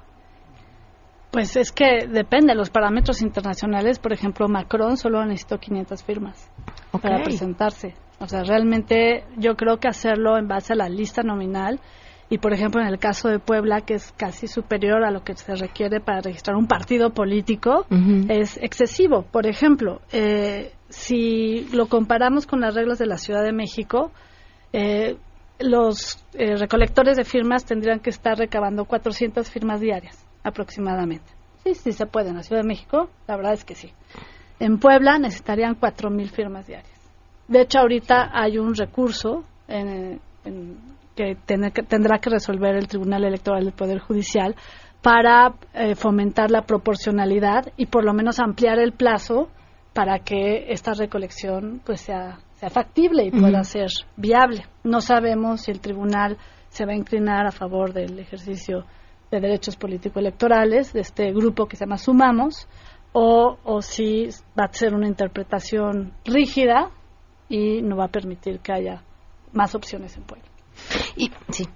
Pues 1.30 1.56
es 1.56 1.72
que 1.72 2.06
depende, 2.06 2.54
los 2.54 2.70
parámetros 2.70 3.20
internacionales, 3.20 3.98
por 3.98 4.12
ejemplo, 4.12 4.48
Macron 4.48 4.96
solo 4.96 5.24
necesitó 5.26 5.58
500 5.58 6.02
firmas 6.04 6.48
para 7.02 7.16
presentarse. 7.24 7.94
O 8.20 8.28
sea, 8.28 8.44
realmente 8.44 9.24
yo 9.36 9.56
creo 9.56 9.78
que 9.78 9.88
hacerlo 9.88 10.38
en 10.38 10.46
base 10.46 10.72
a 10.72 10.76
la 10.76 10.88
lista 10.88 11.22
nominal 11.22 11.80
y, 12.30 12.38
por 12.38 12.52
ejemplo, 12.52 12.80
en 12.80 12.86
el 12.88 12.98
caso 12.98 13.28
de 13.28 13.38
Puebla, 13.38 13.82
que 13.82 13.94
es 13.94 14.12
casi 14.16 14.46
superior 14.48 15.04
a 15.04 15.10
lo 15.10 15.22
que 15.22 15.34
se 15.36 15.54
requiere 15.54 16.00
para 16.00 16.20
registrar 16.20 16.56
un 16.56 16.66
partido 16.66 17.10
político, 17.10 17.86
es 18.30 18.56
excesivo. 18.62 19.22
Por 19.22 19.46
ejemplo, 19.46 20.00
eh, 20.12 20.72
si 20.88 21.66
lo 21.72 21.86
comparamos 21.86 22.46
con 22.46 22.60
las 22.60 22.74
reglas 22.74 22.98
de 22.98 23.06
la 23.06 23.18
Ciudad 23.18 23.42
de 23.44 23.52
México, 23.52 24.10
eh, 24.72 25.16
los 25.60 26.24
eh, 26.34 26.56
recolectores 26.56 27.16
de 27.16 27.24
firmas 27.24 27.64
tendrían 27.64 28.00
que 28.00 28.10
estar 28.10 28.36
recabando 28.36 28.84
400 28.86 29.48
firmas 29.50 29.80
diarias 29.80 30.24
aproximadamente. 30.42 31.26
Sí, 31.62 31.74
sí 31.74 31.92
se 31.92 32.06
puede 32.06 32.30
en 32.30 32.36
la 32.36 32.42
Ciudad 32.42 32.62
de 32.62 32.68
México, 32.68 33.08
la 33.28 33.36
verdad 33.36 33.52
es 33.54 33.64
que 33.64 33.74
sí. 33.74 33.92
En 34.60 34.78
Puebla 34.78 35.18
necesitarían 35.18 35.74
4.000 35.74 36.28
firmas 36.30 36.66
diarias. 36.66 36.90
De 37.48 37.60
hecho, 37.62 37.78
ahorita 37.80 38.30
hay 38.32 38.58
un 38.58 38.74
recurso 38.74 39.44
en- 39.68 40.20
en- 40.44 40.93
que, 41.14 41.36
tiene 41.46 41.70
que- 41.72 41.82
tendrá 41.82 42.18
que 42.18 42.30
resolver 42.30 42.74
el 42.76 42.88
Tribunal 42.88 43.24
Electoral 43.24 43.64
del 43.64 43.72
Poder 43.72 43.98
Judicial 44.00 44.54
para 45.02 45.54
eh, 45.74 45.94
fomentar 45.94 46.50
la 46.50 46.62
proporcionalidad 46.62 47.72
y 47.76 47.86
por 47.86 48.04
lo 48.04 48.14
menos 48.14 48.40
ampliar 48.40 48.78
el 48.78 48.92
plazo 48.92 49.48
para 49.92 50.18
que 50.20 50.72
esta 50.72 50.92
recolección 50.94 51.80
pues 51.84 52.00
sea, 52.00 52.38
sea 52.54 52.70
factible 52.70 53.24
y 53.24 53.30
pueda 53.30 53.62
ser 53.64 53.88
viable. 54.16 54.64
No 54.82 55.00
sabemos 55.00 55.62
si 55.62 55.70
el 55.70 55.80
tribunal 55.80 56.36
se 56.68 56.84
va 56.86 56.92
a 56.92 56.96
inclinar 56.96 57.46
a 57.46 57.52
favor 57.52 57.92
del 57.92 58.18
ejercicio 58.18 58.84
de 59.30 59.40
derechos 59.40 59.76
político-electorales 59.76 60.92
de 60.92 61.00
este 61.00 61.32
grupo 61.32 61.66
que 61.66 61.76
se 61.76 61.84
llama 61.84 61.98
Sumamos 61.98 62.66
o, 63.12 63.58
o 63.62 63.82
si 63.82 64.28
va 64.58 64.64
a 64.64 64.72
ser 64.72 64.94
una 64.94 65.06
interpretación 65.06 66.12
rígida 66.24 66.90
y 67.48 67.82
no 67.82 67.96
va 67.96 68.06
a 68.06 68.08
permitir 68.08 68.58
que 68.60 68.72
haya 68.72 69.02
más 69.52 69.74
opciones 69.76 70.16
en 70.16 70.24
Puebla. 70.24 70.46
Y, 71.16 71.30
sí. 71.50 71.68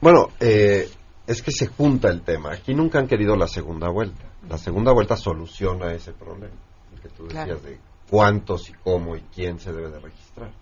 Bueno, 0.00 0.28
eh, 0.40 0.88
es 1.26 1.42
que 1.42 1.50
se 1.52 1.66
junta 1.66 2.08
el 2.08 2.22
tema. 2.22 2.52
Aquí 2.52 2.74
nunca 2.74 2.98
han 2.98 3.06
querido 3.06 3.36
la 3.36 3.46
segunda 3.48 3.88
vuelta. 3.88 4.24
La 4.48 4.58
segunda 4.58 4.92
vuelta 4.92 5.16
soluciona 5.16 5.92
ese 5.92 6.12
problema. 6.12 6.54
El 6.94 7.00
que 7.00 7.08
tú 7.08 7.24
decías 7.24 7.44
Claro. 7.46 7.60
de 7.60 7.78
cuántos 8.08 8.68
y 8.68 8.72
cómo 8.74 9.16
y 9.16 9.22
quién 9.34 9.58
se 9.58 9.72
debe 9.72 9.90
de 9.90 9.98
registrar. 9.98 10.52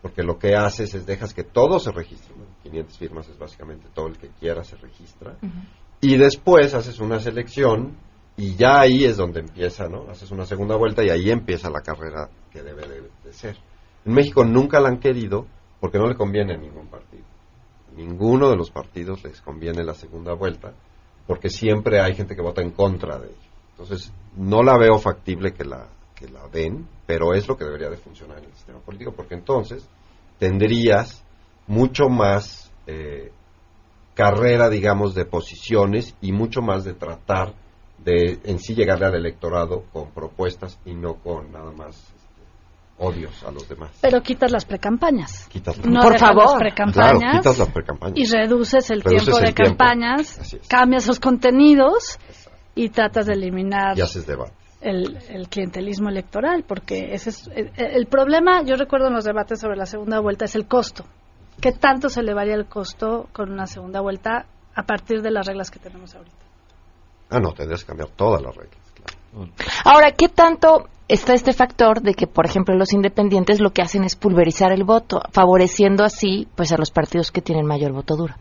Porque 0.00 0.22
lo 0.22 0.38
que 0.38 0.54
haces 0.54 0.94
es 0.94 1.04
dejas 1.04 1.34
que 1.34 1.42
todos 1.44 1.84
se 1.84 1.90
registren. 1.92 2.38
Bueno, 2.38 2.52
500 2.62 2.98
firmas 2.98 3.28
es 3.28 3.38
básicamente 3.38 3.88
todo 3.92 4.06
el 4.06 4.16
que 4.16 4.28
quiera 4.28 4.62
se 4.64 4.76
registra. 4.76 5.36
Y 6.00 6.16
después 6.16 6.74
haces 6.74 7.00
una 7.00 7.18
selección 7.20 7.96
y 8.36 8.54
ya 8.54 8.80
ahí 8.80 9.04
es 9.04 9.16
donde 9.16 9.40
empieza, 9.40 9.88
¿no? 9.88 10.08
Haces 10.10 10.30
una 10.30 10.44
segunda 10.46 10.76
vuelta 10.76 11.02
y 11.04 11.10
ahí 11.10 11.30
empieza 11.30 11.70
la 11.70 11.80
carrera 11.80 12.28
que 12.52 12.62
debe 12.62 12.86
de, 12.86 13.02
de 13.24 13.32
ser. 13.32 13.56
En 14.04 14.12
México 14.14 14.44
nunca 14.44 14.78
la 14.78 14.88
han 14.90 14.98
querido 15.00 15.46
porque 15.80 15.98
no 15.98 16.06
le 16.06 16.16
conviene 16.16 16.54
a 16.54 16.58
ningún 16.58 16.86
partido. 16.88 17.24
Ninguno 17.96 18.50
de 18.50 18.56
los 18.56 18.70
partidos 18.70 19.24
les 19.24 19.40
conviene 19.40 19.84
la 19.84 19.94
segunda 19.94 20.34
vuelta 20.34 20.74
porque 21.26 21.48
siempre 21.48 22.00
hay 22.00 22.14
gente 22.14 22.36
que 22.36 22.42
vota 22.42 22.62
en 22.62 22.70
contra 22.70 23.18
de 23.18 23.28
ello. 23.28 23.50
Entonces, 23.70 24.12
no 24.36 24.62
la 24.62 24.78
veo 24.78 24.98
factible 24.98 25.52
que 25.52 25.64
la, 25.64 25.88
que 26.14 26.28
la 26.28 26.48
den, 26.48 26.88
pero 27.06 27.34
es 27.34 27.48
lo 27.48 27.56
que 27.56 27.64
debería 27.64 27.90
de 27.90 27.96
funcionar 27.96 28.38
en 28.38 28.44
el 28.44 28.52
sistema 28.52 28.78
político 28.80 29.12
porque 29.12 29.34
entonces 29.34 29.86
tendrías 30.38 31.24
mucho 31.66 32.08
más 32.08 32.72
eh, 32.86 33.32
carrera, 34.14 34.70
digamos, 34.70 35.14
de 35.14 35.24
posiciones 35.24 36.14
y 36.20 36.32
mucho 36.32 36.62
más 36.62 36.84
de 36.84 36.94
tratar 36.94 37.54
de 37.98 38.38
en 38.44 38.58
sí 38.58 38.74
llegarle 38.74 39.06
al 39.06 39.14
electorado 39.14 39.84
con 39.92 40.10
propuestas 40.10 40.78
y 40.84 40.94
no 40.94 41.14
con 41.14 41.50
nada 41.52 41.72
más 41.72 42.12
odios 42.98 43.42
a 43.44 43.50
los 43.50 43.68
demás. 43.68 43.90
Pero 44.00 44.22
quitas 44.22 44.50
las 44.50 44.64
precampañas. 44.64 45.46
Quitas 45.48 45.78
No 45.84 46.00
Por 46.00 46.18
favor. 46.18 46.44
las 46.44 46.54
precampañas 46.54 47.18
Claro, 47.20 47.38
quitas 47.38 47.58
las 47.58 47.68
precampañas. 47.70 48.18
y 48.18 48.24
reduces 48.26 48.90
el 48.90 49.02
Reduces 49.02 49.24
tiempo 49.24 49.38
el 49.38 49.44
de 49.46 49.52
tiempo. 49.52 49.76
campañas, 49.78 50.56
cambias 50.68 51.06
los 51.06 51.20
contenidos 51.20 52.18
y 52.74 52.88
tratas 52.90 53.26
de 53.26 53.34
eliminar 53.34 53.96
Y 53.98 54.00
haces 54.02 54.26
debate. 54.26 54.52
el, 54.80 55.18
el 55.28 55.48
clientelismo 55.48 56.08
electoral, 56.08 56.64
porque 56.66 57.12
ese 57.14 57.30
es 57.30 57.48
el, 57.54 57.70
el 57.76 58.06
problema, 58.06 58.62
yo 58.62 58.76
recuerdo 58.76 59.08
en 59.08 59.14
los 59.14 59.24
debates 59.24 59.60
sobre 59.60 59.76
la 59.76 59.86
segunda 59.86 60.20
vuelta, 60.20 60.44
es 60.46 60.54
el 60.54 60.66
costo. 60.66 61.04
¿Qué 61.60 61.72
tanto 61.72 62.08
se 62.10 62.20
elevaría 62.20 62.54
el 62.54 62.66
costo 62.66 63.28
con 63.32 63.50
una 63.50 63.66
segunda 63.66 64.00
vuelta 64.00 64.46
a 64.74 64.82
partir 64.82 65.22
de 65.22 65.30
las 65.30 65.46
reglas 65.46 65.70
que 65.70 65.78
tenemos 65.78 66.14
ahorita? 66.14 66.36
Ah, 67.30 67.40
no, 67.40 67.52
tendrías 67.52 67.80
que 67.82 67.88
cambiar 67.88 68.10
todas 68.10 68.42
las 68.42 68.54
reglas. 68.54 68.78
Ahora, 69.84 70.12
¿qué 70.12 70.28
tanto 70.28 70.88
está 71.08 71.34
este 71.34 71.52
factor 71.52 72.02
de 72.02 72.14
que, 72.14 72.26
por 72.26 72.46
ejemplo, 72.46 72.74
los 72.74 72.92
independientes 72.92 73.60
lo 73.60 73.70
que 73.72 73.82
hacen 73.82 74.04
es 74.04 74.16
pulverizar 74.16 74.72
el 74.72 74.84
voto, 74.84 75.20
favoreciendo 75.32 76.04
así 76.04 76.48
pues 76.56 76.72
a 76.72 76.76
los 76.78 76.90
partidos 76.90 77.30
que 77.30 77.42
tienen 77.42 77.66
mayor 77.66 77.92
voto 77.92 78.16
duro? 78.16 78.34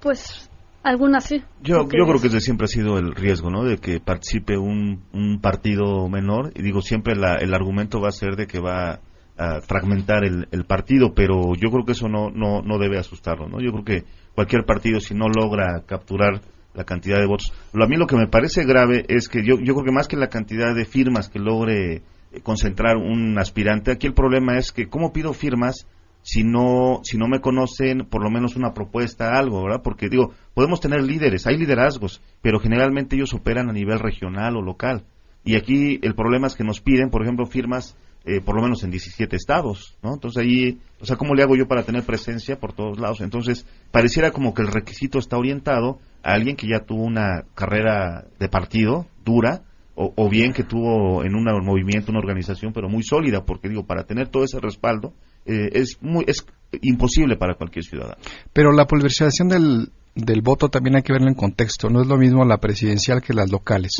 Pues 0.00 0.48
algunas 0.82 1.24
sí. 1.24 1.42
Yo, 1.62 1.82
¿Tú 1.82 1.88
qué 1.88 1.98
yo 1.98 2.04
creo 2.06 2.16
que 2.20 2.28
desde 2.28 2.40
siempre 2.40 2.64
ha 2.64 2.68
sido 2.68 2.98
el 2.98 3.14
riesgo, 3.14 3.50
¿no? 3.50 3.64
De 3.64 3.78
que 3.78 4.00
participe 4.00 4.56
un, 4.56 5.02
un 5.12 5.40
partido 5.40 6.08
menor. 6.08 6.52
Y 6.54 6.62
digo, 6.62 6.80
siempre 6.80 7.14
la- 7.16 7.36
el 7.36 7.52
argumento 7.54 8.00
va 8.00 8.08
a 8.08 8.12
ser 8.12 8.36
de 8.36 8.46
que 8.46 8.60
va 8.60 9.00
a 9.36 9.60
fragmentar 9.62 10.24
el, 10.24 10.48
el 10.52 10.64
partido, 10.64 11.14
pero 11.14 11.54
yo 11.54 11.70
creo 11.70 11.84
que 11.84 11.92
eso 11.92 12.08
no, 12.08 12.30
no, 12.30 12.60
no 12.62 12.78
debe 12.78 12.98
asustarlo, 12.98 13.48
¿no? 13.48 13.60
Yo 13.60 13.72
creo 13.72 13.84
que 13.84 14.04
cualquier 14.34 14.64
partido, 14.64 15.00
si 15.00 15.14
no 15.14 15.28
logra 15.28 15.82
capturar 15.86 16.40
la 16.74 16.84
cantidad 16.84 17.18
de 17.18 17.26
votos. 17.26 17.52
Lo, 17.72 17.84
a 17.84 17.88
mí 17.88 17.96
lo 17.96 18.06
que 18.06 18.16
me 18.16 18.26
parece 18.26 18.64
grave 18.64 19.04
es 19.08 19.28
que 19.28 19.44
yo, 19.44 19.56
yo 19.58 19.74
creo 19.74 19.84
que 19.84 19.92
más 19.92 20.08
que 20.08 20.16
la 20.16 20.28
cantidad 20.28 20.74
de 20.74 20.84
firmas 20.84 21.28
que 21.28 21.38
logre 21.38 22.02
eh, 22.32 22.40
concentrar 22.42 22.96
un 22.96 23.38
aspirante, 23.38 23.92
aquí 23.92 24.06
el 24.06 24.14
problema 24.14 24.58
es 24.58 24.72
que 24.72 24.88
cómo 24.88 25.12
pido 25.12 25.32
firmas 25.32 25.86
si 26.22 26.44
no 26.44 27.00
si 27.02 27.16
no 27.16 27.28
me 27.28 27.40
conocen 27.40 28.06
por 28.06 28.22
lo 28.22 28.30
menos 28.30 28.56
una 28.56 28.74
propuesta 28.74 29.38
algo 29.38 29.62
verdad 29.62 29.80
porque 29.82 30.08
digo 30.08 30.34
podemos 30.52 30.80
tener 30.80 31.02
líderes 31.02 31.46
hay 31.46 31.56
liderazgos 31.56 32.20
pero 32.42 32.60
generalmente 32.60 33.16
ellos 33.16 33.32
operan 33.32 33.70
a 33.70 33.72
nivel 33.72 33.98
regional 33.98 34.56
o 34.56 34.60
local 34.62 35.04
y 35.44 35.56
aquí 35.56 35.98
el 36.02 36.14
problema 36.14 36.46
es 36.46 36.56
que 36.56 36.64
nos 36.64 36.80
piden 36.80 37.08
por 37.08 37.22
ejemplo 37.22 37.46
firmas 37.46 37.96
eh, 38.24 38.40
por 38.40 38.56
lo 38.56 38.62
menos 38.62 38.82
en 38.84 38.90
17 38.90 39.34
estados 39.34 39.96
no 40.02 40.14
entonces 40.14 40.42
ahí 40.42 40.78
o 41.00 41.06
sea 41.06 41.16
cómo 41.16 41.34
le 41.34 41.42
hago 41.42 41.56
yo 41.56 41.66
para 41.66 41.84
tener 41.84 42.04
presencia 42.04 42.58
por 42.58 42.72
todos 42.72 42.98
lados 42.98 43.20
entonces 43.20 43.66
pareciera 43.90 44.30
como 44.30 44.54
que 44.54 44.62
el 44.62 44.68
requisito 44.68 45.18
está 45.18 45.36
orientado 45.36 45.98
a 46.22 46.34
alguien 46.34 46.56
que 46.56 46.68
ya 46.68 46.80
tuvo 46.80 47.04
una 47.04 47.44
carrera 47.54 48.26
de 48.38 48.48
partido 48.48 49.06
dura 49.24 49.62
o, 49.94 50.12
o 50.16 50.30
bien 50.30 50.52
que 50.52 50.64
tuvo 50.64 51.24
en 51.24 51.34
un 51.34 51.44
movimiento, 51.62 52.10
una 52.10 52.20
organización, 52.20 52.72
pero 52.72 52.88
muy 52.88 53.02
sólida, 53.02 53.44
porque 53.44 53.68
digo, 53.68 53.84
para 53.84 54.04
tener 54.04 54.28
todo 54.28 54.44
ese 54.44 54.58
respaldo 54.58 55.12
eh, 55.44 55.68
es 55.72 55.98
muy 56.00 56.24
es 56.26 56.46
imposible 56.80 57.36
para 57.36 57.54
cualquier 57.54 57.84
ciudadano. 57.84 58.16
Pero 58.52 58.72
la 58.72 58.86
pulverización 58.86 59.48
del, 59.48 59.90
del 60.14 60.42
voto 60.42 60.68
también 60.68 60.96
hay 60.96 61.02
que 61.02 61.12
verlo 61.12 61.28
en 61.28 61.34
contexto. 61.34 61.88
No 61.88 62.00
es 62.00 62.06
lo 62.06 62.16
mismo 62.16 62.44
la 62.44 62.58
presidencial 62.58 63.22
que 63.22 63.34
las 63.34 63.50
locales. 63.50 63.92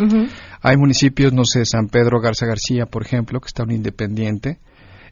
Hay 0.60 0.76
municipios, 0.76 1.32
no 1.32 1.44
sé, 1.44 1.64
San 1.64 1.88
Pedro 1.88 2.20
Garza 2.20 2.46
García, 2.46 2.86
por 2.86 3.04
ejemplo, 3.04 3.40
que 3.40 3.46
está 3.46 3.62
un 3.62 3.72
independiente, 3.72 4.58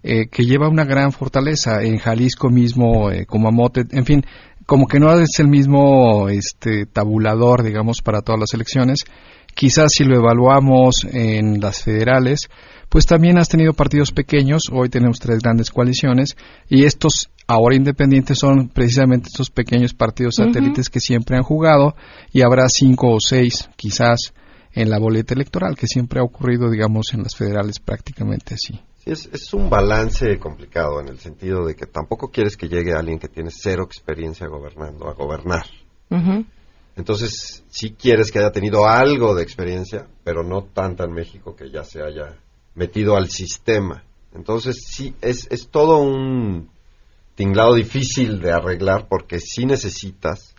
eh, 0.03 0.28
que 0.28 0.44
lleva 0.44 0.68
una 0.68 0.84
gran 0.84 1.12
fortaleza. 1.12 1.82
En 1.82 1.99
Jalisco 1.99 2.51
mismo, 2.51 3.11
eh, 3.11 3.26
como 3.26 3.49
Amote, 3.49 3.84
en 3.90 4.05
fin, 4.05 4.24
como 4.66 4.86
que 4.86 5.01
no 5.01 5.18
es 5.18 5.38
el 5.38 5.49
mismo 5.49 6.28
este, 6.28 6.86
tabulador, 6.86 7.62
digamos, 7.62 8.03
para 8.03 8.20
todas 8.20 8.40
las 8.40 8.55
elecciones. 8.55 9.05
Quizás 9.55 9.90
si 9.92 10.05
lo 10.05 10.16
evaluamos 10.16 11.07
en 11.11 11.61
las 11.61 11.82
federales, 11.82 12.49
pues 12.89 13.07
también 13.07 13.39
has 13.39 13.49
tenido 13.49 13.72
partidos 13.72 14.12
pequeños, 14.12 14.62
hoy 14.72 14.89
tenemos 14.89 15.18
tres 15.18 15.41
grandes 15.41 15.70
coaliciones, 15.70 16.36
y 16.68 16.84
estos 16.84 17.30
ahora 17.47 17.76
independientes 17.76 18.39
son 18.39 18.68
precisamente 18.68 19.28
estos 19.28 19.51
pequeños 19.51 19.95
partidos 19.95 20.36
satélites 20.36 20.89
que 20.91 21.01
siempre 21.01 21.36
han 21.36 21.43
jugado, 21.43 21.95
y 22.32 22.43
habrá 22.43 22.68
cinco 22.68 23.11
o 23.11 23.20
seis 23.20 23.68
quizás 23.76 24.32
en 24.72 24.91
la 24.91 24.99
boleta 24.99 25.34
electoral, 25.34 25.76
que 25.76 25.86
siempre 25.86 26.20
ha 26.20 26.24
ocurrido, 26.24 26.70
digamos, 26.70 27.12
en 27.12 27.22
las 27.22 27.34
federales 27.34 27.80
prácticamente 27.80 28.55
así. 28.55 28.80
Sí, 28.99 29.11
es, 29.11 29.28
es 29.32 29.53
un 29.55 29.68
balance 29.68 30.39
complicado 30.39 31.01
en 31.01 31.09
el 31.09 31.18
sentido 31.18 31.66
de 31.66 31.74
que 31.74 31.86
tampoco 31.86 32.30
quieres 32.30 32.57
que 32.57 32.68
llegue 32.68 32.93
alguien 32.93 33.18
que 33.18 33.28
tiene 33.28 33.51
cero 33.51 33.84
experiencia 33.84 34.47
gobernando 34.47 35.09
a 35.09 35.14
gobernar. 35.14 35.66
Entonces, 36.97 37.64
sí 37.68 37.93
quieres 37.93 38.32
que 38.32 38.39
haya 38.41 38.51
tenido 38.51 38.86
algo 38.86 39.34
de 39.34 39.43
experiencia, 39.43 40.07
pero 40.24 40.43
no 40.43 40.64
tanta 40.64 41.05
en 41.05 41.12
México 41.12 41.55
que 41.55 41.70
ya 41.70 41.84
se 41.84 42.03
haya 42.03 42.36
metido 42.78 43.16
al 43.16 43.28
sistema. 43.28 44.04
Entonces, 44.34 44.86
sí, 44.86 45.14
es, 45.20 45.48
es 45.50 45.68
todo 45.68 45.98
un 45.98 46.70
tinglado 47.34 47.74
difícil 47.74 48.40
de 48.40 48.52
arreglar 48.52 49.08
porque 49.08 49.40
sí 49.40 49.66
necesitas 49.66 50.54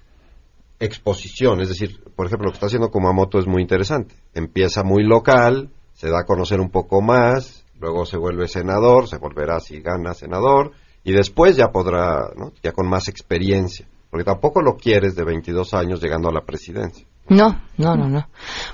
exposición. 0.79 1.61
Es 1.61 1.69
decir, 1.69 2.03
por 2.15 2.27
ejemplo, 2.27 2.47
lo 2.47 2.51
que 2.51 2.57
está 2.57 2.65
haciendo 2.67 2.91
Kumamoto 2.91 3.39
es 3.39 3.47
muy 3.47 3.61
interesante. 3.61 4.15
Empieza 4.33 4.83
muy 4.83 5.03
local, 5.03 5.69
se 5.93 6.09
da 6.09 6.19
a 6.21 6.25
conocer 6.25 6.59
un 6.59 6.69
poco 6.69 7.01
más, 7.01 7.65
luego 7.79 8.05
se 8.05 8.17
vuelve 8.17 8.47
senador, 8.47 9.07
se 9.07 9.17
volverá 9.17 9.61
si 9.61 9.79
gana 9.79 10.13
senador, 10.13 10.73
y 11.05 11.13
después 11.13 11.55
ya 11.55 11.67
podrá, 11.67 12.31
¿no? 12.35 12.51
ya 12.61 12.73
con 12.73 12.87
más 12.89 13.07
experiencia. 13.07 13.87
Porque 14.09 14.25
tampoco 14.25 14.61
lo 14.61 14.75
quieres 14.75 15.15
de 15.15 15.23
22 15.23 15.73
años 15.73 16.01
llegando 16.01 16.27
a 16.29 16.33
la 16.33 16.41
presidencia. 16.41 17.05
No, 17.29 17.61
no, 17.77 17.95
no, 17.95 18.09
no. 18.09 18.27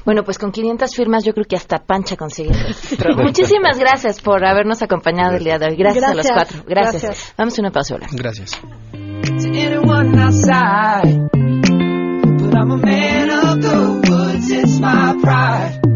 Bueno, 0.06 0.24
pues 0.24 0.38
con 0.38 0.51
500 0.51 0.95
firmas 0.95 1.24
yo 1.24 1.34
creo 1.34 1.45
que 1.45 1.56
hasta 1.56 1.80
Pancha 1.80 2.16
consigue. 2.16 2.51
Muchísimas 3.18 3.78
gracias 3.78 4.22
por 4.22 4.45
habernos 4.45 4.82
acompañado 4.82 5.36
el 5.36 5.43
día 5.43 5.60
de 5.60 5.68
hoy. 5.68 5.76
Gracias, 5.76 6.03
a 6.03 6.14
los 6.14 6.28
cuatro. 6.28 6.64
Gracias. 6.68 7.34
Vamos 7.38 7.58
a 7.58 7.62
una 7.62 7.72
pausa. 7.72 7.97
Gracias. 8.12 8.60
to 9.26 9.49
anyone 9.49 10.18
outside. 10.20 11.30
But 11.32 12.56
I'm 12.56 12.72
a 12.72 12.78
man 12.78 13.30
of 13.30 13.62
the 13.62 14.10
woods, 14.10 14.51
it's 14.51 14.80
my 14.80 15.18
pride. 15.22 15.94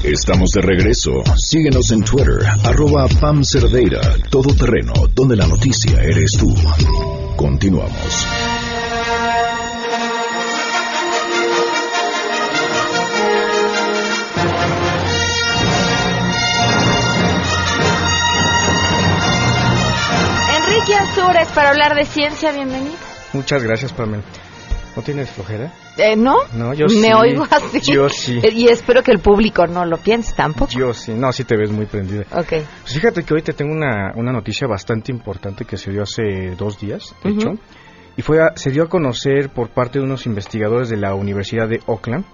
Estamos 0.04 0.50
de 0.54 0.60
regreso. 0.60 1.10
Síguenos 1.44 1.90
en 1.90 2.04
Twitter, 2.04 2.38
arroba 2.62 3.08
Pam 3.20 3.42
Cerdeira, 3.42 4.00
Todo 4.30 4.54
Terreno, 4.54 4.92
donde 5.12 5.34
la 5.34 5.48
noticia 5.48 6.00
eres 6.00 6.36
tú. 6.38 6.54
Continuamos. 7.34 8.28
Azures 21.18 21.48
para 21.48 21.70
hablar 21.70 21.94
de 21.96 22.04
ciencia, 22.04 22.52
bienvenido. 22.52 22.94
Muchas 23.32 23.62
gracias, 23.62 23.92
Pamela. 23.92 24.22
¿No 24.94 25.02
tienes 25.02 25.30
flojera? 25.30 25.72
Eh, 25.96 26.16
¿No? 26.16 26.36
No, 26.54 26.74
yo 26.74 26.86
Me 26.86 27.08
sí. 27.08 27.12
oigo 27.12 27.44
así. 27.50 27.80
Yo 27.92 28.08
sí. 28.08 28.40
Y 28.52 28.68
espero 28.68 29.02
que 29.02 29.10
el 29.10 29.18
público 29.18 29.66
no 29.66 29.84
lo 29.84 29.96
piense 29.98 30.34
tampoco. 30.34 30.70
Yo 30.72 30.92
sí. 30.94 31.12
No, 31.12 31.32
sí 31.32 31.44
te 31.44 31.56
ves 31.56 31.70
muy 31.70 31.86
prendida. 31.86 32.22
Ok. 32.32 32.48
Pues 32.82 32.94
fíjate 32.94 33.24
que 33.24 33.34
hoy 33.34 33.42
te 33.42 33.52
tengo 33.52 33.72
una, 33.74 34.12
una 34.14 34.32
noticia 34.32 34.66
bastante 34.68 35.10
importante 35.12 35.64
que 35.64 35.76
se 35.76 35.90
dio 35.90 36.02
hace 36.02 36.54
dos 36.56 36.78
días, 36.80 37.14
de 37.24 37.30
Ujú. 37.30 37.40
hecho. 37.40 37.50
Y 38.16 38.22
fue 38.22 38.40
a- 38.40 38.56
se 38.56 38.70
dio 38.70 38.84
a 38.84 38.88
conocer 38.88 39.50
por 39.50 39.70
parte 39.70 39.98
de 39.98 40.04
unos 40.04 40.26
investigadores 40.26 40.88
de 40.88 40.96
la 40.98 41.14
Universidad 41.14 41.68
de 41.68 41.80
Oakland, 41.86 42.24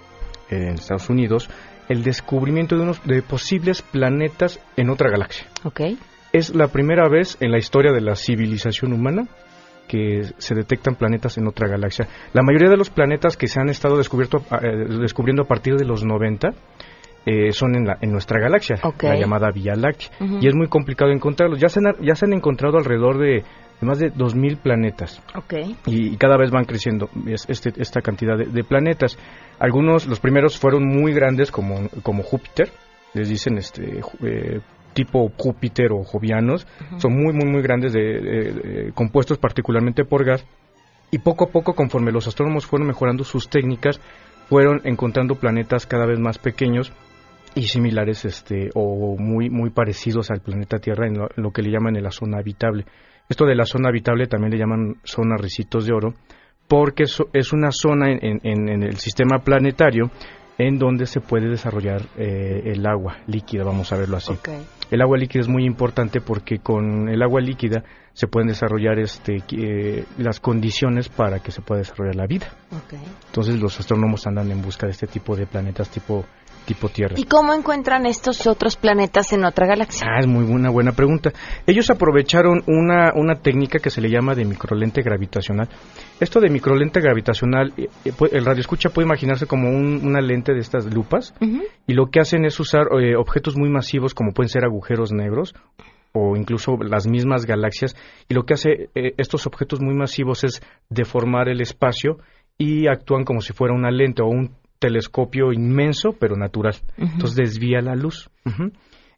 en 0.49 0.75
Estados 0.75 1.09
Unidos, 1.09 1.49
el 1.89 2.03
descubrimiento 2.03 2.75
de 2.75 2.83
unos 2.83 3.01
de 3.03 3.21
posibles 3.21 3.81
planetas 3.81 4.59
en 4.77 4.89
otra 4.89 5.09
galaxia. 5.09 5.45
Ok. 5.63 5.81
Es 6.37 6.53
la 6.55 6.67
primera 6.67 7.07
vez 7.07 7.37
en 7.39 7.51
la 7.51 7.57
historia 7.57 7.91
de 7.93 8.01
la 8.01 8.15
civilización 8.15 8.93
humana 8.93 9.27
que 9.87 10.23
se 10.37 10.55
detectan 10.55 10.95
planetas 10.95 11.37
en 11.37 11.47
otra 11.47 11.67
galaxia. 11.67 12.07
La 12.33 12.41
mayoría 12.41 12.69
de 12.69 12.77
los 12.77 12.89
planetas 12.89 13.37
que 13.37 13.47
se 13.47 13.59
han 13.59 13.69
estado 13.69 13.97
descubierto, 13.97 14.39
eh, 14.61 14.85
descubriendo 14.99 15.43
a 15.43 15.47
partir 15.47 15.75
de 15.75 15.85
los 15.85 16.03
90 16.03 16.49
eh, 17.27 17.51
son 17.51 17.75
en, 17.75 17.85
la, 17.85 17.97
en 18.01 18.11
nuestra 18.11 18.39
galaxia, 18.39 18.77
la 19.03 19.15
llamada 19.19 19.49
Vía 19.51 19.75
Láctea. 19.75 20.09
Y 20.41 20.47
es 20.47 20.55
muy 20.55 20.67
complicado 20.67 21.11
encontrarlos. 21.11 21.59
Ya 21.59 21.69
se 21.69 21.79
han, 21.79 21.93
ya 22.03 22.15
se 22.15 22.25
han 22.25 22.33
encontrado 22.33 22.77
alrededor 22.77 23.17
de, 23.19 23.43
de 23.79 23.87
más 23.87 23.99
de 23.99 24.11
2.000 24.11 24.57
planetas 24.57 25.21
Ok. 25.35 25.53
y, 25.85 26.13
y 26.13 26.17
cada 26.17 26.37
vez 26.37 26.51
van 26.51 26.65
creciendo 26.65 27.09
es- 27.27 27.45
este- 27.47 27.73
esta 27.81 28.01
cantidad 28.01 28.37
de, 28.37 28.45
de 28.45 28.63
planetas. 28.63 29.17
Algunos, 29.59 30.05
los 30.07 30.19
primeros 30.19 30.57
fueron 30.59 30.85
muy 30.85 31.13
grandes 31.13 31.51
como, 31.51 31.89
como 32.03 32.23
Júpiter, 32.23 32.69
les 33.13 33.29
dicen 33.29 33.57
este 33.57 34.01
eh, 34.23 34.59
tipo 34.95 35.29
Júpiter 35.37 35.91
o 35.91 36.03
jovianos, 36.03 36.65
son 36.97 37.13
muy 37.13 37.33
muy 37.33 37.45
muy 37.45 37.61
grandes, 37.61 37.93
de, 37.93 38.01
de- 38.01 38.51
de- 38.53 38.91
compuestos 38.93 39.37
particularmente 39.37 40.03
por 40.05 40.25
gas. 40.25 40.43
Y 41.11 41.19
poco 41.19 41.45
a 41.45 41.47
poco, 41.51 41.75
conforme 41.75 42.11
los 42.11 42.27
astrónomos 42.27 42.65
fueron 42.65 42.87
mejorando 42.87 43.23
sus 43.23 43.47
técnicas, 43.49 44.01
fueron 44.49 44.81
encontrando 44.85 45.35
planetas 45.35 45.85
cada 45.85 46.07
vez 46.07 46.19
más 46.19 46.39
pequeños 46.39 46.91
y 47.53 47.63
similares 47.67 48.25
este 48.25 48.69
o 48.73 49.15
muy 49.17 49.49
muy 49.49 49.69
parecidos 49.69 50.31
al 50.31 50.39
planeta 50.41 50.77
Tierra 50.79 51.07
en 51.07 51.17
lo, 51.19 51.25
en 51.35 51.43
lo 51.43 51.51
que 51.51 51.61
le 51.61 51.69
llaman 51.71 51.95
en 51.95 52.03
la 52.03 52.11
zona 52.11 52.39
habitable. 52.39 52.85
Esto 53.29 53.45
de 53.45 53.55
la 53.55 53.65
zona 53.65 53.89
habitable 53.89 54.27
también 54.27 54.51
le 54.51 54.57
llaman 54.59 54.95
zona 55.03 55.35
Ricitos 55.37 55.85
de 55.85 55.93
Oro 55.93 56.13
porque 56.67 57.03
es 57.03 57.53
una 57.53 57.69
zona 57.71 58.11
en, 58.11 58.39
en- 58.43 58.83
el 58.83 58.97
sistema 58.97 59.39
planetario 59.39 60.09
en 60.57 60.79
donde 60.79 61.05
se 61.05 61.19
puede 61.21 61.47
desarrollar 61.49 62.01
eh, 62.17 62.61
el 62.73 62.85
agua 62.87 63.17
líquida, 63.27 63.63
vamos 63.63 63.91
a 63.91 63.97
verlo 63.97 64.17
así. 64.17 64.33
El 64.91 65.01
agua 65.01 65.17
líquida 65.17 65.41
es 65.41 65.47
muy 65.47 65.65
importante 65.65 66.21
porque 66.21 66.59
con 66.59 67.09
el 67.09 67.21
agua 67.23 67.41
líquida 67.41 67.83
se 68.13 68.27
pueden 68.27 68.47
desarrollar 68.47 68.97
este, 68.99 69.43
eh, 69.51 70.05
las 70.17 70.39
condiciones 70.39 71.09
para 71.09 71.39
que 71.39 71.51
se 71.51 71.61
pueda 71.61 71.79
desarrollar 71.79 72.15
la 72.15 72.27
vida. 72.27 72.47
Entonces 73.27 73.59
los 73.59 73.77
astrónomos 73.79 74.25
andan 74.27 74.51
en 74.51 74.61
busca 74.61 74.85
de 74.85 74.91
este 74.91 75.07
tipo 75.07 75.35
de 75.35 75.45
planetas 75.47 75.89
tipo, 75.89 76.23
tipo 76.65 76.87
Tierra. 76.87 77.15
¿Y 77.17 77.25
cómo 77.25 77.53
encuentran 77.53 78.05
estos 78.05 78.47
otros 78.47 78.77
planetas 78.77 79.33
en 79.33 79.43
otra 79.43 79.67
galaxia? 79.67 80.07
Ah, 80.09 80.19
es 80.19 80.27
muy 80.27 80.45
buena, 80.45 80.69
buena 80.69 80.93
pregunta. 80.93 81.31
Ellos 81.67 81.89
aprovecharon 81.89 82.63
una, 82.67 83.11
una 83.15 83.35
técnica 83.35 83.79
que 83.79 83.89
se 83.89 83.99
le 84.01 84.09
llama 84.09 84.33
de 84.33 84.45
microlente 84.45 85.01
gravitacional. 85.01 85.67
Esto 86.19 86.39
de 86.39 86.49
microlente 86.49 87.01
gravitacional, 87.01 87.73
eh, 87.75 87.89
eh, 88.05 88.11
el 88.31 88.45
radioescucha 88.45 88.89
puede 88.91 89.07
imaginarse 89.07 89.45
como 89.45 89.69
un- 89.69 90.01
una 90.07 90.21
lente 90.21 90.53
de 90.53 90.59
estas 90.59 90.85
lupas 90.93 91.33
y 91.87 91.93
lo 91.93 92.07
que 92.07 92.19
hacen 92.19 92.45
es 92.45 92.59
usar 92.59 92.87
eh, 92.99 93.15
objetos 93.15 93.55
muy 93.57 93.69
masivos 93.69 94.13
como 94.13 94.31
pueden 94.31 94.49
ser 94.49 94.65
agujeros 94.65 95.11
negros 95.11 95.53
o 96.13 96.35
incluso 96.35 96.77
las 96.77 97.07
mismas 97.07 97.45
galaxias 97.45 97.95
y 98.29 98.33
lo 98.33 98.43
que 98.43 98.53
hace 98.53 98.89
eh, 98.95 99.13
estos 99.17 99.45
objetos 99.47 99.81
muy 99.81 99.93
masivos 99.93 100.43
es 100.43 100.61
deformar 100.89 101.49
el 101.49 101.61
espacio 101.61 102.17
y 102.57 102.87
actúan 102.87 103.25
como 103.25 103.41
si 103.41 103.53
fuera 103.53 103.73
una 103.73 103.91
lente 103.91 104.21
o 104.23 104.27
un 104.27 104.55
telescopio 104.79 105.51
inmenso 105.51 106.13
pero 106.13 106.35
natural. 106.35 106.75
Entonces 106.97 107.35
desvía 107.35 107.81
la 107.81 107.95
luz. 107.95 108.29
Ujú. 108.45 108.71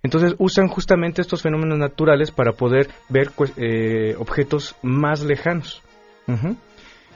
Entonces 0.04 0.36
usan 0.38 0.68
justamente 0.68 1.22
estos 1.22 1.42
fenómenos 1.42 1.78
naturales 1.78 2.32
para 2.32 2.54
poder 2.54 2.88
ver 3.10 3.32
pues, 3.36 3.54
eh, 3.58 4.16
objetos 4.18 4.76
más 4.82 5.24
lejanos. 5.24 5.84
Ujú. 6.28 6.56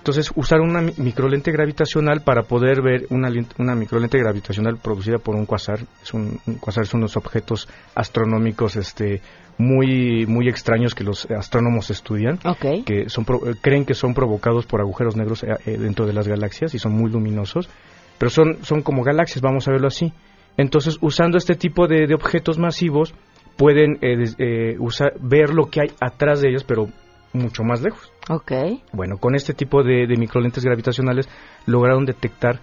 Entonces 0.02 0.32
usar 0.36 0.62
una 0.62 0.82
mi- 0.82 0.94
microlente 0.98 1.52
gravitacional 1.52 2.22
para 2.22 2.42
poder 2.42 2.82
ver 2.82 3.06
una, 3.12 3.30
una 3.60 3.76
microlente 3.76 4.18
gravitacional 4.18 4.78
producida 4.78 5.20
por 5.20 5.36
un 5.36 5.46
quasar. 5.46 5.82
Es 6.02 6.12
un, 6.16 6.40
un 6.48 6.56
quasar 6.56 6.88
son 6.88 7.02
unos 7.02 7.18
objetos 7.18 7.70
astronómicos 7.94 8.78
este, 8.78 9.22
muy, 9.60 10.26
muy 10.26 10.48
extraños 10.50 10.96
que 10.96 11.04
los 11.04 11.30
astrónomos 11.30 11.92
estudian. 11.92 12.40
Que 12.84 13.10
son, 13.10 13.26
eh, 13.46 13.54
creen 13.62 13.86
que 13.86 13.94
son 13.94 14.16
provocados 14.16 14.66
por 14.66 14.82
agujeros 14.82 15.16
negros 15.16 15.44
eh, 15.44 15.50
eh, 15.68 15.78
dentro 15.78 16.08
de 16.08 16.14
las 16.14 16.28
galaxias 16.28 16.74
y 16.74 16.80
son 16.80 16.94
muy 16.94 17.12
luminosos. 17.12 17.70
Pero 18.18 18.32
son, 18.32 18.58
son 18.64 18.82
como 18.82 19.04
galaxias, 19.04 19.42
vamos 19.42 19.68
a 19.68 19.72
verlo 19.72 19.88
así. 19.88 20.12
Entonces, 20.58 20.98
usando 21.02 21.38
este 21.38 21.54
tipo 21.54 21.88
de, 21.88 22.08
de 22.08 22.16
objetos 22.16 22.58
masivos, 22.58 23.14
pueden 23.56 24.00
eh, 24.02 24.16
eh, 24.40 24.76
usar, 24.80 25.14
ver 25.22 25.54
lo 25.54 25.70
que 25.70 25.82
hay 25.82 25.92
atrás 26.00 26.42
de 26.42 26.50
ellos, 26.50 26.64
pero 26.64 26.88
mucho 27.34 27.64
más 27.64 27.82
lejos. 27.82 28.12
Ok. 28.30 28.52
Bueno, 28.94 29.18
con 29.18 29.36
este 29.36 29.54
tipo 29.54 29.84
de, 29.84 30.08
de 30.08 30.16
microlentes 30.18 30.64
gravitacionales 30.64 31.28
lograron 31.66 32.06
detectar 32.06 32.60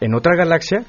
en 0.00 0.14
otra 0.14 0.34
galaxia 0.36 0.84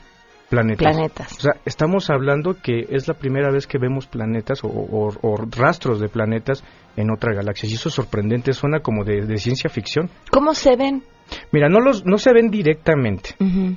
planetas. 0.49 0.93
Planetas. 0.95 1.37
O 1.37 1.41
sea, 1.41 1.53
estamos 1.65 2.09
hablando 2.09 2.55
que 2.61 2.85
es 2.89 3.07
la 3.07 3.15
primera 3.15 3.51
vez 3.51 3.65
que 3.67 3.77
vemos 3.79 4.07
planetas 4.07 4.63
o, 4.63 4.67
o- 4.67 5.13
o 5.21 5.37
rastros 5.49 5.99
de 5.99 6.09
planetas 6.09 6.63
en 6.95 7.09
otra 7.11 7.33
galaxia. 7.33 7.67
Y 7.69 7.73
eso 7.73 7.89
es 7.89 7.95
sorprendente, 7.95 8.53
suena 8.53 8.79
como 8.81 9.03
de, 9.03 9.25
de 9.25 9.37
ciencia 9.37 9.69
ficción. 9.69 10.09
¿Cómo 10.31 10.53
se 10.53 10.75
ven? 10.75 11.03
Mira, 11.51 11.69
no, 11.69 11.79
los, 11.79 12.05
no 12.05 12.17
se 12.17 12.33
ven 12.33 12.51
directamente, 12.51 13.29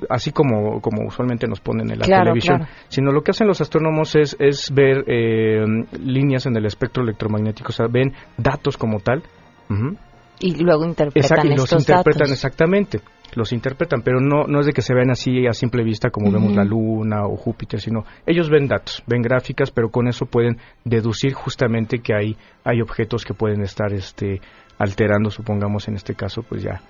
así 0.09 0.31
como, 0.31 0.81
como 0.81 1.07
usualmente 1.07 1.47
nos 1.47 1.61
ponen 1.61 1.89
en 1.89 1.99
la 1.99 2.05
Claro, 2.05 2.25
televisión, 2.25 2.57
claro. 2.57 2.71
sino 2.89 3.11
lo 3.11 3.21
que 3.21 3.31
hacen 3.31 3.47
los 3.47 3.61
astrónomos 3.61 4.15
es, 4.15 4.35
es 4.37 4.69
ver 4.71 5.05
eh, 5.07 5.63
líneas 5.97 6.45
en 6.45 6.57
el 6.57 6.65
espectro 6.65 7.03
electromagnético, 7.03 7.69
o 7.69 7.71
sea, 7.71 7.87
ven 7.89 8.13
datos 8.37 8.77
como 8.77 8.99
tal. 8.99 9.23
Ujú. 9.69 9.97
Y 10.39 10.63
luego 10.63 10.85
interpretan 10.85 11.23
Exacto, 11.23 11.47
y 11.47 11.57
los 11.57 11.71
interpretan 11.71 12.19
datos. 12.19 12.31
exactamente, 12.31 12.99
los 13.35 13.51
interpretan, 13.53 14.03
pero 14.03 14.19
no, 14.19 14.43
no 14.47 14.59
es 14.59 14.67
de 14.67 14.71
que 14.71 14.83
se 14.83 14.93
vean 14.93 15.09
así 15.09 15.47
a 15.47 15.53
simple 15.53 15.83
vista 15.83 16.11
como 16.11 16.31
vemos 16.31 16.55
la 16.55 16.63
Luna 16.63 17.25
o 17.25 17.35
Júpiter, 17.37 17.79
sino 17.79 18.03
ellos 18.25 18.49
ven 18.49 18.67
datos, 18.67 19.01
ven 19.07 19.23
gráficas, 19.23 19.71
pero 19.71 19.89
con 19.89 20.07
eso 20.07 20.27
pueden 20.27 20.57
deducir 20.85 21.33
justamente 21.33 21.99
que 21.99 22.13
hay, 22.13 22.37
hay 22.63 22.81
objetos 22.81 23.25
que 23.25 23.33
pueden 23.33 23.61
estar 23.61 23.91
este, 23.93 24.39
alterando, 24.77 25.31
supongamos 25.31 25.87
en 25.87 25.95
este 25.95 26.13
caso, 26.13 26.43
pues 26.43 26.61
ya 26.61 26.81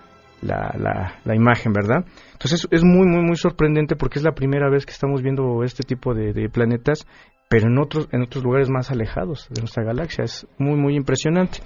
la, 0.41 0.75
la, 0.77 1.15
la 1.23 1.35
imagen, 1.35 1.71
¿verdad? 1.71 2.03
Entonces 2.33 2.67
es 2.69 2.83
muy, 2.83 3.07
muy, 3.07 3.21
muy 3.21 3.37
sorprendente 3.37 3.95
porque 3.95 4.19
es 4.19 4.25
la 4.25 4.33
primera 4.33 4.69
vez 4.69 4.85
que 4.85 4.91
estamos 4.91 5.21
viendo 5.21 5.63
este 5.63 5.83
tipo 5.83 6.13
de, 6.13 6.33
de 6.33 6.49
planetas 6.49 7.07
pero 7.49 7.67
en 7.67 7.77
otros, 7.77 8.09
en 8.11 8.23
otros 8.23 8.43
lugares 8.43 8.69
más 8.69 8.91
alejados 8.91 9.47
de 9.49 9.61
nuestra 9.61 9.83
galaxia. 9.83 10.25
Es 10.25 10.47
muy, 10.57 10.75
muy 10.75 10.95
impresionante. 10.95 11.59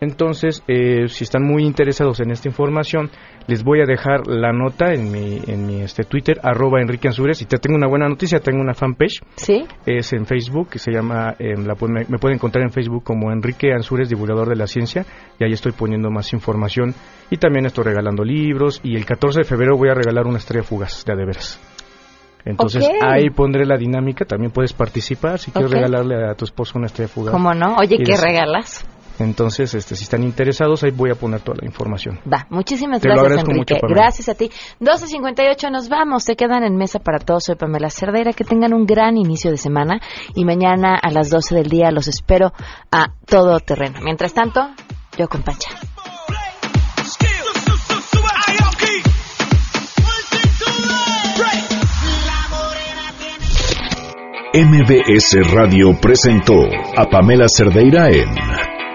Entonces, 0.00 0.62
eh, 0.66 1.08
si 1.08 1.24
están 1.24 1.42
muy 1.42 1.62
interesados 1.62 2.20
en 2.20 2.30
esta 2.30 2.48
información, 2.48 3.10
les 3.46 3.62
voy 3.62 3.80
a 3.80 3.84
dejar 3.84 4.26
la 4.26 4.52
nota 4.52 4.94
en 4.94 5.10
mi, 5.10 5.40
en 5.46 5.66
mi 5.66 5.82
este, 5.82 6.04
Twitter, 6.04 6.40
arroba 6.42 6.80
Enrique 6.80 7.08
Ansures. 7.08 7.42
Y 7.42 7.44
te 7.44 7.58
tengo 7.58 7.76
una 7.76 7.86
buena 7.86 8.08
noticia, 8.08 8.40
tengo 8.40 8.60
una 8.60 8.72
fanpage. 8.72 9.20
Sí. 9.36 9.64
Es 9.84 10.12
en 10.14 10.24
Facebook, 10.24 10.70
que 10.70 10.78
se 10.78 10.90
llama, 10.90 11.34
eh, 11.38 11.54
la, 11.56 11.74
me, 11.86 12.06
me 12.08 12.18
pueden 12.18 12.36
encontrar 12.36 12.64
en 12.64 12.70
Facebook 12.70 13.04
como 13.04 13.30
Enrique 13.30 13.72
Ansures, 13.72 14.08
divulgador 14.08 14.48
de 14.48 14.56
la 14.56 14.66
ciencia. 14.66 15.04
Y 15.38 15.44
ahí 15.44 15.52
estoy 15.52 15.72
poniendo 15.72 16.10
más 16.10 16.32
información. 16.32 16.94
Y 17.30 17.36
también 17.36 17.66
estoy 17.66 17.84
regalando 17.84 18.24
libros. 18.24 18.80
Y 18.82 18.96
el 18.96 19.04
14 19.04 19.40
de 19.40 19.44
febrero 19.44 19.76
voy 19.76 19.90
a 19.90 19.94
regalar 19.94 20.26
una 20.26 20.38
estrella 20.38 20.64
fugaz 20.64 21.04
de 21.04 21.12
adeveras. 21.12 21.60
Entonces 22.44 22.88
ahí 23.02 23.28
pondré 23.28 23.66
la 23.66 23.76
dinámica, 23.76 24.24
también 24.24 24.50
puedes 24.50 24.72
participar 24.72 25.38
si 25.38 25.50
quieres 25.50 25.70
regalarle 25.70 26.30
a 26.30 26.34
tu 26.34 26.46
esposo 26.46 26.78
una 26.78 26.86
estrella 26.86 27.08
fugaz. 27.08 27.32
¿Cómo 27.32 27.52
no? 27.52 27.76
Oye, 27.76 27.98
¿qué 28.02 28.16
regalas? 28.16 28.86
Entonces, 29.20 29.74
este, 29.74 29.96
si 29.96 30.04
están 30.04 30.22
interesados, 30.22 30.82
ahí 30.82 30.90
voy 30.90 31.10
a 31.10 31.14
poner 31.14 31.40
toda 31.40 31.58
la 31.60 31.66
información. 31.66 32.18
Va, 32.30 32.46
muchísimas 32.50 33.00
Te 33.00 33.08
lo 33.08 33.14
gracias, 33.14 33.30
agradezco 33.30 33.50
Enrique. 33.52 33.74
mucho, 33.82 33.94
gracias 33.94 34.28
a 34.28 34.34
ti. 34.34 34.50
12.58 34.80 35.70
nos 35.70 35.88
vamos. 35.88 36.24
Se 36.24 36.36
quedan 36.36 36.64
en 36.64 36.76
mesa 36.76 36.98
para 36.98 37.18
todos. 37.18 37.44
Soy 37.44 37.56
Pamela 37.56 37.90
Cerdeira. 37.90 38.32
Que 38.32 38.44
tengan 38.44 38.72
un 38.72 38.86
gran 38.86 39.16
inicio 39.16 39.50
de 39.50 39.56
semana. 39.56 40.00
Y 40.34 40.44
mañana 40.44 40.96
a 41.00 41.10
las 41.10 41.30
12 41.30 41.54
del 41.54 41.68
día 41.68 41.90
los 41.90 42.08
espero 42.08 42.52
a 42.90 43.14
todo 43.26 43.60
terreno. 43.60 44.00
Mientras 44.02 44.32
tanto, 44.34 44.60
yo 45.16 45.28
con 45.28 45.42
Pancha. 45.42 45.70
MBS 54.52 55.36
Radio 55.52 55.96
presentó 56.00 56.54
a 56.96 57.04
Pamela 57.04 57.46
Cerdeira 57.48 58.08
en 58.08 58.79